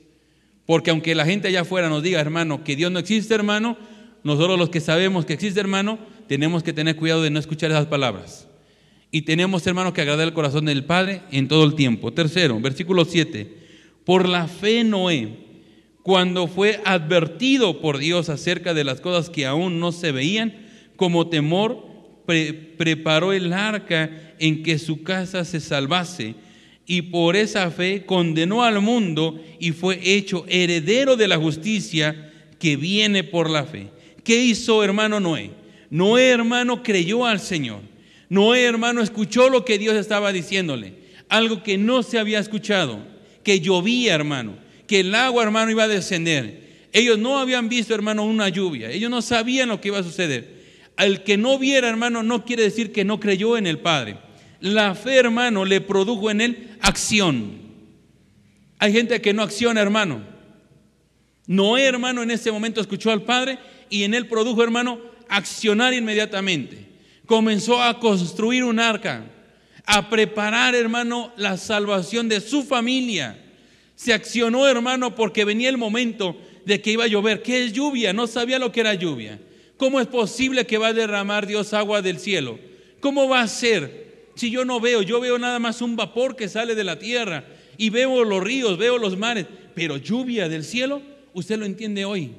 Porque 0.65 0.89
aunque 0.89 1.13
la 1.13 1.25
gente 1.25 1.47
allá 1.47 1.61
afuera 1.61 1.89
nos 1.89 2.01
diga, 2.01 2.19
hermano, 2.19 2.63
que 2.63 2.75
Dios 2.75 2.91
no 2.91 2.99
existe, 2.99 3.35
hermano, 3.35 3.77
nosotros 4.23 4.57
los 4.57 4.69
que 4.69 4.79
sabemos 4.79 5.25
que 5.25 5.33
existe, 5.33 5.59
hermano, 5.59 5.99
tenemos 6.27 6.63
que 6.63 6.73
tener 6.73 6.95
cuidado 6.95 7.21
de 7.21 7.29
no 7.29 7.39
escuchar 7.39 7.69
esas 7.69 7.85
palabras. 7.85 8.47
Y 9.11 9.21
tenemos, 9.21 9.67
hermano, 9.67 9.93
que 9.93 10.01
agradar 10.01 10.27
el 10.27 10.33
corazón 10.33 10.65
del 10.65 10.85
Padre 10.85 11.21
en 11.31 11.47
todo 11.47 11.63
el 11.65 11.75
tiempo. 11.75 12.11
Tercero, 12.13 12.59
versículo 12.59 13.05
7. 13.05 13.55
Por 14.03 14.27
la 14.27 14.47
fe 14.47 14.83
Noé, 14.83 15.45
cuando 16.01 16.47
fue 16.47 16.81
advertido 16.85 17.81
por 17.81 17.97
Dios 17.97 18.29
acerca 18.29 18.73
de 18.73 18.83
las 18.83 19.01
cosas 19.01 19.29
que 19.29 19.45
aún 19.45 19.79
no 19.79 19.91
se 19.91 20.11
veían, 20.11 20.65
como 20.95 21.27
temor, 21.27 21.85
preparó 22.25 23.33
el 23.33 23.53
arca 23.53 24.33
en 24.39 24.63
que 24.63 24.79
su 24.79 25.03
casa 25.03 25.45
se 25.45 25.59
salvase 25.59 26.35
y 26.87 27.03
por 27.03 27.35
esa 27.35 27.71
fe 27.71 28.05
condenó 28.05 28.63
al 28.63 28.79
mundo 28.81 29.41
y 29.59 29.71
fue 29.71 29.99
hecho 30.03 30.45
heredero 30.47 31.15
de 31.15 31.27
la 31.27 31.37
justicia 31.37 32.31
que 32.59 32.75
viene 32.75 33.23
por 33.23 33.49
la 33.49 33.65
fe. 33.65 33.89
¿Qué 34.23 34.43
hizo 34.43 34.83
hermano 34.83 35.19
Noé? 35.19 35.51
Noé 35.89 36.29
hermano 36.29 36.83
creyó 36.83 37.25
al 37.25 37.39
Señor. 37.39 37.81
Noé 38.29 38.63
hermano 38.63 39.01
escuchó 39.01 39.49
lo 39.49 39.65
que 39.65 39.77
Dios 39.77 39.95
estaba 39.95 40.31
diciéndole, 40.31 40.93
algo 41.29 41.63
que 41.63 41.77
no 41.77 42.03
se 42.03 42.19
había 42.19 42.39
escuchado, 42.39 42.99
que 43.43 43.59
llovía 43.59 44.15
hermano, 44.15 44.57
que 44.87 45.01
el 45.01 45.13
agua 45.13 45.43
hermano 45.43 45.71
iba 45.71 45.83
a 45.83 45.87
descender. 45.87 46.65
Ellos 46.91 47.17
no 47.17 47.39
habían 47.39 47.69
visto 47.69 47.93
hermano 47.93 48.23
una 48.23 48.49
lluvia, 48.49 48.89
ellos 48.91 49.09
no 49.09 49.21
sabían 49.21 49.69
lo 49.69 49.81
que 49.81 49.89
iba 49.89 49.99
a 49.99 50.03
suceder. 50.03 50.55
Al 50.97 51.23
que 51.23 51.37
no 51.37 51.59
viera 51.59 51.89
hermano 51.89 52.23
no 52.23 52.45
quiere 52.45 52.63
decir 52.63 52.91
que 52.91 53.03
no 53.03 53.19
creyó 53.19 53.57
en 53.57 53.67
el 53.67 53.79
Padre. 53.79 54.17
La 54.65 54.95
fe 54.95 55.17
hermano 55.17 55.63
le 55.63 55.79
produjo 55.79 56.31
en 56.31 56.41
él 56.41 56.75
acción. 56.81 57.51
Hay 58.79 58.93
gente 58.93 59.21
que 59.21 59.31
no 59.31 59.43
acciona 59.43 59.79
hermano. 59.79 60.23
Noé 61.45 61.83
hermano 61.83 62.23
en 62.23 62.31
ese 62.31 62.51
momento 62.51 62.81
escuchó 62.81 63.11
al 63.11 63.21
Padre 63.21 63.59
y 63.91 64.05
en 64.05 64.15
él 64.15 64.25
produjo 64.27 64.63
hermano 64.63 64.99
accionar 65.29 65.93
inmediatamente. 65.93 66.83
Comenzó 67.27 67.79
a 67.79 67.99
construir 67.99 68.63
un 68.63 68.79
arca, 68.79 69.25
a 69.85 70.09
preparar, 70.09 70.73
hermano, 70.73 71.31
la 71.37 71.57
salvación 71.57 72.27
de 72.27 72.41
su 72.41 72.63
familia. 72.63 73.39
Se 73.93 74.13
accionó, 74.13 74.67
hermano, 74.67 75.13
porque 75.13 75.45
venía 75.45 75.69
el 75.69 75.77
momento 75.77 76.35
de 76.65 76.81
que 76.81 76.89
iba 76.93 77.03
a 77.03 77.07
llover. 77.07 77.43
¿Qué 77.43 77.65
es 77.65 77.73
lluvia? 77.73 78.13
No 78.13 78.25
sabía 78.25 78.57
lo 78.57 78.71
que 78.71 78.79
era 78.79 78.95
lluvia. 78.95 79.39
¿Cómo 79.77 79.99
es 79.99 80.07
posible 80.07 80.65
que 80.65 80.79
va 80.79 80.87
a 80.87 80.93
derramar 80.93 81.45
Dios 81.45 81.71
agua 81.71 82.01
del 82.01 82.17
cielo? 82.17 82.57
¿Cómo 82.99 83.29
va 83.29 83.41
a 83.41 83.47
ser? 83.47 84.04
Si 84.35 84.51
yo 84.51 84.65
no 84.65 84.79
veo, 84.79 85.01
yo 85.01 85.19
veo 85.19 85.37
nada 85.39 85.59
más 85.59 85.81
un 85.81 85.95
vapor 85.95 86.35
que 86.35 86.49
sale 86.49 86.75
de 86.75 86.83
la 86.83 86.99
tierra 86.99 87.45
y 87.77 87.89
veo 87.89 88.23
los 88.23 88.43
ríos, 88.43 88.77
veo 88.77 88.97
los 88.97 89.17
mares, 89.17 89.45
pero 89.73 89.97
lluvia 89.97 90.49
del 90.49 90.63
cielo, 90.63 91.01
usted 91.33 91.57
lo 91.57 91.65
entiende 91.65 92.05
hoy. 92.05 92.31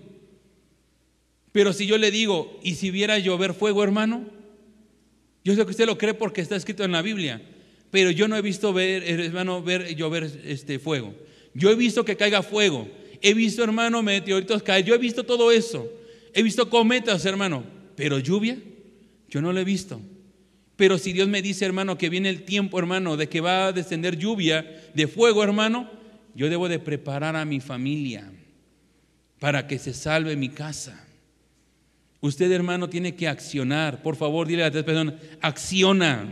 Pero 1.52 1.72
si 1.72 1.86
yo 1.86 1.96
le 1.96 2.10
digo, 2.10 2.60
¿y 2.62 2.74
si 2.74 2.90
viera 2.90 3.18
llover 3.18 3.54
fuego, 3.54 3.82
hermano? 3.82 4.24
Yo 5.42 5.54
sé 5.54 5.64
que 5.64 5.70
usted 5.70 5.86
lo 5.86 5.96
cree 5.96 6.12
porque 6.12 6.42
está 6.42 6.56
escrito 6.56 6.84
en 6.84 6.92
la 6.92 7.02
Biblia, 7.02 7.40
pero 7.90 8.10
yo 8.10 8.28
no 8.28 8.36
he 8.36 8.42
visto 8.42 8.72
ver, 8.72 9.02
hermano, 9.04 9.62
ver 9.62 9.94
llover 9.94 10.30
este 10.44 10.78
fuego. 10.78 11.14
Yo 11.54 11.70
he 11.70 11.74
visto 11.74 12.04
que 12.04 12.16
caiga 12.16 12.42
fuego. 12.42 12.86
He 13.22 13.32
visto, 13.32 13.64
hermano, 13.64 14.02
meteoritos 14.02 14.62
caer. 14.62 14.84
Yo 14.84 14.94
he 14.94 14.98
visto 14.98 15.24
todo 15.24 15.50
eso. 15.50 15.90
He 16.34 16.42
visto 16.42 16.68
cometas, 16.68 17.24
hermano. 17.24 17.64
Pero 17.94 18.18
lluvia, 18.18 18.58
yo 19.30 19.40
no 19.40 19.52
lo 19.52 19.60
he 19.60 19.64
visto. 19.64 20.00
Pero 20.76 20.98
si 20.98 21.12
Dios 21.12 21.28
me 21.28 21.42
dice, 21.42 21.64
hermano, 21.64 21.96
que 21.96 22.10
viene 22.10 22.28
el 22.28 22.42
tiempo, 22.42 22.78
hermano, 22.78 23.16
de 23.16 23.28
que 23.28 23.40
va 23.40 23.66
a 23.66 23.72
descender 23.72 24.18
lluvia 24.18 24.64
de 24.94 25.06
fuego, 25.06 25.42
hermano, 25.42 25.90
yo 26.34 26.50
debo 26.50 26.68
de 26.68 26.78
preparar 26.78 27.34
a 27.34 27.46
mi 27.46 27.60
familia 27.60 28.30
para 29.40 29.66
que 29.66 29.78
se 29.78 29.94
salve 29.94 30.36
mi 30.36 30.50
casa. 30.50 31.02
Usted, 32.20 32.52
hermano, 32.52 32.90
tiene 32.90 33.14
que 33.14 33.26
accionar. 33.26 34.02
Por 34.02 34.16
favor, 34.16 34.46
dile 34.46 34.64
a 34.64 34.70
tres 34.70 34.84
personas, 34.84 35.14
acciona. 35.40 36.28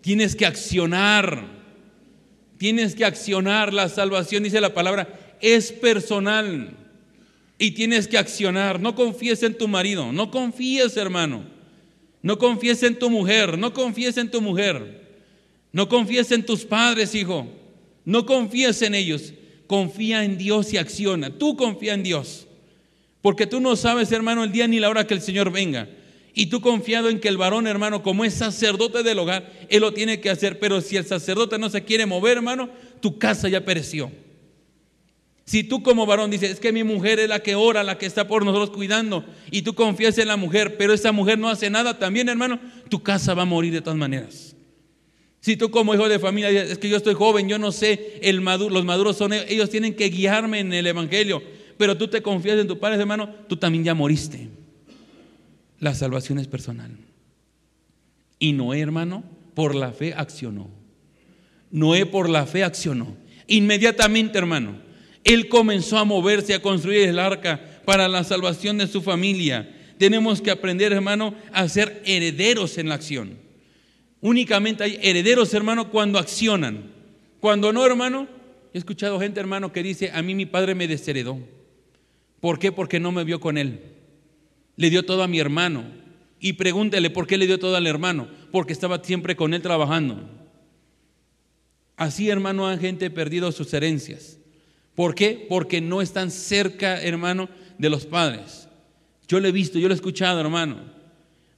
Tienes 0.00 0.36
que 0.36 0.46
accionar. 0.46 1.44
Tienes 2.56 2.94
que 2.94 3.04
accionar. 3.04 3.72
La 3.72 3.88
salvación, 3.88 4.44
dice 4.44 4.60
la 4.60 4.74
palabra, 4.74 5.08
es 5.40 5.72
personal. 5.72 6.70
Y 7.58 7.72
tienes 7.72 8.06
que 8.06 8.18
accionar. 8.18 8.78
No 8.78 8.94
confíes 8.94 9.42
en 9.42 9.58
tu 9.58 9.66
marido. 9.66 10.12
No 10.12 10.30
confíes, 10.30 10.96
hermano. 10.96 11.57
No 12.22 12.38
confíes 12.38 12.82
en 12.82 12.98
tu 12.98 13.10
mujer. 13.10 13.58
No 13.58 13.72
confíes 13.72 14.16
en 14.16 14.30
tu 14.30 14.40
mujer. 14.40 15.06
No 15.72 15.88
confíes 15.88 16.30
en 16.32 16.44
tus 16.44 16.64
padres, 16.64 17.14
hijo. 17.14 17.46
No 18.04 18.26
confíes 18.26 18.82
en 18.82 18.94
ellos. 18.94 19.34
Confía 19.66 20.24
en 20.24 20.38
Dios 20.38 20.72
y 20.72 20.78
acciona. 20.78 21.30
Tú 21.30 21.56
confía 21.56 21.94
en 21.94 22.02
Dios. 22.02 22.46
Porque 23.20 23.46
tú 23.46 23.60
no 23.60 23.76
sabes, 23.76 24.12
hermano, 24.12 24.44
el 24.44 24.52
día 24.52 24.66
ni 24.66 24.80
la 24.80 24.88
hora 24.88 25.06
que 25.06 25.14
el 25.14 25.20
Señor 25.20 25.50
venga. 25.52 25.88
Y 26.34 26.46
tú 26.46 26.60
confiado 26.60 27.08
en 27.08 27.18
que 27.18 27.28
el 27.28 27.36
varón, 27.36 27.66
hermano, 27.66 28.02
como 28.02 28.24
es 28.24 28.34
sacerdote 28.34 29.02
del 29.02 29.18
hogar, 29.18 29.52
él 29.68 29.80
lo 29.80 29.92
tiene 29.92 30.20
que 30.20 30.30
hacer. 30.30 30.58
Pero 30.58 30.80
si 30.80 30.96
el 30.96 31.04
sacerdote 31.04 31.58
no 31.58 31.68
se 31.68 31.84
quiere 31.84 32.06
mover, 32.06 32.36
hermano, 32.36 32.70
tu 33.00 33.18
casa 33.18 33.48
ya 33.48 33.64
pereció. 33.64 34.10
Si 35.48 35.64
tú 35.64 35.82
como 35.82 36.04
varón 36.04 36.30
dices, 36.30 36.50
es 36.50 36.60
que 36.60 36.72
mi 36.72 36.84
mujer 36.84 37.18
es 37.18 37.28
la 37.28 37.40
que 37.40 37.54
ora, 37.54 37.82
la 37.82 37.96
que 37.96 38.04
está 38.04 38.28
por 38.28 38.44
nosotros 38.44 38.68
cuidando, 38.68 39.24
y 39.50 39.62
tú 39.62 39.74
confías 39.74 40.18
en 40.18 40.28
la 40.28 40.36
mujer, 40.36 40.76
pero 40.76 40.92
esa 40.92 41.10
mujer 41.10 41.38
no 41.38 41.48
hace 41.48 41.70
nada, 41.70 41.98
también, 41.98 42.28
hermano, 42.28 42.60
tu 42.90 43.02
casa 43.02 43.32
va 43.32 43.42
a 43.42 43.46
morir 43.46 43.72
de 43.72 43.80
todas 43.80 43.98
maneras. 43.98 44.54
Si 45.40 45.56
tú 45.56 45.70
como 45.70 45.94
hijo 45.94 46.06
de 46.08 46.18
familia 46.18 46.50
dices, 46.50 46.72
es 46.72 46.78
que 46.78 46.90
yo 46.90 46.98
estoy 46.98 47.14
joven, 47.14 47.48
yo 47.48 47.58
no 47.58 47.72
sé, 47.72 48.18
el 48.20 48.42
maduro, 48.42 48.74
los 48.74 48.84
maduros 48.84 49.16
son 49.16 49.32
ellos, 49.32 49.46
ellos 49.48 49.70
tienen 49.70 49.94
que 49.94 50.10
guiarme 50.10 50.60
en 50.60 50.72
el 50.74 50.86
Evangelio 50.86 51.42
pero 51.78 51.96
tú 51.96 52.08
te 52.08 52.20
confías 52.20 52.58
en 52.58 52.66
tu 52.66 52.78
Padre, 52.78 53.00
hermano, 53.00 53.30
tú 53.48 53.56
también 53.56 53.84
ya 53.84 53.94
moriste. 53.94 54.48
La 55.78 55.94
salvación 55.94 56.40
es 56.40 56.48
personal. 56.48 56.90
Y 58.40 58.52
Noé, 58.52 58.80
hermano, 58.80 59.22
por 59.54 59.76
la 59.76 59.92
fe 59.92 60.12
accionó. 60.12 60.68
Noé 61.70 62.04
por 62.04 62.28
la 62.28 62.46
fe 62.46 62.64
accionó. 62.64 63.16
Inmediatamente, 63.46 64.38
hermano, 64.38 64.87
él 65.24 65.48
comenzó 65.48 65.98
a 65.98 66.04
moverse, 66.04 66.54
a 66.54 66.62
construir 66.62 67.08
el 67.08 67.18
arca 67.18 67.60
para 67.84 68.08
la 68.08 68.24
salvación 68.24 68.78
de 68.78 68.86
su 68.86 69.02
familia. 69.02 69.74
Tenemos 69.98 70.40
que 70.40 70.50
aprender, 70.50 70.92
hermano, 70.92 71.34
a 71.52 71.68
ser 71.68 72.02
herederos 72.04 72.78
en 72.78 72.88
la 72.88 72.94
acción. 72.94 73.36
Únicamente 74.20 74.84
hay 74.84 74.98
herederos, 75.02 75.52
hermano, 75.54 75.90
cuando 75.90 76.18
accionan. 76.18 76.92
Cuando 77.40 77.72
no, 77.72 77.84
hermano, 77.84 78.28
he 78.72 78.78
escuchado 78.78 79.20
gente, 79.20 79.40
hermano, 79.40 79.72
que 79.72 79.82
dice, 79.82 80.10
a 80.12 80.22
mí 80.22 80.34
mi 80.34 80.46
padre 80.46 80.74
me 80.74 80.88
desheredó. 80.88 81.38
¿Por 82.40 82.58
qué? 82.58 82.72
Porque 82.72 83.00
no 83.00 83.12
me 83.12 83.24
vio 83.24 83.40
con 83.40 83.58
él. 83.58 83.80
Le 84.76 84.90
dio 84.90 85.04
todo 85.04 85.22
a 85.22 85.28
mi 85.28 85.40
hermano. 85.40 85.84
Y 86.40 86.54
pregúntele 86.54 87.10
por 87.10 87.26
qué 87.26 87.36
le 87.36 87.46
dio 87.46 87.58
todo 87.58 87.76
al 87.76 87.86
hermano. 87.86 88.28
Porque 88.52 88.72
estaba 88.72 89.02
siempre 89.02 89.34
con 89.34 89.54
él 89.54 89.62
trabajando. 89.62 90.28
Así, 91.96 92.28
hermano, 92.30 92.68
han 92.68 92.78
gente 92.78 93.10
perdido 93.10 93.50
sus 93.50 93.74
herencias. 93.74 94.37
¿Por 94.98 95.14
qué? 95.14 95.46
Porque 95.48 95.80
no 95.80 96.02
están 96.02 96.32
cerca, 96.32 97.00
hermano, 97.00 97.48
de 97.78 97.88
los 97.88 98.04
padres. 98.04 98.68
Yo 99.28 99.38
lo 99.38 99.46
he 99.46 99.52
visto, 99.52 99.78
yo 99.78 99.86
lo 99.86 99.94
he 99.94 99.96
escuchado, 99.96 100.40
hermano. 100.40 100.80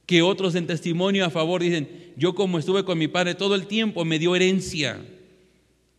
Que 0.05 0.21
otros 0.21 0.53
en 0.53 0.67
testimonio 0.67 1.25
a 1.25 1.31
favor 1.31 1.63
dicen, 1.63 1.89
yo 2.15 2.35
como 2.35 2.59
estuve 2.59 2.85
con 2.85 2.99
mi 2.99 3.07
padre 3.07 3.33
todo 3.33 3.55
el 3.55 3.65
tiempo, 3.65 4.05
me 4.05 4.19
dio 4.19 4.35
herencia 4.35 5.01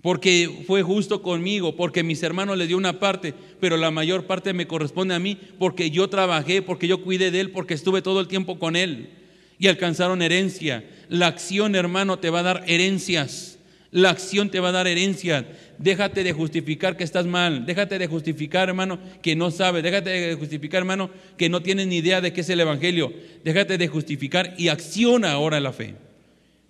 porque 0.03 0.65
fue 0.67 0.83
justo 0.83 1.21
conmigo, 1.23 1.75
porque 1.77 2.05
mis 2.05 2.23
hermanos 2.23 2.59
le 2.59 2.69
dio 2.69 2.77
una 2.77 3.01
parte, 3.01 3.35
pero 3.61 3.77
la 3.77 3.91
mayor 3.91 4.27
parte 4.27 4.53
me 4.53 4.69
corresponde 4.69 5.15
a 5.15 5.21
mí, 5.21 5.37
porque 5.59 5.91
yo 5.91 6.09
trabajé, 6.09 6.63
porque 6.63 6.87
yo 6.87 7.03
cuidé 7.03 7.33
de 7.33 7.41
él, 7.41 7.51
porque 7.51 7.75
estuve 7.75 8.03
todo 8.03 8.21
el 8.21 8.29
tiempo 8.29 8.59
con 8.59 8.77
él 8.77 9.11
y 9.59 9.67
alcanzaron 9.67 10.23
herencia. 10.23 10.85
La 11.09 11.29
acción, 11.29 11.75
hermano, 11.75 12.19
te 12.19 12.31
va 12.31 12.41
a 12.41 12.45
dar 12.45 12.65
herencias. 12.69 13.59
La 13.93 14.11
acción 14.11 14.49
te 14.51 14.59
va 14.59 14.71
a 14.71 14.73
dar 14.73 14.89
herencias. 14.89 15.45
Déjate 15.79 16.25
de 16.25 16.33
justificar 16.33 16.97
que 16.97 17.05
estás 17.05 17.27
mal. 17.27 17.67
Déjate 17.67 17.99
de 17.99 18.07
justificar, 18.07 18.69
hermano, 18.69 18.99
que 19.23 19.35
no 19.37 19.51
sabes. 19.51 19.83
Déjate 19.83 20.11
de 20.11 20.35
justificar, 20.35 20.79
hermano, 20.79 21.11
que 21.37 21.49
no 21.49 21.63
tienes 21.63 21.87
ni 21.87 21.97
idea 21.97 22.21
de 22.21 22.33
qué 22.33 22.43
es 22.43 22.49
el 22.51 22.61
Evangelio. 22.61 23.13
Déjate 23.45 23.79
de 23.79 23.89
justificar 23.89 24.55
y 24.59 24.69
acciona 24.69 25.33
ahora 25.33 25.61
la 25.61 25.73
fe. 25.73 25.95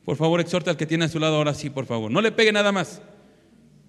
Por 0.04 0.16
favor, 0.16 0.40
exhorta 0.40 0.70
al 0.70 0.76
que 0.76 0.86
tiene 0.86 1.04
a 1.04 1.08
su 1.08 1.18
lado 1.18 1.36
ahora 1.36 1.54
sí, 1.54 1.70
por 1.70 1.86
favor. 1.86 2.10
No 2.10 2.20
le 2.20 2.32
pegue 2.32 2.52
nada 2.52 2.72
más. 2.72 3.02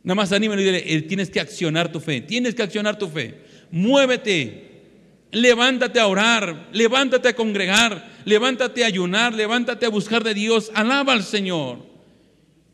Nada 0.04 0.16
más 0.16 0.32
anímalo 0.32 0.62
y 0.62 0.66
dile, 0.66 0.84
eh, 0.86 1.02
tienes 1.04 1.30
que 1.30 1.40
accionar 1.40 1.92
tu 1.92 2.00
fe, 2.00 2.20
tienes 2.20 2.56
que 2.56 2.64
accionar 2.64 2.98
tu 2.98 3.08
fe. 3.08 3.36
Muévete, 3.72 4.74
levántate 5.32 6.00
a 6.00 6.08
orar, 6.08 6.70
levántate 6.74 7.30
a 7.30 7.36
congregar, 7.36 8.12
levántate 8.26 8.84
a 8.84 8.88
ayunar, 8.88 9.34
levántate 9.34 9.86
a 9.86 9.90
buscar 9.90 10.24
de 10.24 10.34
Dios, 10.34 10.72
alaba 10.76 11.14
al 11.14 11.24
Señor. 11.24 11.93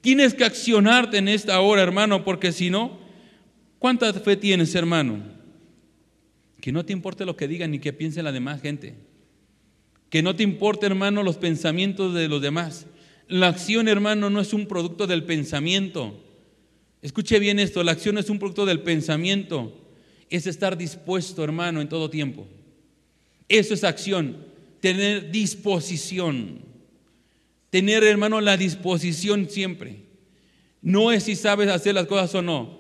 Tienes 0.02 0.34
que 0.34 0.46
accionarte 0.46 1.18
en 1.18 1.28
esta 1.28 1.60
hora, 1.60 1.82
hermano, 1.82 2.24
porque 2.24 2.52
si 2.52 2.70
no, 2.70 3.00
¿cuánta 3.80 4.14
fe 4.14 4.38
tienes, 4.38 4.74
hermano? 4.76 5.24
Que 6.62 6.72
no 6.72 6.86
te 6.86 6.94
importe 6.94 7.26
lo 7.26 7.36
que 7.36 7.48
digan 7.48 7.72
ni 7.72 7.80
que 7.80 7.94
piense 7.94 8.24
la 8.24 8.32
demás 8.32 8.62
gente. 8.62 8.96
Que 10.10 10.24
no 10.24 10.36
te 10.36 10.44
importe, 10.44 10.86
hermano, 10.86 11.24
los 11.24 11.38
pensamientos 11.38 12.14
de 12.14 12.28
los 12.28 12.42
demás. 12.42 12.88
La 13.28 13.48
acción, 13.48 13.88
hermano, 13.88 14.30
no 14.30 14.42
es 14.42 14.54
un 14.54 14.68
producto 14.68 15.06
del 15.06 15.24
pensamiento. 15.24 16.24
Escuche 17.02 17.40
bien 17.40 17.60
esto, 17.60 17.84
la 17.84 17.92
acción 17.92 18.18
es 18.18 18.30
un 18.30 18.40
producto 18.40 18.66
del 18.66 18.82
pensamiento, 18.82 19.74
es 20.30 20.48
estar 20.48 20.78
dispuesto, 20.78 21.44
hermano, 21.44 21.80
en 21.80 21.90
todo 21.90 22.10
tiempo. 22.10 22.48
Eso 23.48 23.74
es 23.74 23.84
acción, 23.84 24.38
tener 24.80 25.32
disposición, 25.32 26.60
tener, 27.70 28.04
hermano, 28.04 28.42
la 28.42 28.58
disposición 28.58 29.50
siempre. 29.50 30.04
No 30.82 31.12
es 31.12 31.24
si 31.24 31.36
sabes 31.36 31.70
hacer 31.70 31.96
las 31.96 32.08
cosas 32.08 32.34
o 32.36 32.42
no. 32.42 32.80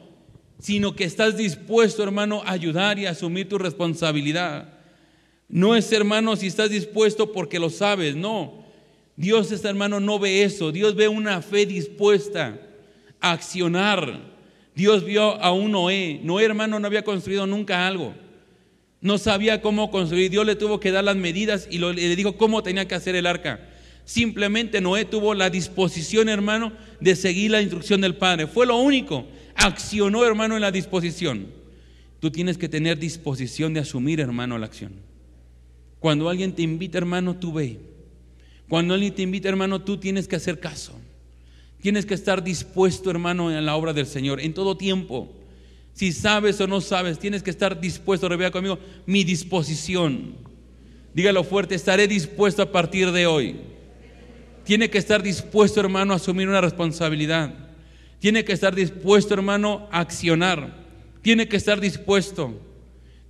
sino 0.59 0.93
que 0.93 1.05
estás 1.05 1.37
dispuesto, 1.37 2.03
hermano, 2.03 2.43
a 2.45 2.51
ayudar 2.51 2.99
y 2.99 3.05
a 3.05 3.11
asumir 3.11 3.47
tu 3.47 3.57
responsabilidad. 3.57 4.73
No 5.47 5.75
es, 5.75 5.91
hermano, 5.91 6.35
si 6.35 6.47
estás 6.47 6.69
dispuesto 6.69 7.31
porque 7.31 7.59
lo 7.59 7.69
sabes, 7.69 8.15
no. 8.15 8.65
Dios, 9.15 9.51
hermano, 9.63 9.99
no 9.99 10.19
ve 10.19 10.43
eso. 10.43 10.71
Dios 10.71 10.95
ve 10.95 11.07
una 11.07 11.41
fe 11.41 11.65
dispuesta 11.65 12.59
a 13.19 13.31
accionar. 13.31 14.19
Dios 14.75 15.03
vio 15.05 15.41
a 15.41 15.51
un 15.51 15.71
Noé. 15.71 16.19
Noé, 16.23 16.45
hermano, 16.45 16.79
no 16.79 16.87
había 16.87 17.03
construido 17.03 17.47
nunca 17.47 17.87
algo. 17.87 18.13
No 19.01 19.17
sabía 19.17 19.61
cómo 19.61 19.91
construir. 19.91 20.29
Dios 20.29 20.45
le 20.45 20.55
tuvo 20.55 20.79
que 20.79 20.91
dar 20.91 21.05
las 21.05 21.15
medidas 21.15 21.67
y 21.71 21.79
le 21.79 22.15
dijo 22.15 22.37
cómo 22.37 22.63
tenía 22.63 22.87
que 22.87 22.95
hacer 22.95 23.15
el 23.15 23.25
arca. 23.25 23.68
Simplemente 24.09 24.81
Noé 24.81 25.05
tuvo 25.05 25.35
la 25.35 25.51
disposición, 25.51 26.29
hermano, 26.29 26.73
de 26.99 27.15
seguir 27.15 27.51
la 27.51 27.61
instrucción 27.61 28.01
del 28.01 28.15
Padre. 28.15 28.47
Fue 28.47 28.65
lo 28.65 28.77
único. 28.77 29.27
Accionó, 29.53 30.25
hermano, 30.25 30.55
en 30.55 30.61
la 30.61 30.71
disposición. 30.71 31.45
Tú 32.19 32.31
tienes 32.31 32.57
que 32.57 32.67
tener 32.67 32.97
disposición 32.97 33.71
de 33.71 33.81
asumir, 33.81 34.19
hermano, 34.19 34.57
la 34.57 34.65
acción. 34.65 34.93
Cuando 35.99 36.27
alguien 36.27 36.53
te 36.53 36.63
invita, 36.63 36.97
hermano, 36.97 37.35
tú 37.35 37.53
ve. 37.53 37.77
Cuando 38.67 38.95
alguien 38.95 39.13
te 39.13 39.21
invita, 39.21 39.47
hermano, 39.47 39.83
tú 39.83 39.97
tienes 39.97 40.27
que 40.27 40.37
hacer 40.37 40.59
caso. 40.59 40.99
Tienes 41.79 42.07
que 42.07 42.15
estar 42.15 42.43
dispuesto, 42.43 43.11
hermano, 43.11 43.55
en 43.55 43.63
la 43.63 43.75
obra 43.75 43.93
del 43.93 44.07
Señor, 44.07 44.41
en 44.41 44.55
todo 44.55 44.75
tiempo. 44.75 45.31
Si 45.93 46.13
sabes 46.13 46.59
o 46.59 46.65
no 46.65 46.81
sabes, 46.81 47.19
tienes 47.19 47.43
que 47.43 47.51
estar 47.51 47.79
dispuesto, 47.79 48.27
revea 48.27 48.49
conmigo, 48.49 48.79
mi 49.05 49.23
disposición. 49.23 50.33
Dígalo 51.13 51.43
fuerte, 51.43 51.75
estaré 51.75 52.07
dispuesto 52.07 52.63
a 52.63 52.71
partir 52.71 53.11
de 53.11 53.27
hoy. 53.27 53.55
Tiene 54.69 54.91
que 54.91 54.99
estar 54.99 55.23
dispuesto, 55.23 55.79
hermano, 55.79 56.13
a 56.13 56.17
asumir 56.17 56.47
una 56.47 56.61
responsabilidad. 56.61 57.55
Tiene 58.19 58.45
que 58.45 58.53
estar 58.53 58.75
dispuesto, 58.75 59.33
hermano, 59.33 59.89
a 59.91 60.01
accionar. 60.01 60.75
Tiene 61.23 61.47
que 61.47 61.57
estar 61.57 61.81
dispuesto. 61.81 62.55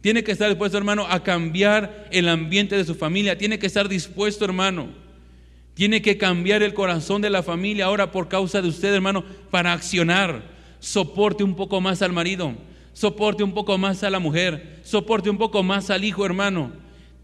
Tiene 0.02 0.22
que 0.22 0.34
estar 0.34 0.50
dispuesto, 0.50 0.78
hermano, 0.78 1.08
a 1.08 1.24
cambiar 1.24 2.10
el 2.12 2.28
ambiente 2.28 2.76
de 2.76 2.84
su 2.84 2.94
familia. 2.94 3.38
Tiene 3.38 3.58
que 3.58 3.68
estar 3.68 3.88
dispuesto, 3.88 4.44
hermano. 4.44 4.90
Tiene 5.76 6.02
que 6.02 6.18
cambiar 6.18 6.62
el 6.62 6.74
corazón 6.74 7.22
de 7.22 7.30
la 7.30 7.42
familia 7.42 7.86
ahora 7.86 8.12
por 8.12 8.28
causa 8.28 8.62
de 8.62 8.68
usted, 8.68 8.94
hermano, 8.94 9.24
para 9.50 9.72
accionar. 9.72 10.44
Soporte 10.82 11.46
un 11.46 11.56
poco 11.56 11.80
más 11.80 12.02
al 12.02 12.12
marido. 12.12 12.54
Soporte 12.92 13.46
un 13.46 13.54
poco 13.54 13.78
más 13.78 14.04
a 14.04 14.10
la 14.10 14.20
mujer. 14.20 14.82
Soporte 14.84 15.30
un 15.30 15.38
poco 15.38 15.64
más 15.64 15.90
al 15.90 16.04
hijo, 16.04 16.26
hermano. 16.26 16.74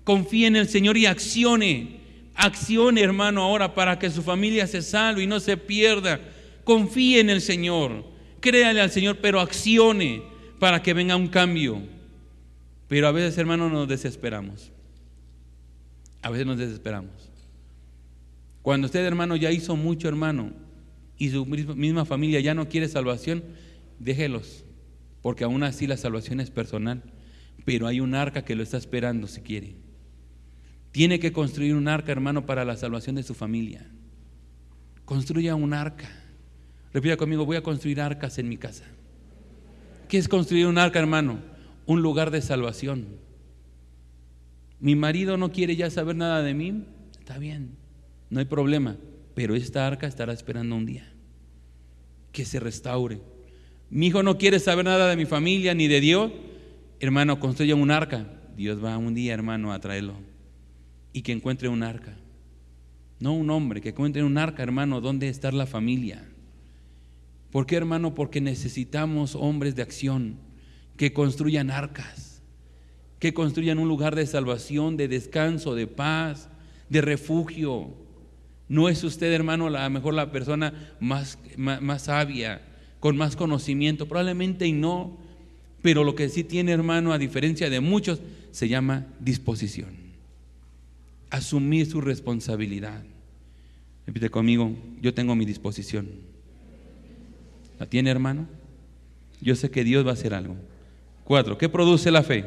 Confíe 0.05 0.47
en 0.47 0.55
el 0.55 0.69
Señor 0.69 0.95
y 0.95 1.05
accione. 1.05 2.04
Accione, 2.35 3.01
hermano, 3.01 3.41
ahora 3.41 3.73
para 3.73 3.97
que 3.97 4.09
su 4.09 4.21
familia 4.21 4.67
se 4.67 4.81
salve 4.81 5.23
y 5.23 5.27
no 5.27 5.39
se 5.39 5.57
pierda. 5.57 6.19
Confíe 6.63 7.19
en 7.19 7.29
el 7.29 7.41
Señor. 7.41 8.03
Créale 8.41 8.81
al 8.81 8.91
Señor, 8.91 9.19
pero 9.21 9.39
accione 9.39 10.21
para 10.59 10.81
que 10.83 10.93
venga 10.93 11.15
un 11.15 11.27
cambio. 11.27 11.81
Pero 12.87 13.07
a 13.07 13.11
veces, 13.11 13.37
hermano, 13.37 13.69
nos 13.69 13.87
desesperamos. 13.87 14.71
A 16.21 16.29
veces 16.29 16.45
nos 16.45 16.57
desesperamos. 16.57 17.11
Cuando 18.61 18.85
usted, 18.85 19.05
hermano, 19.05 19.35
ya 19.35 19.51
hizo 19.51 19.75
mucho, 19.75 20.07
hermano, 20.07 20.51
y 21.17 21.29
su 21.29 21.45
misma 21.45 22.03
familia 22.03 22.39
ya 22.39 22.53
no 22.53 22.67
quiere 22.67 22.87
salvación, 22.87 23.43
déjelos, 23.99 24.65
porque 25.21 25.43
aún 25.43 25.63
así 25.63 25.87
la 25.87 25.97
salvación 25.97 26.39
es 26.39 26.49
personal. 26.49 27.03
Pero 27.63 27.87
hay 27.87 27.99
un 27.99 28.15
arca 28.15 28.43
que 28.43 28.55
lo 28.55 28.63
está 28.63 28.77
esperando 28.77 29.27
si 29.27 29.41
quiere. 29.41 29.84
Tiene 30.95 31.19
que 31.19 31.33
construir 31.33 31.75
un 31.75 31.89
arca, 31.89 32.13
hermano, 32.13 32.45
para 32.45 32.63
la 32.63 32.77
salvación 32.77 33.17
de 33.17 33.23
su 33.23 33.33
familia. 33.33 33.85
Construya 35.03 35.53
un 35.53 35.73
arca. 35.73 36.09
Repita 36.93 37.17
conmigo, 37.17 37.45
voy 37.45 37.57
a 37.57 37.63
construir 37.63 37.99
arcas 37.99 38.37
en 38.37 38.47
mi 38.47 38.55
casa. 38.55 38.85
¿Qué 40.07 40.17
es 40.17 40.29
construir 40.29 40.67
un 40.67 40.77
arca, 40.77 40.97
hermano? 40.97 41.39
Un 41.85 42.01
lugar 42.01 42.31
de 42.31 42.41
salvación. 42.41 43.07
Mi 44.79 44.95
marido 44.95 45.35
no 45.35 45.51
quiere 45.51 45.75
ya 45.75 45.89
saber 45.89 46.15
nada 46.15 46.41
de 46.41 46.53
mí. 46.53 46.85
Está 47.19 47.39
bien, 47.39 47.71
no 48.29 48.39
hay 48.39 48.45
problema. 48.45 48.95
Pero 49.33 49.53
esta 49.53 49.85
arca 49.85 50.07
estará 50.07 50.31
esperando 50.31 50.77
un 50.77 50.85
día 50.85 51.11
que 52.31 52.45
se 52.45 52.61
restaure. 52.61 53.19
Mi 53.89 54.07
hijo 54.07 54.23
no 54.23 54.37
quiere 54.37 54.61
saber 54.61 54.85
nada 54.85 55.09
de 55.09 55.17
mi 55.17 55.25
familia 55.25 55.73
ni 55.73 55.89
de 55.89 55.99
Dios. 55.99 56.31
Hermano, 57.01 57.37
construya 57.41 57.75
un 57.75 57.91
arca. 57.91 58.25
Dios 58.55 58.81
va 58.81 58.97
un 58.97 59.13
día, 59.13 59.33
hermano, 59.33 59.73
a 59.73 59.79
traerlo 59.81 60.34
y 61.15 61.21
que 61.21 61.31
encuentre 61.31 61.69
un 61.69 61.81
arca. 61.81 62.13
No 63.21 63.31
un 63.31 63.49
hombre, 63.49 63.79
que 63.79 63.89
encuentre 63.89 64.21
un 64.21 64.37
arca, 64.37 64.61
hermano, 64.61 64.99
donde 64.99 65.29
está 65.29 65.49
la 65.53 65.65
familia. 65.65 66.27
¿Por 67.53 67.65
qué, 67.65 67.77
hermano? 67.77 68.13
Porque 68.13 68.41
necesitamos 68.41 69.33
hombres 69.33 69.77
de 69.77 69.81
acción 69.81 70.35
que 70.97 71.13
construyan 71.13 71.71
arcas, 71.71 72.41
que 73.17 73.33
construyan 73.33 73.79
un 73.79 73.87
lugar 73.87 74.13
de 74.13 74.27
salvación, 74.27 74.97
de 74.97 75.07
descanso, 75.07 75.73
de 75.73 75.87
paz, 75.87 76.49
de 76.89 76.99
refugio. 76.99 77.93
No 78.67 78.89
es 78.89 79.01
usted, 79.05 79.31
hermano, 79.31 79.67
a 79.67 79.83
lo 79.85 79.89
mejor 79.89 80.15
la 80.15 80.33
persona 80.33 80.95
más, 80.99 81.39
más, 81.55 81.81
más 81.81 82.01
sabia, 82.01 82.61
con 82.99 83.15
más 83.15 83.37
conocimiento, 83.37 84.05
probablemente 84.05 84.67
y 84.67 84.73
no, 84.73 85.17
pero 85.81 86.03
lo 86.03 86.13
que 86.13 86.27
sí 86.27 86.43
tiene, 86.43 86.73
hermano, 86.73 87.13
a 87.13 87.17
diferencia 87.17 87.69
de 87.69 87.79
muchos, 87.79 88.19
se 88.51 88.67
llama 88.67 89.07
disposición 89.21 90.04
asumir 91.29 91.85
su 91.85 92.01
responsabilidad. 92.01 93.03
Repite 94.05 94.29
conmigo, 94.29 94.75
yo 95.01 95.13
tengo 95.13 95.35
mi 95.35 95.45
disposición. 95.45 96.07
¿La 97.79 97.87
tiene, 97.87 98.09
hermano? 98.09 98.47
Yo 99.41 99.55
sé 99.55 99.69
que 99.69 99.83
Dios 99.83 100.05
va 100.05 100.11
a 100.11 100.13
hacer 100.13 100.33
algo. 100.33 100.55
Cuatro, 101.23 101.57
¿qué 101.57 101.69
produce 101.69 102.11
la 102.11 102.23
fe? 102.23 102.45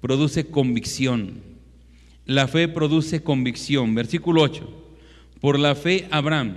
Produce 0.00 0.46
convicción. 0.46 1.40
La 2.26 2.48
fe 2.48 2.68
produce 2.68 3.22
convicción. 3.22 3.94
Versículo 3.94 4.42
8. 4.42 4.68
Por 5.40 5.58
la 5.58 5.74
fe 5.74 6.08
Abraham, 6.10 6.54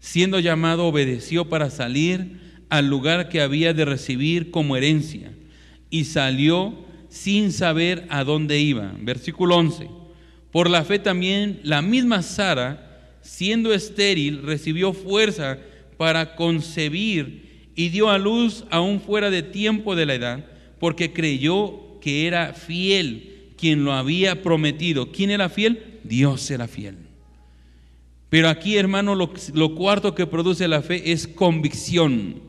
siendo 0.00 0.40
llamado, 0.40 0.86
obedeció 0.86 1.48
para 1.48 1.70
salir 1.70 2.40
al 2.68 2.88
lugar 2.88 3.28
que 3.28 3.40
había 3.40 3.74
de 3.74 3.84
recibir 3.84 4.50
como 4.50 4.76
herencia 4.76 5.32
y 5.90 6.04
salió 6.04 6.74
sin 7.08 7.52
saber 7.52 8.06
a 8.08 8.24
dónde 8.24 8.60
iba. 8.60 8.94
Versículo 9.00 9.56
11 9.56 10.01
por 10.52 10.68
la 10.68 10.84
fe 10.84 10.98
también 10.98 11.60
la 11.64 11.80
misma 11.80 12.22
Sara, 12.22 13.16
siendo 13.22 13.72
estéril, 13.72 14.42
recibió 14.42 14.92
fuerza 14.92 15.58
para 15.96 16.36
concebir 16.36 17.70
y 17.74 17.88
dio 17.88 18.10
a 18.10 18.18
luz 18.18 18.64
aún 18.70 19.00
fuera 19.00 19.30
de 19.30 19.42
tiempo 19.42 19.96
de 19.96 20.04
la 20.04 20.14
edad, 20.14 20.44
porque 20.78 21.12
creyó 21.12 21.98
que 22.00 22.26
era 22.26 22.52
fiel 22.52 23.54
quien 23.56 23.84
lo 23.84 23.92
había 23.94 24.42
prometido. 24.42 25.10
¿Quién 25.10 25.30
era 25.30 25.48
fiel? 25.48 26.00
Dios 26.04 26.50
era 26.50 26.68
fiel. 26.68 26.96
Pero 28.28 28.48
aquí, 28.48 28.76
hermano, 28.76 29.14
lo, 29.14 29.74
cuarto 29.74 30.14
que 30.14 30.26
produce 30.26 30.68
la 30.68 30.82
fe 30.82 31.12
es 31.12 31.26
convicción. 31.26 32.42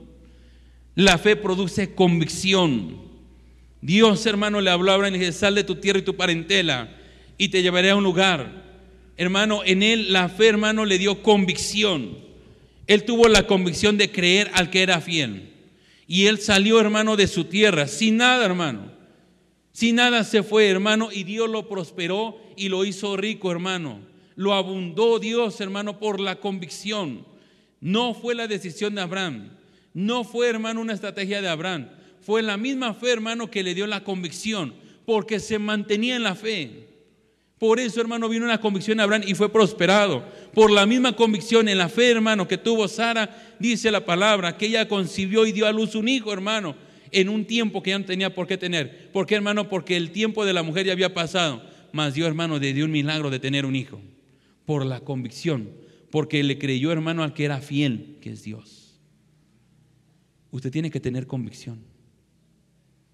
La 0.95 1.18
fe 1.18 1.36
produce 1.36 1.93
convicción. 1.93 2.97
Dios, 3.82 4.26
hermano, 4.26 4.60
le 4.60 4.72
habló 4.72 4.91
a 4.91 4.95
Abraham 4.95 5.16
y 5.16 5.20
le 5.20 5.26
dice, 5.26 5.39
sal 5.39 5.56
de 5.56 5.64
tu 5.64 5.76
tierra 5.76 5.99
y 5.99 6.04
tu 6.04 6.16
parentela 6.16 6.89
y 7.38 7.50
te 7.50 7.62
llevaré 7.62 7.90
a 7.90 7.96
un 7.96 8.04
lugar. 8.04 8.64
Hermano, 9.18 9.62
en 9.66 9.84
él 9.84 10.12
la 10.12 10.30
fe, 10.30 10.48
hermano, 10.48 10.86
le 10.86 10.98
dio 10.98 11.22
convicción. 11.22 12.18
Él 12.88 13.04
tuvo 13.04 13.28
la 13.28 13.48
convicción 13.48 13.98
de 13.98 14.12
creer 14.12 14.52
al 14.54 14.70
que 14.70 14.82
era 14.82 15.02
fiel. 15.02 15.54
Y 16.08 16.26
él 16.26 16.40
salió, 16.40 16.80
hermano, 16.80 17.16
de 17.16 17.28
su 17.28 17.46
tierra, 17.46 17.88
sin 17.88 18.18
nada, 18.18 18.46
hermano. 18.46 18.92
Sin 19.72 19.96
nada 19.96 20.24
se 20.24 20.44
fue, 20.44 20.68
hermano, 20.68 21.10
y 21.12 21.24
Dios 21.24 21.50
lo 21.50 21.68
prosperó 21.68 22.38
y 22.56 22.70
lo 22.70 22.86
hizo 22.86 23.18
rico, 23.18 23.52
hermano. 23.52 24.00
Lo 24.36 24.54
abundó 24.54 25.20
Dios, 25.20 25.60
hermano, 25.62 26.00
por 26.00 26.20
la 26.20 26.40
convicción. 26.40 27.26
No 27.80 28.14
fue 28.14 28.36
la 28.36 28.48
decisión 28.48 28.96
de 28.96 29.02
Abraham. 29.02 29.50
No 29.94 30.24
fue, 30.24 30.50
hermano, 30.50 30.82
una 30.82 30.94
estrategia 30.94 31.42
de 31.42 31.50
Abraham. 31.50 31.90
Fue 32.22 32.42
la 32.42 32.58
misma 32.58 32.94
fe, 32.94 33.12
hermano, 33.12 33.50
que 33.50 33.64
le 33.64 33.74
dio 33.74 33.88
la 33.88 34.04
convicción, 34.04 34.74
porque 35.06 35.40
se 35.40 35.60
mantenía 35.60 36.16
en 36.16 36.24
la 36.24 36.36
fe. 36.36 36.83
Por 37.64 37.80
eso, 37.80 38.01
hermano, 38.01 38.28
vino 38.28 38.43
una 38.43 38.59
convicción 38.59 38.99
a 38.99 39.03
Abraham 39.03 39.22
y 39.26 39.36
fue 39.36 39.49
prosperado. 39.49 40.26
Por 40.53 40.70
la 40.70 40.86
misma 40.86 41.16
convicción 41.16 41.70
en 41.70 41.78
la 41.78 41.88
fe, 41.88 42.11
hermano, 42.11 42.45
que 42.45 42.57
tuvo 42.57 42.89
Sara, 42.89 43.55
dice 43.57 43.89
la 43.89 44.05
palabra, 44.05 44.57
que 44.57 44.66
ella 44.66 44.89
concibió 44.89 45.45
y 45.45 45.53
dio 45.53 45.66
a 45.66 45.72
luz 45.72 45.95
un 45.95 46.09
hijo, 46.09 46.34
hermano, 46.34 46.76
en 47.09 47.30
un 47.30 47.45
tiempo 47.45 47.82
que 47.82 47.91
ya 47.91 47.99
no 47.99 48.03
tenía 48.03 48.36
por 48.36 48.47
qué 48.47 48.57
tener. 48.57 49.09
¿Por 49.14 49.26
qué, 49.26 49.36
hermano? 49.36 49.70
Porque 49.70 49.95
el 49.95 50.11
tiempo 50.11 50.43
de 50.43 50.51
la 50.51 50.61
mujer 50.61 50.88
ya 50.88 50.91
había 50.91 51.14
pasado. 51.14 51.64
Mas 51.93 52.16
Dios, 52.16 52.28
hermano, 52.28 52.59
le 52.59 52.74
dio 52.74 52.84
un 52.84 52.91
milagro 52.91 53.30
de 53.30 53.39
tener 53.39 53.66
un 53.66 53.78
hijo. 53.78 54.01
Por 54.66 54.86
la 54.86 54.99
convicción. 54.99 55.70
Porque 56.11 56.43
le 56.43 56.59
creyó, 56.59 56.91
hermano, 56.91 57.24
al 57.24 57.34
que 57.34 57.45
era 57.45 57.61
fiel, 57.61 58.18
que 58.20 58.32
es 58.32 58.43
Dios. 58.43 58.99
Usted 60.51 60.70
tiene 60.70 60.91
que 60.91 60.99
tener 60.99 61.28
convicción. 61.28 61.80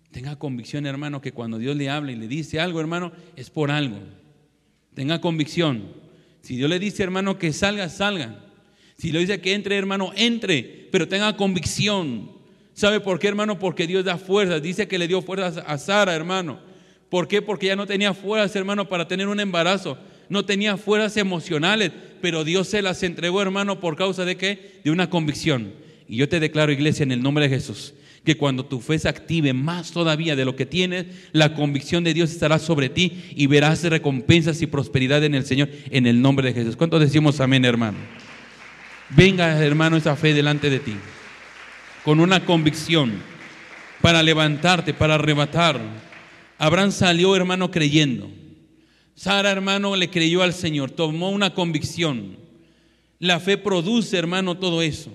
Tenga 0.10 0.38
convicción, 0.38 0.88
hermano, 0.88 1.22
que 1.22 1.34
cuando 1.34 1.60
Dios 1.60 1.76
le 1.76 1.92
habla 1.92 2.14
y 2.14 2.16
le 2.16 2.28
dice 2.28 2.60
algo, 2.60 2.80
hermano, 2.80 3.12
es 3.36 3.52
por 3.52 3.70
algo. 3.70 4.00
Tenga 5.00 5.22
convicción. 5.22 5.84
Si 6.42 6.58
Dios 6.58 6.70
le 6.70 6.78
dice, 6.78 7.04
hermano, 7.04 7.40
que 7.40 7.54
salga, 7.54 7.88
salga. 7.88 8.38
Si 8.98 9.14
le 9.14 9.20
dice 9.20 9.40
que 9.40 9.54
entre, 9.54 9.78
hermano, 9.78 10.12
entre, 10.14 10.90
pero 10.92 11.08
tenga 11.08 11.38
convicción. 11.38 12.30
¿Sabe 12.74 13.00
por 13.00 13.18
qué, 13.18 13.30
hermano? 13.30 13.58
Porque 13.60 13.88
Dios 13.88 14.04
da 14.04 14.18
fuerzas. 14.18 14.62
Dice 14.62 14.90
que 14.90 15.00
le 15.00 15.08
dio 15.08 15.22
fuerzas 15.22 15.64
a 15.66 15.78
Sara, 15.78 16.14
hermano. 16.14 16.60
¿Por 17.08 17.30
qué? 17.30 17.42
Porque 17.42 17.68
ella 17.68 17.78
no 17.78 17.88
tenía 17.88 18.14
fuerzas, 18.14 18.54
hermano, 18.58 18.90
para 18.90 19.08
tener 19.08 19.30
un 19.30 19.40
embarazo. 19.40 19.98
No 20.28 20.44
tenía 20.44 20.76
fuerzas 20.76 21.16
emocionales, 21.16 21.94
pero 22.20 22.44
Dios 22.44 22.68
se 22.68 22.82
las 22.82 23.02
entregó, 23.02 23.42
hermano, 23.42 23.80
por 23.80 23.96
causa 23.96 24.26
de 24.26 24.36
qué? 24.36 24.82
De 24.84 24.92
una 24.92 25.10
convicción. 25.10 25.72
Y 26.10 26.18
yo 26.18 26.28
te 26.28 26.42
declaro, 26.42 26.74
iglesia, 26.74 27.04
en 27.04 27.14
el 27.14 27.24
nombre 27.24 27.48
de 27.48 27.56
Jesús, 27.56 27.94
que 28.24 28.38
cuando 28.38 28.66
tu 28.66 28.80
fe 28.82 29.00
se 29.00 29.10
active 29.10 29.54
más 29.54 29.92
todavía 29.92 30.36
de 30.36 30.46
lo 30.46 30.56
que 30.56 30.66
tienes, 30.66 31.06
la 31.32 31.54
convicción 31.54 32.04
de 32.04 32.14
Dios 32.14 32.32
estará 32.32 32.60
sobre 32.60 32.90
ti 32.90 33.24
y 33.36 33.48
verás 33.48 33.84
recompensas 33.84 34.62
y 34.62 34.68
prosperidad 34.68 35.24
en 35.24 35.36
el 35.36 35.46
Señor, 35.46 35.70
en 35.90 36.06
el 36.06 36.22
nombre 36.22 36.48
de 36.48 36.54
Jesús. 36.54 36.76
¿Cuántos 36.76 37.00
decimos 37.00 37.40
amén, 37.40 37.66
hermano? 37.66 37.98
Venga, 39.10 39.58
hermano, 39.64 39.98
esa 39.98 40.16
fe 40.16 40.34
delante 40.34 40.70
de 40.70 40.80
ti, 40.80 40.96
con 42.04 42.20
una 42.20 42.46
convicción 42.46 43.14
para 44.02 44.22
levantarte, 44.22 44.94
para 44.94 45.16
arrebatar. 45.16 45.80
Abraham 46.58 46.92
salió, 46.92 47.36
hermano, 47.36 47.72
creyendo. 47.72 48.30
Sara, 49.16 49.52
hermano, 49.52 49.96
le 49.96 50.10
creyó 50.10 50.44
al 50.44 50.54
Señor, 50.54 50.92
tomó 50.92 51.30
una 51.32 51.54
convicción. 51.54 52.38
La 53.20 53.40
fe 53.40 53.58
produce, 53.58 54.18
hermano, 54.18 54.58
todo 54.58 54.82
eso. 54.82 55.12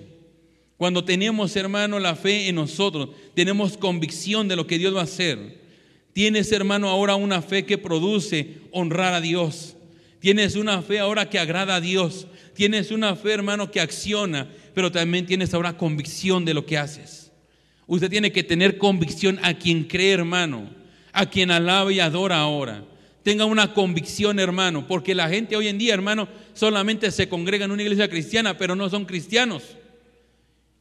Cuando 0.77 1.05
tenemos, 1.05 1.55
hermano, 1.55 1.99
la 1.99 2.15
fe 2.15 2.49
en 2.49 2.55
nosotros, 2.55 3.09
tenemos 3.33 3.77
convicción 3.77 4.47
de 4.47 4.55
lo 4.55 4.67
que 4.67 4.77
Dios 4.77 4.95
va 4.95 5.01
a 5.01 5.05
hacer. 5.05 5.63
Tienes, 6.11 6.51
hermano, 6.51 6.89
ahora 6.89 7.15
una 7.15 7.41
fe 7.41 7.65
que 7.65 7.77
produce 7.77 8.57
honrar 8.71 9.13
a 9.13 9.21
Dios. 9.21 9.75
Tienes 10.19 10.55
una 10.55 10.81
fe 10.81 10.99
ahora 10.99 11.29
que 11.29 11.39
agrada 11.39 11.75
a 11.75 11.81
Dios. 11.81 12.27
Tienes 12.53 12.91
una 12.91 13.15
fe, 13.15 13.33
hermano, 13.33 13.71
que 13.71 13.79
acciona, 13.79 14.49
pero 14.73 14.91
también 14.91 15.25
tienes 15.25 15.53
ahora 15.53 15.77
convicción 15.77 16.45
de 16.45 16.53
lo 16.53 16.65
que 16.65 16.77
haces. 16.77 17.31
Usted 17.87 18.09
tiene 18.09 18.31
que 18.31 18.43
tener 18.43 18.77
convicción 18.77 19.39
a 19.43 19.53
quien 19.53 19.83
cree, 19.83 20.13
hermano, 20.13 20.69
a 21.13 21.29
quien 21.29 21.51
alaba 21.51 21.91
y 21.91 21.99
adora 21.99 22.39
ahora. 22.39 22.83
Tenga 23.23 23.45
una 23.45 23.73
convicción, 23.73 24.39
hermano, 24.39 24.87
porque 24.87 25.15
la 25.15 25.29
gente 25.29 25.55
hoy 25.55 25.67
en 25.67 25.77
día, 25.77 25.93
hermano, 25.93 26.27
solamente 26.53 27.11
se 27.11 27.29
congrega 27.29 27.65
en 27.65 27.71
una 27.71 27.83
iglesia 27.83 28.09
cristiana, 28.09 28.57
pero 28.57 28.75
no 28.75 28.89
son 28.89 29.05
cristianos. 29.05 29.63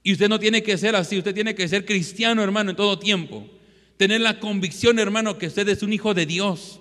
Y 0.07 0.13
usted 0.13 0.29
no 0.29 0.39
tiene 0.39 0.63
que 0.63 0.77
ser 0.77 0.95
así, 0.95 1.17
usted 1.17 1.35
tiene 1.35 1.55
que 1.55 1.67
ser 1.67 1.87
cristiano, 1.87 2.43
hermano, 2.43 2.71
en 2.71 2.77
todo 2.77 2.99
tiempo. 2.99 3.49
Tener 3.97 4.21
la 4.21 4.39
convicción, 4.39 4.99
hermano, 4.99 5.39
que 5.39 5.47
usted 5.47 5.67
es 5.71 5.83
un 5.83 5.95
hijo 5.95 6.13
de 6.13 6.27
Dios. 6.27 6.79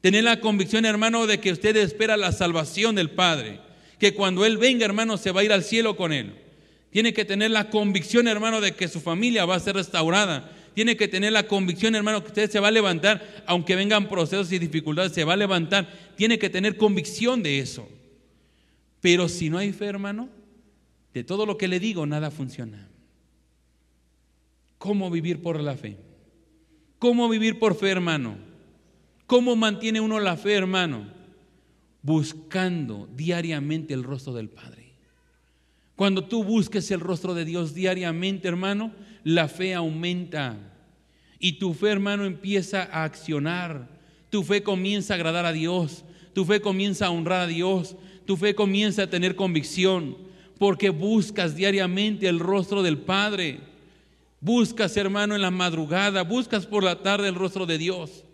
Tener 0.00 0.24
la 0.24 0.40
convicción, 0.40 0.86
hermano, 0.86 1.26
de 1.26 1.40
que 1.40 1.52
usted 1.52 1.76
espera 1.76 2.16
la 2.16 2.32
salvación 2.32 2.94
del 2.94 3.10
Padre. 3.10 3.60
Que 3.98 4.14
cuando 4.14 4.46
Él 4.46 4.56
venga, 4.56 4.86
hermano, 4.86 5.18
se 5.18 5.30
va 5.30 5.42
a 5.42 5.44
ir 5.44 5.52
al 5.52 5.62
cielo 5.62 5.94
con 5.94 6.10
Él. 6.10 6.32
Tiene 6.88 7.12
que 7.12 7.26
tener 7.26 7.50
la 7.50 7.68
convicción, 7.68 8.28
hermano, 8.28 8.62
de 8.62 8.72
que 8.72 8.88
su 8.88 8.98
familia 8.98 9.44
va 9.44 9.56
a 9.56 9.60
ser 9.60 9.76
restaurada. 9.76 10.50
Tiene 10.74 10.96
que 10.96 11.06
tener 11.06 11.32
la 11.32 11.46
convicción, 11.46 11.94
hermano, 11.94 12.22
que 12.22 12.28
usted 12.28 12.50
se 12.50 12.60
va 12.60 12.68
a 12.68 12.70
levantar, 12.70 13.44
aunque 13.46 13.76
vengan 13.76 14.08
procesos 14.08 14.50
y 14.52 14.58
dificultades, 14.58 15.12
se 15.12 15.24
va 15.24 15.34
a 15.34 15.36
levantar. 15.36 15.86
Tiene 16.16 16.38
que 16.38 16.48
tener 16.48 16.78
convicción 16.78 17.42
de 17.42 17.58
eso. 17.58 17.86
Pero 19.02 19.28
si 19.28 19.50
no 19.50 19.58
hay 19.58 19.72
fe, 19.72 19.84
hermano, 19.84 20.30
de 21.14 21.22
todo 21.22 21.46
lo 21.46 21.56
que 21.56 21.68
le 21.68 21.78
digo, 21.78 22.04
nada 22.06 22.32
funciona. 22.32 22.88
¿Cómo 24.78 25.10
vivir 25.10 25.40
por 25.40 25.60
la 25.60 25.76
fe? 25.76 25.96
¿Cómo 26.98 27.28
vivir 27.28 27.60
por 27.60 27.76
fe, 27.76 27.90
hermano? 27.90 28.36
¿Cómo 29.26 29.54
mantiene 29.54 30.00
uno 30.00 30.18
la 30.18 30.36
fe, 30.36 30.54
hermano? 30.54 31.06
Buscando 32.02 33.08
diariamente 33.14 33.94
el 33.94 34.02
rostro 34.02 34.34
del 34.34 34.48
Padre. 34.48 34.92
Cuando 35.94 36.24
tú 36.24 36.42
busques 36.42 36.90
el 36.90 36.98
rostro 36.98 37.32
de 37.34 37.44
Dios 37.44 37.74
diariamente, 37.74 38.48
hermano, 38.48 38.92
la 39.22 39.46
fe 39.46 39.72
aumenta. 39.72 40.58
Y 41.38 41.54
tu 41.54 41.74
fe, 41.74 41.90
hermano, 41.90 42.24
empieza 42.24 42.82
a 42.82 43.04
accionar. 43.04 43.88
Tu 44.30 44.42
fe 44.42 44.64
comienza 44.64 45.14
a 45.14 45.16
agradar 45.16 45.46
a 45.46 45.52
Dios. 45.52 46.04
Tu 46.32 46.44
fe 46.44 46.60
comienza 46.60 47.06
a 47.06 47.10
honrar 47.10 47.42
a 47.42 47.46
Dios. 47.46 47.96
Tu 48.26 48.36
fe 48.36 48.56
comienza 48.56 49.04
a 49.04 49.10
tener 49.10 49.36
convicción 49.36 50.33
porque 50.58 50.90
buscas 50.90 51.56
diariamente 51.56 52.28
el 52.28 52.38
rostro 52.38 52.82
del 52.82 52.98
Padre. 52.98 53.60
Buscas, 54.40 54.96
hermano, 54.96 55.34
en 55.34 55.42
la 55.42 55.50
madrugada, 55.50 56.22
buscas 56.22 56.66
por 56.66 56.84
la 56.84 57.02
tarde 57.02 57.28
el 57.28 57.34
rostro 57.34 57.66
de 57.66 57.78
Dios. 57.78 58.24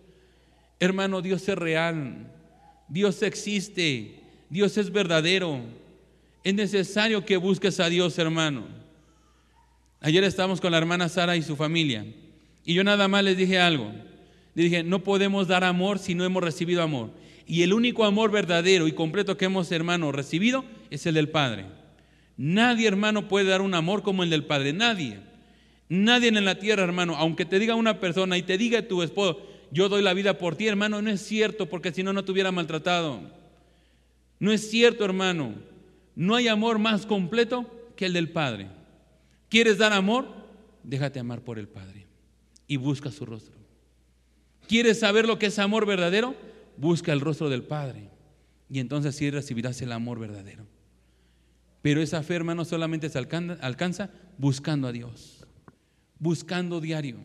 Hermano, 0.79 1.23
Dios 1.23 1.49
es 1.49 1.57
real, 1.57 2.33
Dios 2.89 3.23
existe, 3.23 4.21
Dios 4.49 4.77
es 4.79 4.91
verdadero. 4.91 5.61
Es 6.43 6.55
necesario 6.55 7.25
que 7.25 7.37
busques 7.37 7.79
a 7.81 7.89
Dios, 7.89 8.19
hermano. 8.19 8.65
Ayer 10.01 10.25
estábamos 10.25 10.61
con 10.61 10.73
la 10.73 10.79
hermana 10.79 11.09
Sara 11.09 11.37
y 11.37 11.43
su 11.43 11.57
familia, 11.57 12.07
y 12.65 12.75
yo 12.75 12.83
nada 12.83 13.07
más 13.09 13.23
les 13.23 13.37
dije 13.37 13.59
algo. 13.59 13.93
Dije, 14.55 14.83
no 14.83 15.05
podemos 15.05 15.47
dar 15.47 15.65
amor 15.65 15.99
si 15.99 16.15
no 16.15 16.25
hemos 16.25 16.43
recibido 16.43 16.83
amor. 16.83 17.11
Y 17.47 17.63
el 17.63 17.73
único 17.73 18.05
amor 18.05 18.31
verdadero 18.31 18.89
y 18.89 18.93
completo 18.93 19.37
que 19.37 19.45
hemos, 19.47 19.71
hermano, 19.73 20.13
recibido 20.13 20.65
es 20.91 21.07
el 21.07 21.15
del 21.15 21.29
Padre. 21.29 21.67
Nadie, 22.43 22.89
hermano, 22.89 23.29
puede 23.29 23.51
dar 23.51 23.61
un 23.61 23.75
amor 23.75 24.03
como 24.03 24.23
el 24.23 24.31
del 24.31 24.47
Padre. 24.47 24.73
Nadie. 24.73 25.21
Nadie 25.91 26.29
en 26.29 26.43
la 26.43 26.59
tierra, 26.59 26.83
hermano. 26.83 27.15
Aunque 27.17 27.45
te 27.45 27.59
diga 27.59 27.75
una 27.75 28.01
persona 28.01 28.39
y 28.39 28.43
te 28.43 28.57
diga 28.57 28.89
tu 28.89 29.03
esposo, 29.03 29.47
yo 29.71 29.91
doy 29.91 30.01
la 30.01 30.15
vida 30.15 30.39
por 30.39 30.57
ti, 30.57 30.67
hermano, 30.67 31.03
no 31.03 31.11
es 31.11 31.21
cierto, 31.21 31.69
porque 31.69 31.93
si 31.93 32.03
no, 32.03 32.15
no 32.15 32.25
te 32.25 32.33
hubiera 32.33 32.51
maltratado. 32.51 33.21
No 34.39 34.53
es 34.53 34.71
cierto, 34.71 35.05
hermano. 35.05 35.53
No 36.17 36.35
hay 36.35 36.49
amor 36.49 36.79
más 36.79 37.05
completo 37.05 37.71
que 37.95 38.07
el 38.07 38.15
del 38.15 38.31
Padre. 38.31 38.69
¿Quieres 39.51 39.77
dar 39.77 39.93
amor? 39.93 40.27
Déjate 40.83 41.21
amar 41.21 41.43
por 41.43 41.59
el 41.59 41.69
Padre 41.69 42.07
y 42.67 42.79
busca 42.79 43.11
su 43.11 43.27
rostro. 43.27 43.55
¿Quieres 44.67 45.01
saber 45.01 45.27
lo 45.27 45.39
que 45.39 45.47
es 45.47 45.59
amor 45.59 45.85
verdadero? 45.85 46.35
Busca 46.79 47.13
el 47.13 47.21
rostro 47.21 47.51
del 47.51 47.65
Padre 47.65 48.09
y 48.71 48.79
entonces 48.79 49.15
sí 49.15 49.31
recibirás 49.31 49.83
el 49.83 49.93
amor 49.93 50.19
verdadero. 50.19 50.65
Pero 51.83 52.03
esa 52.03 52.23
fe, 52.23 52.35
hermano, 52.35 52.65
solamente 52.65 53.09
se 53.09 53.19
alcanza, 53.19 54.11
buscando 54.37 54.89
a 54.89 54.93
Dios, 54.93 55.47
buscando 56.19 56.81
diario, 56.81 57.19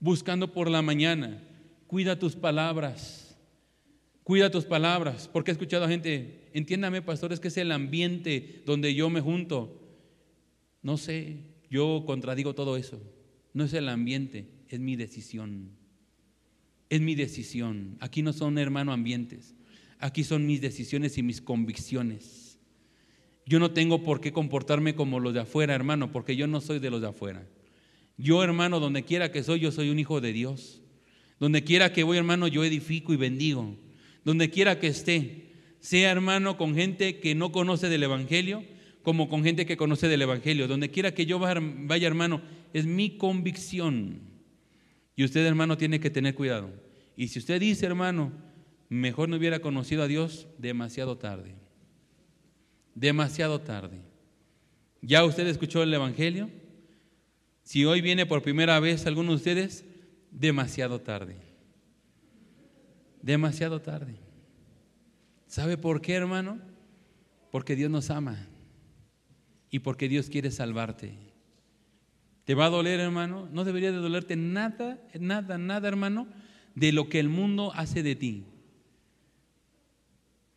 buscando 0.00 0.52
por 0.52 0.68
la 0.68 0.82
mañana. 0.82 1.42
Cuida 1.86 2.18
tus 2.18 2.34
palabras, 2.34 3.36
cuida 4.24 4.50
tus 4.50 4.64
palabras, 4.64 5.28
porque 5.32 5.50
he 5.50 5.52
escuchado 5.52 5.84
a 5.84 5.88
gente, 5.88 6.48
entiéndame, 6.52 7.02
pastor, 7.02 7.32
es 7.32 7.40
que 7.40 7.48
es 7.48 7.56
el 7.56 7.70
ambiente 7.70 8.62
donde 8.66 8.94
yo 8.94 9.08
me 9.10 9.20
junto. 9.20 9.78
No 10.82 10.96
sé, 10.96 11.36
yo 11.70 12.02
contradigo 12.06 12.54
todo 12.54 12.76
eso. 12.76 13.00
No 13.54 13.64
es 13.64 13.72
el 13.74 13.88
ambiente, 13.88 14.48
es 14.68 14.80
mi 14.80 14.96
decisión. 14.96 15.70
Es 16.88 17.00
mi 17.00 17.14
decisión. 17.14 17.96
Aquí 18.00 18.22
no 18.22 18.32
son, 18.32 18.58
hermano, 18.58 18.92
ambientes. 18.92 19.54
Aquí 19.98 20.24
son 20.24 20.46
mis 20.46 20.60
decisiones 20.60 21.16
y 21.18 21.22
mis 21.22 21.40
convicciones. 21.40 22.41
Yo 23.44 23.58
no 23.58 23.72
tengo 23.72 24.02
por 24.02 24.20
qué 24.20 24.32
comportarme 24.32 24.94
como 24.94 25.18
los 25.18 25.34
de 25.34 25.40
afuera, 25.40 25.74
hermano, 25.74 26.12
porque 26.12 26.36
yo 26.36 26.46
no 26.46 26.60
soy 26.60 26.78
de 26.78 26.90
los 26.90 27.00
de 27.00 27.08
afuera. 27.08 27.46
Yo, 28.16 28.42
hermano, 28.44 28.78
donde 28.78 29.02
quiera 29.02 29.32
que 29.32 29.42
soy, 29.42 29.60
yo 29.60 29.72
soy 29.72 29.90
un 29.90 29.98
hijo 29.98 30.20
de 30.20 30.32
Dios. 30.32 30.80
Donde 31.40 31.64
quiera 31.64 31.92
que 31.92 32.04
voy, 32.04 32.18
hermano, 32.18 32.46
yo 32.46 32.62
edifico 32.62 33.12
y 33.12 33.16
bendigo. 33.16 33.76
Donde 34.24 34.50
quiera 34.50 34.78
que 34.78 34.86
esté, 34.86 35.50
sea 35.80 36.12
hermano 36.12 36.56
con 36.56 36.76
gente 36.76 37.18
que 37.18 37.34
no 37.34 37.50
conoce 37.50 37.88
del 37.88 38.04
Evangelio, 38.04 38.62
como 39.02 39.28
con 39.28 39.42
gente 39.42 39.66
que 39.66 39.76
conoce 39.76 40.06
del 40.06 40.22
Evangelio. 40.22 40.68
Donde 40.68 40.90
quiera 40.90 41.12
que 41.12 41.26
yo 41.26 41.40
vaya, 41.40 42.06
hermano, 42.06 42.42
es 42.72 42.86
mi 42.86 43.16
convicción. 43.16 44.20
Y 45.16 45.24
usted, 45.24 45.44
hermano, 45.44 45.76
tiene 45.76 45.98
que 45.98 46.10
tener 46.10 46.36
cuidado. 46.36 46.70
Y 47.16 47.28
si 47.28 47.40
usted 47.40 47.60
dice, 47.60 47.86
hermano, 47.86 48.30
mejor 48.88 49.28
no 49.28 49.36
hubiera 49.36 49.58
conocido 49.58 50.04
a 50.04 50.06
Dios, 50.08 50.46
demasiado 50.58 51.18
tarde 51.18 51.61
demasiado 52.94 53.60
tarde. 53.60 54.00
¿Ya 55.00 55.24
usted 55.24 55.46
escuchó 55.46 55.82
el 55.82 55.92
Evangelio? 55.92 56.50
Si 57.62 57.84
hoy 57.84 58.00
viene 58.00 58.26
por 58.26 58.42
primera 58.42 58.78
vez 58.80 59.06
alguno 59.06 59.30
de 59.30 59.36
ustedes, 59.36 59.84
demasiado 60.30 61.00
tarde. 61.00 61.36
Demasiado 63.20 63.80
tarde. 63.80 64.16
¿Sabe 65.46 65.76
por 65.76 66.00
qué, 66.00 66.14
hermano? 66.14 66.58
Porque 67.50 67.76
Dios 67.76 67.90
nos 67.90 68.10
ama 68.10 68.46
y 69.70 69.80
porque 69.80 70.08
Dios 70.08 70.28
quiere 70.28 70.50
salvarte. 70.50 71.14
¿Te 72.44 72.54
va 72.54 72.66
a 72.66 72.70
doler, 72.70 73.00
hermano? 73.00 73.48
No 73.52 73.64
debería 73.64 73.92
de 73.92 73.98
dolerte 73.98 74.36
nada, 74.36 74.98
nada, 75.18 75.58
nada, 75.58 75.88
hermano, 75.88 76.26
de 76.74 76.92
lo 76.92 77.08
que 77.08 77.20
el 77.20 77.28
mundo 77.28 77.72
hace 77.74 78.02
de 78.02 78.16
ti. 78.16 78.44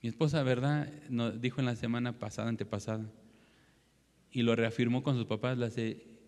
Mi 0.06 0.10
esposa, 0.10 0.44
¿verdad? 0.44 0.88
Nos 1.10 1.42
dijo 1.42 1.62
en 1.62 1.66
la 1.66 1.76
semana 1.76 2.20
pasada, 2.20 2.48
antepasada, 2.48 3.10
y 4.30 4.44
lo 4.44 4.56
reafirmó 4.56 5.02
con 5.02 5.16
sus 5.16 5.26
papás, 5.26 5.58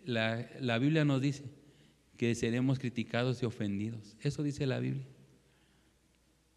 la, 0.04 0.48
la 0.60 0.78
Biblia 0.80 1.04
nos 1.04 1.22
dice 1.22 1.44
que 2.16 2.34
seremos 2.34 2.80
criticados 2.80 3.40
y 3.40 3.46
ofendidos. 3.46 4.16
Eso 4.20 4.42
dice 4.42 4.66
la 4.66 4.80
Biblia. 4.80 5.06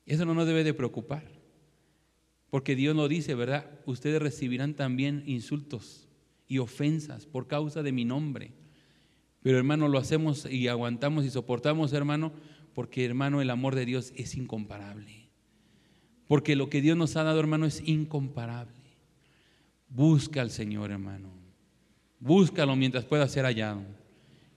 Eso 0.08 0.26
no 0.26 0.34
nos 0.34 0.48
debe 0.48 0.64
de 0.64 0.74
preocupar, 0.74 1.24
porque 2.50 2.76
Dios 2.76 2.96
nos 2.96 3.08
dice, 3.08 3.36
¿verdad? 3.36 3.70
Ustedes 3.86 4.20
recibirán 4.20 4.74
también 4.74 5.22
insultos 5.28 6.08
y 6.48 6.58
ofensas 6.58 7.28
por 7.28 7.46
causa 7.46 7.84
de 7.84 7.92
mi 7.92 8.04
nombre. 8.04 8.52
Pero 9.44 9.60
hermano, 9.60 9.88
lo 9.90 10.00
hacemos 10.00 10.48
y 10.50 10.70
aguantamos 10.70 11.24
y 11.26 11.30
soportamos, 11.30 11.94
hermano, 11.94 12.34
porque 12.74 13.06
hermano, 13.06 13.44
el 13.44 13.52
amor 13.52 13.76
de 13.76 13.86
Dios 13.86 14.12
es 14.16 14.34
incomparable. 14.36 15.21
Porque 16.32 16.56
lo 16.56 16.70
que 16.70 16.80
Dios 16.80 16.96
nos 16.96 17.18
ha 17.18 17.24
dado, 17.24 17.42
hermano, 17.42 17.66
es 17.66 17.86
incomparable. 17.86 18.72
Busca 19.90 20.42
al 20.42 20.50
Señor, 20.50 20.90
hermano. 20.90 21.28
Búscalo 22.22 22.74
mientras 22.78 23.04
pueda 23.04 23.28
ser 23.28 23.44
hallado. 23.44 23.82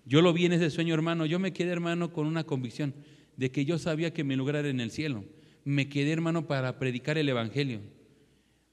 Yo 0.06 0.22
lo 0.22 0.32
vi 0.32 0.46
en 0.46 0.52
ese 0.52 0.70
sueño, 0.70 0.94
hermano. 0.94 1.26
Yo 1.26 1.40
me 1.40 1.52
quedé, 1.52 1.72
hermano, 1.72 2.12
con 2.12 2.28
una 2.28 2.44
convicción 2.44 2.94
de 3.36 3.50
que 3.50 3.64
yo 3.64 3.80
sabía 3.80 4.14
que 4.14 4.22
mi 4.22 4.36
lugar 4.36 4.54
era 4.54 4.68
en 4.68 4.78
el 4.78 4.92
cielo. 4.92 5.24
Me 5.64 5.88
quedé, 5.88 6.12
hermano, 6.12 6.46
para 6.46 6.78
predicar 6.78 7.18
el 7.18 7.28
Evangelio. 7.28 7.80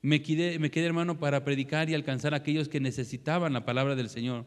Me 0.04 0.22
quedé, 0.22 0.60
me 0.60 0.70
quedé, 0.70 0.86
hermano, 0.86 1.18
para 1.18 1.44
predicar 1.44 1.90
y 1.90 1.96
alcanzar 1.96 2.36
a 2.36 2.38
aquellos 2.38 2.70
que 2.70 2.80
necesitaban 2.80 3.52
la 3.52 3.66
palabra 3.66 3.96
del 3.96 4.10
Señor. 4.10 4.46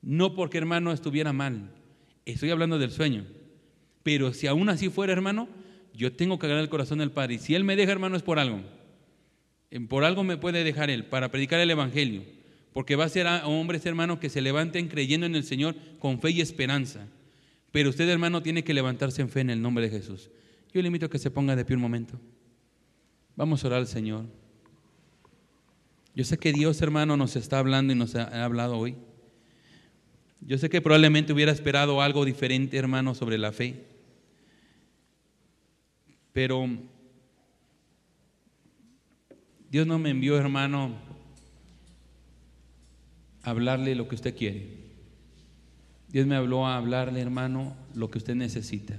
No 0.00 0.34
porque, 0.34 0.56
hermano, 0.56 0.92
estuviera 0.92 1.34
mal. 1.34 1.74
Estoy 2.24 2.48
hablando 2.48 2.78
del 2.78 2.90
sueño. 2.90 3.26
Pero 4.02 4.32
si 4.32 4.46
aún 4.46 4.70
así 4.70 4.88
fuera, 4.88 5.12
hermano, 5.12 5.46
yo 5.96 6.12
tengo 6.12 6.38
que 6.38 6.46
agarrar 6.46 6.62
el 6.62 6.70
corazón 6.70 6.98
del 6.98 7.10
Padre. 7.10 7.34
Y 7.34 7.38
si 7.38 7.54
Él 7.54 7.64
me 7.64 7.74
deja, 7.74 7.90
hermano, 7.90 8.16
es 8.16 8.22
por 8.22 8.38
algo. 8.38 8.60
Por 9.88 10.04
algo 10.04 10.24
me 10.24 10.36
puede 10.36 10.62
dejar 10.62 10.90
Él, 10.90 11.06
para 11.06 11.30
predicar 11.30 11.58
el 11.58 11.70
Evangelio. 11.70 12.22
Porque 12.72 12.96
va 12.96 13.04
a 13.04 13.08
ser 13.08 13.26
a 13.26 13.46
hombres, 13.46 13.86
hermano, 13.86 14.20
que 14.20 14.28
se 14.28 14.42
levanten 14.42 14.88
creyendo 14.88 15.26
en 15.26 15.34
el 15.34 15.44
Señor 15.44 15.74
con 15.98 16.20
fe 16.20 16.30
y 16.30 16.42
esperanza. 16.42 17.08
Pero 17.72 17.88
usted, 17.88 18.08
hermano, 18.08 18.42
tiene 18.42 18.62
que 18.62 18.74
levantarse 18.74 19.22
en 19.22 19.30
fe 19.30 19.40
en 19.40 19.50
el 19.50 19.62
nombre 19.62 19.88
de 19.88 19.96
Jesús. 19.96 20.30
Yo 20.72 20.82
le 20.82 20.88
invito 20.88 21.06
a 21.06 21.10
que 21.10 21.18
se 21.18 21.30
ponga 21.30 21.56
de 21.56 21.64
pie 21.64 21.76
un 21.76 21.82
momento. 21.82 22.20
Vamos 23.34 23.64
a 23.64 23.68
orar 23.68 23.80
al 23.80 23.86
Señor. 23.86 24.26
Yo 26.14 26.24
sé 26.24 26.38
que 26.38 26.52
Dios, 26.52 26.80
hermano, 26.82 27.16
nos 27.16 27.36
está 27.36 27.58
hablando 27.58 27.94
y 27.94 27.96
nos 27.96 28.14
ha 28.14 28.44
hablado 28.44 28.76
hoy. 28.78 28.94
Yo 30.40 30.58
sé 30.58 30.68
que 30.68 30.82
probablemente 30.82 31.32
hubiera 31.32 31.52
esperado 31.52 32.02
algo 32.02 32.24
diferente, 32.24 32.76
hermano, 32.76 33.14
sobre 33.14 33.38
la 33.38 33.52
fe. 33.52 33.95
Pero 36.36 36.68
Dios 39.70 39.86
no 39.86 39.98
me 39.98 40.10
envió, 40.10 40.36
hermano, 40.36 40.94
a 43.42 43.48
hablarle 43.48 43.94
lo 43.94 44.06
que 44.06 44.16
usted 44.16 44.36
quiere. 44.36 44.66
Dios 46.10 46.26
me 46.26 46.36
habló 46.36 46.66
a 46.66 46.76
hablarle, 46.76 47.22
hermano, 47.22 47.74
lo 47.94 48.10
que 48.10 48.18
usted 48.18 48.34
necesita. 48.34 48.98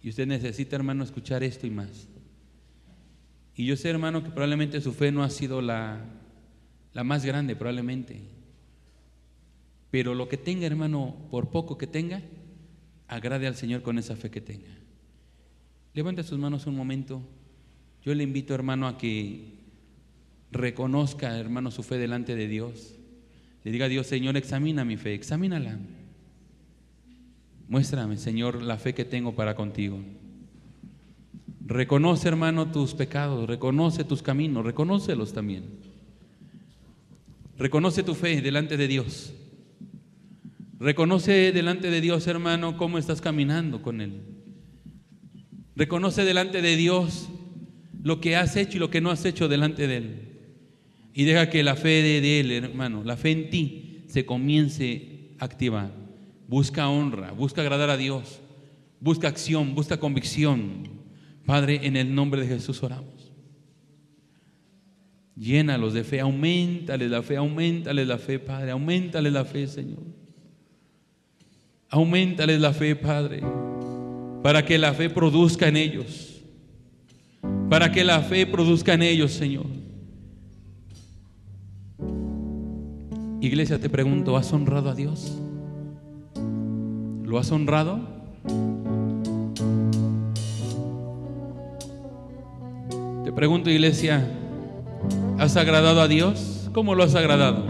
Y 0.00 0.10
usted 0.10 0.28
necesita, 0.28 0.76
hermano, 0.76 1.02
escuchar 1.02 1.42
esto 1.42 1.66
y 1.66 1.70
más. 1.70 2.06
Y 3.56 3.66
yo 3.66 3.76
sé, 3.76 3.90
hermano, 3.90 4.22
que 4.22 4.30
probablemente 4.30 4.80
su 4.80 4.92
fe 4.92 5.10
no 5.10 5.24
ha 5.24 5.28
sido 5.28 5.60
la, 5.60 6.04
la 6.92 7.02
más 7.02 7.24
grande, 7.24 7.56
probablemente. 7.56 8.20
Pero 9.90 10.14
lo 10.14 10.28
que 10.28 10.36
tenga, 10.36 10.68
hermano, 10.68 11.16
por 11.32 11.50
poco 11.50 11.76
que 11.76 11.88
tenga, 11.88 12.22
agrade 13.08 13.48
al 13.48 13.56
Señor 13.56 13.82
con 13.82 13.98
esa 13.98 14.14
fe 14.14 14.30
que 14.30 14.40
tenga. 14.40 14.81
Levante 15.94 16.22
sus 16.22 16.38
manos 16.38 16.66
un 16.66 16.76
momento. 16.76 17.20
Yo 18.04 18.14
le 18.14 18.24
invito, 18.24 18.54
hermano, 18.54 18.88
a 18.88 18.96
que 18.96 19.52
reconozca, 20.50 21.38
hermano, 21.38 21.70
su 21.70 21.82
fe 21.82 21.98
delante 21.98 22.34
de 22.34 22.48
Dios. 22.48 22.94
Le 23.64 23.70
diga 23.70 23.86
a 23.86 23.88
Dios, 23.88 24.06
Señor, 24.06 24.36
examina 24.36 24.84
mi 24.84 24.96
fe, 24.96 25.14
examínala. 25.14 25.78
Muéstrame, 27.68 28.16
Señor, 28.16 28.62
la 28.62 28.78
fe 28.78 28.94
que 28.94 29.04
tengo 29.04 29.34
para 29.34 29.54
contigo. 29.54 30.00
Reconoce, 31.64 32.28
hermano, 32.28 32.72
tus 32.72 32.94
pecados, 32.94 33.46
reconoce 33.46 34.04
tus 34.04 34.22
caminos, 34.22 34.64
reconócelos 34.64 35.32
también. 35.32 35.64
Reconoce 37.56 38.02
tu 38.02 38.14
fe 38.14 38.40
delante 38.40 38.76
de 38.76 38.88
Dios. 38.88 39.32
Reconoce 40.80 41.52
delante 41.52 41.90
de 41.90 42.00
Dios, 42.00 42.26
hermano, 42.26 42.76
cómo 42.76 42.98
estás 42.98 43.20
caminando 43.20 43.82
con 43.82 44.00
Él. 44.00 44.41
Reconoce 45.74 46.24
delante 46.24 46.62
de 46.62 46.76
Dios 46.76 47.28
lo 48.02 48.20
que 48.20 48.36
has 48.36 48.56
hecho 48.56 48.76
y 48.76 48.80
lo 48.80 48.90
que 48.90 49.00
no 49.00 49.10
has 49.10 49.24
hecho 49.24 49.48
delante 49.48 49.86
de 49.86 49.96
Él. 49.96 50.28
Y 51.14 51.24
deja 51.24 51.50
que 51.50 51.62
la 51.62 51.76
fe 51.76 52.02
de 52.02 52.40
Él, 52.40 52.50
hermano, 52.50 53.02
la 53.04 53.16
fe 53.16 53.30
en 53.30 53.50
ti 53.50 54.04
se 54.08 54.26
comience 54.26 55.34
a 55.38 55.44
activar. 55.44 55.92
Busca 56.48 56.88
honra, 56.88 57.32
busca 57.32 57.62
agradar 57.62 57.90
a 57.90 57.96
Dios, 57.96 58.40
busca 59.00 59.28
acción, 59.28 59.74
busca 59.74 59.98
convicción. 59.98 60.88
Padre, 61.46 61.80
en 61.84 61.96
el 61.96 62.14
nombre 62.14 62.42
de 62.42 62.48
Jesús 62.48 62.82
oramos. 62.82 63.32
Llénalos 65.34 65.94
de 65.94 66.04
fe, 66.04 66.20
aumentales 66.20 67.10
la 67.10 67.22
fe, 67.22 67.36
aumentales 67.36 68.06
la 68.06 68.18
fe, 68.18 68.38
Padre, 68.38 68.70
aumentales 68.72 69.32
la 69.32 69.44
fe, 69.44 69.66
Señor. 69.66 70.02
Aumentales 71.88 72.60
la 72.60 72.72
fe, 72.72 72.94
Padre, 72.96 73.42
para 74.42 74.64
que 74.64 74.76
la 74.76 74.92
fe 74.92 75.08
produzca 75.08 75.68
en 75.68 75.76
ellos. 75.76 76.42
Para 77.70 77.90
que 77.90 78.04
la 78.04 78.20
fe 78.20 78.46
produzca 78.46 78.94
en 78.94 79.02
ellos, 79.02 79.32
Señor. 79.32 79.66
Iglesia, 83.40 83.80
te 83.80 83.88
pregunto, 83.88 84.36
¿has 84.36 84.52
honrado 84.52 84.90
a 84.90 84.94
Dios? 84.94 85.38
¿Lo 87.24 87.38
has 87.38 87.50
honrado? 87.50 88.00
Te 93.24 93.32
pregunto, 93.32 93.70
iglesia, 93.70 94.28
¿has 95.38 95.56
agradado 95.56 96.02
a 96.02 96.08
Dios? 96.08 96.68
¿Cómo 96.72 96.94
lo 96.94 97.04
has 97.04 97.14
agradado? 97.14 97.64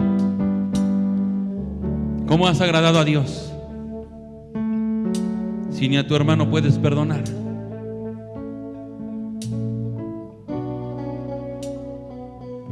¿Cómo 2.27 2.47
has 2.47 2.61
agradado 2.61 2.99
a 2.99 3.05
Dios? 3.05 3.52
Si 5.73 5.89
ni 5.89 5.97
a 5.97 6.07
tu 6.07 6.15
hermano 6.15 6.49
puedes 6.49 6.77
perdonar? 6.77 7.23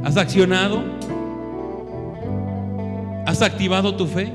¿Has 0.04 0.16
accionado? 0.16 0.82
¿Has 3.26 3.42
activado 3.42 3.94
tu 3.94 4.06
fe? 4.06 4.32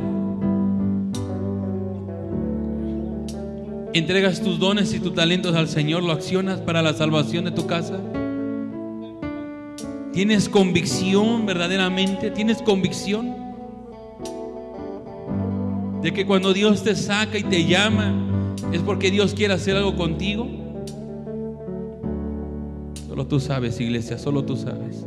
¿Entregas 3.93 4.41
tus 4.41 4.59
dones 4.59 4.93
y 4.93 4.99
tus 4.99 5.13
talentos 5.13 5.55
al 5.55 5.67
Señor? 5.67 6.03
¿Lo 6.03 6.11
accionas 6.11 6.59
para 6.59 6.81
la 6.81 6.93
salvación 6.93 7.45
de 7.45 7.51
tu 7.51 7.65
casa? 7.67 7.99
¿Tienes 10.13 10.49
convicción 10.49 11.45
verdaderamente? 11.45 12.31
¿Tienes 12.31 12.61
convicción? 12.61 13.35
De 16.01 16.13
que 16.13 16.25
cuando 16.25 16.53
Dios 16.53 16.83
te 16.83 16.95
saca 16.95 17.37
y 17.37 17.43
te 17.43 17.65
llama, 17.65 18.26
¿Es 18.71 18.81
porque 18.81 19.11
Dios 19.11 19.33
quiere 19.33 19.53
hacer 19.53 19.77
algo 19.77 19.95
contigo? 19.95 20.45
Solo 23.07 23.25
tú 23.25 23.39
sabes, 23.39 23.79
iglesia, 23.79 24.17
solo 24.17 24.43
tú 24.43 24.57
sabes. 24.57 25.05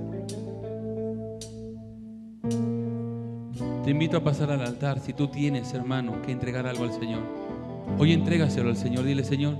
Te 3.84 3.90
invito 3.90 4.16
a 4.16 4.24
pasar 4.24 4.50
al 4.50 4.62
altar 4.62 5.00
si 5.00 5.12
tú 5.12 5.28
tienes, 5.28 5.74
hermano, 5.74 6.22
que 6.22 6.32
entregar 6.32 6.66
algo 6.66 6.84
al 6.84 6.92
Señor. 6.92 7.20
Hoy 7.98 8.12
entrégaselo 8.12 8.70
al 8.70 8.76
Señor. 8.76 9.04
Dile, 9.04 9.24
Señor, 9.24 9.56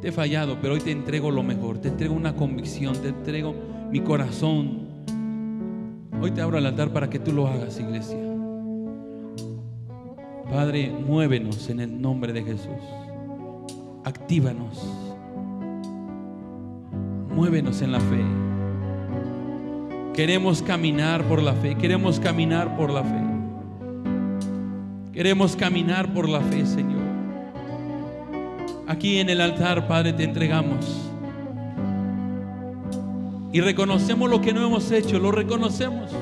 te 0.00 0.08
he 0.08 0.12
fallado, 0.12 0.58
pero 0.62 0.74
hoy 0.74 0.80
te 0.80 0.92
entrego 0.92 1.32
lo 1.32 1.42
mejor. 1.42 1.78
Te 1.78 1.88
entrego 1.88 2.14
una 2.14 2.36
convicción, 2.36 2.94
te 3.02 3.08
entrego 3.08 3.54
mi 3.90 4.00
corazón. 4.00 4.86
Hoy 6.20 6.30
te 6.30 6.42
abro 6.42 6.58
al 6.58 6.66
altar 6.66 6.92
para 6.92 7.10
que 7.10 7.18
tú 7.18 7.32
lo 7.32 7.48
hagas, 7.48 7.80
iglesia. 7.80 8.18
Padre, 10.48 10.90
muévenos 10.90 11.68
en 11.70 11.80
el 11.80 12.00
nombre 12.00 12.32
de 12.32 12.44
Jesús 12.44 13.05
actívanos. 14.06 14.86
Muévenos 17.34 17.82
en 17.82 17.90
la 17.90 17.98
fe. 17.98 18.24
Queremos 20.14 20.62
caminar 20.62 21.24
por 21.24 21.42
la 21.42 21.54
fe, 21.54 21.74
queremos 21.74 22.20
caminar 22.20 22.76
por 22.76 22.90
la 22.90 23.02
fe. 23.02 23.20
Queremos 25.12 25.56
caminar 25.56 26.14
por 26.14 26.28
la 26.28 26.40
fe, 26.40 26.64
Señor. 26.64 27.02
Aquí 28.86 29.18
en 29.18 29.28
el 29.28 29.40
altar, 29.40 29.88
Padre, 29.88 30.12
te 30.12 30.22
entregamos. 30.22 31.10
Y 33.52 33.60
reconocemos 33.60 34.30
lo 34.30 34.40
que 34.40 34.52
no 34.52 34.64
hemos 34.64 34.92
hecho, 34.92 35.18
lo 35.18 35.32
reconocemos. 35.32 36.12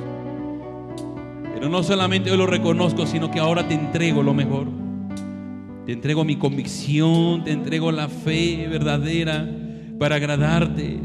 Pero 1.53 1.69
no 1.69 1.83
solamente 1.83 2.31
yo 2.31 2.37
lo 2.39 2.47
reconozco, 2.47 3.05
sino 3.05 3.31
que 3.31 3.41
ahora 3.41 3.69
te 3.69 3.75
entrego 3.75 4.23
lo 4.23 4.33
mejor. 4.33 4.84
Te 5.87 5.93
entrego 5.93 6.25
mi 6.25 6.37
convicción, 6.37 7.45
te 7.45 7.53
entrego 7.53 7.93
la 7.93 8.09
fe 8.09 8.67
verdadera 8.69 9.47
para 9.99 10.17
agradarte. 10.17 10.99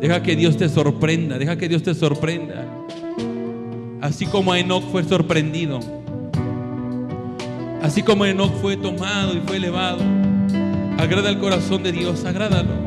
Deja 0.00 0.22
que 0.22 0.36
Dios 0.36 0.56
te 0.58 0.68
sorprenda, 0.68 1.38
deja 1.38 1.56
que 1.56 1.68
Dios 1.68 1.82
te 1.82 1.94
sorprenda. 1.94 2.66
Así 4.02 4.26
como 4.26 4.54
Enoch 4.54 4.82
fue 4.90 5.04
sorprendido. 5.04 5.80
Así 7.80 8.02
como 8.02 8.26
Enoch 8.26 8.52
fue 8.60 8.76
tomado 8.76 9.34
y 9.34 9.40
fue 9.46 9.56
elevado. 9.56 10.02
Agrada 10.98 11.30
el 11.30 11.38
corazón 11.38 11.82
de 11.82 11.92
Dios, 11.92 12.24
agrádalo. 12.24 12.81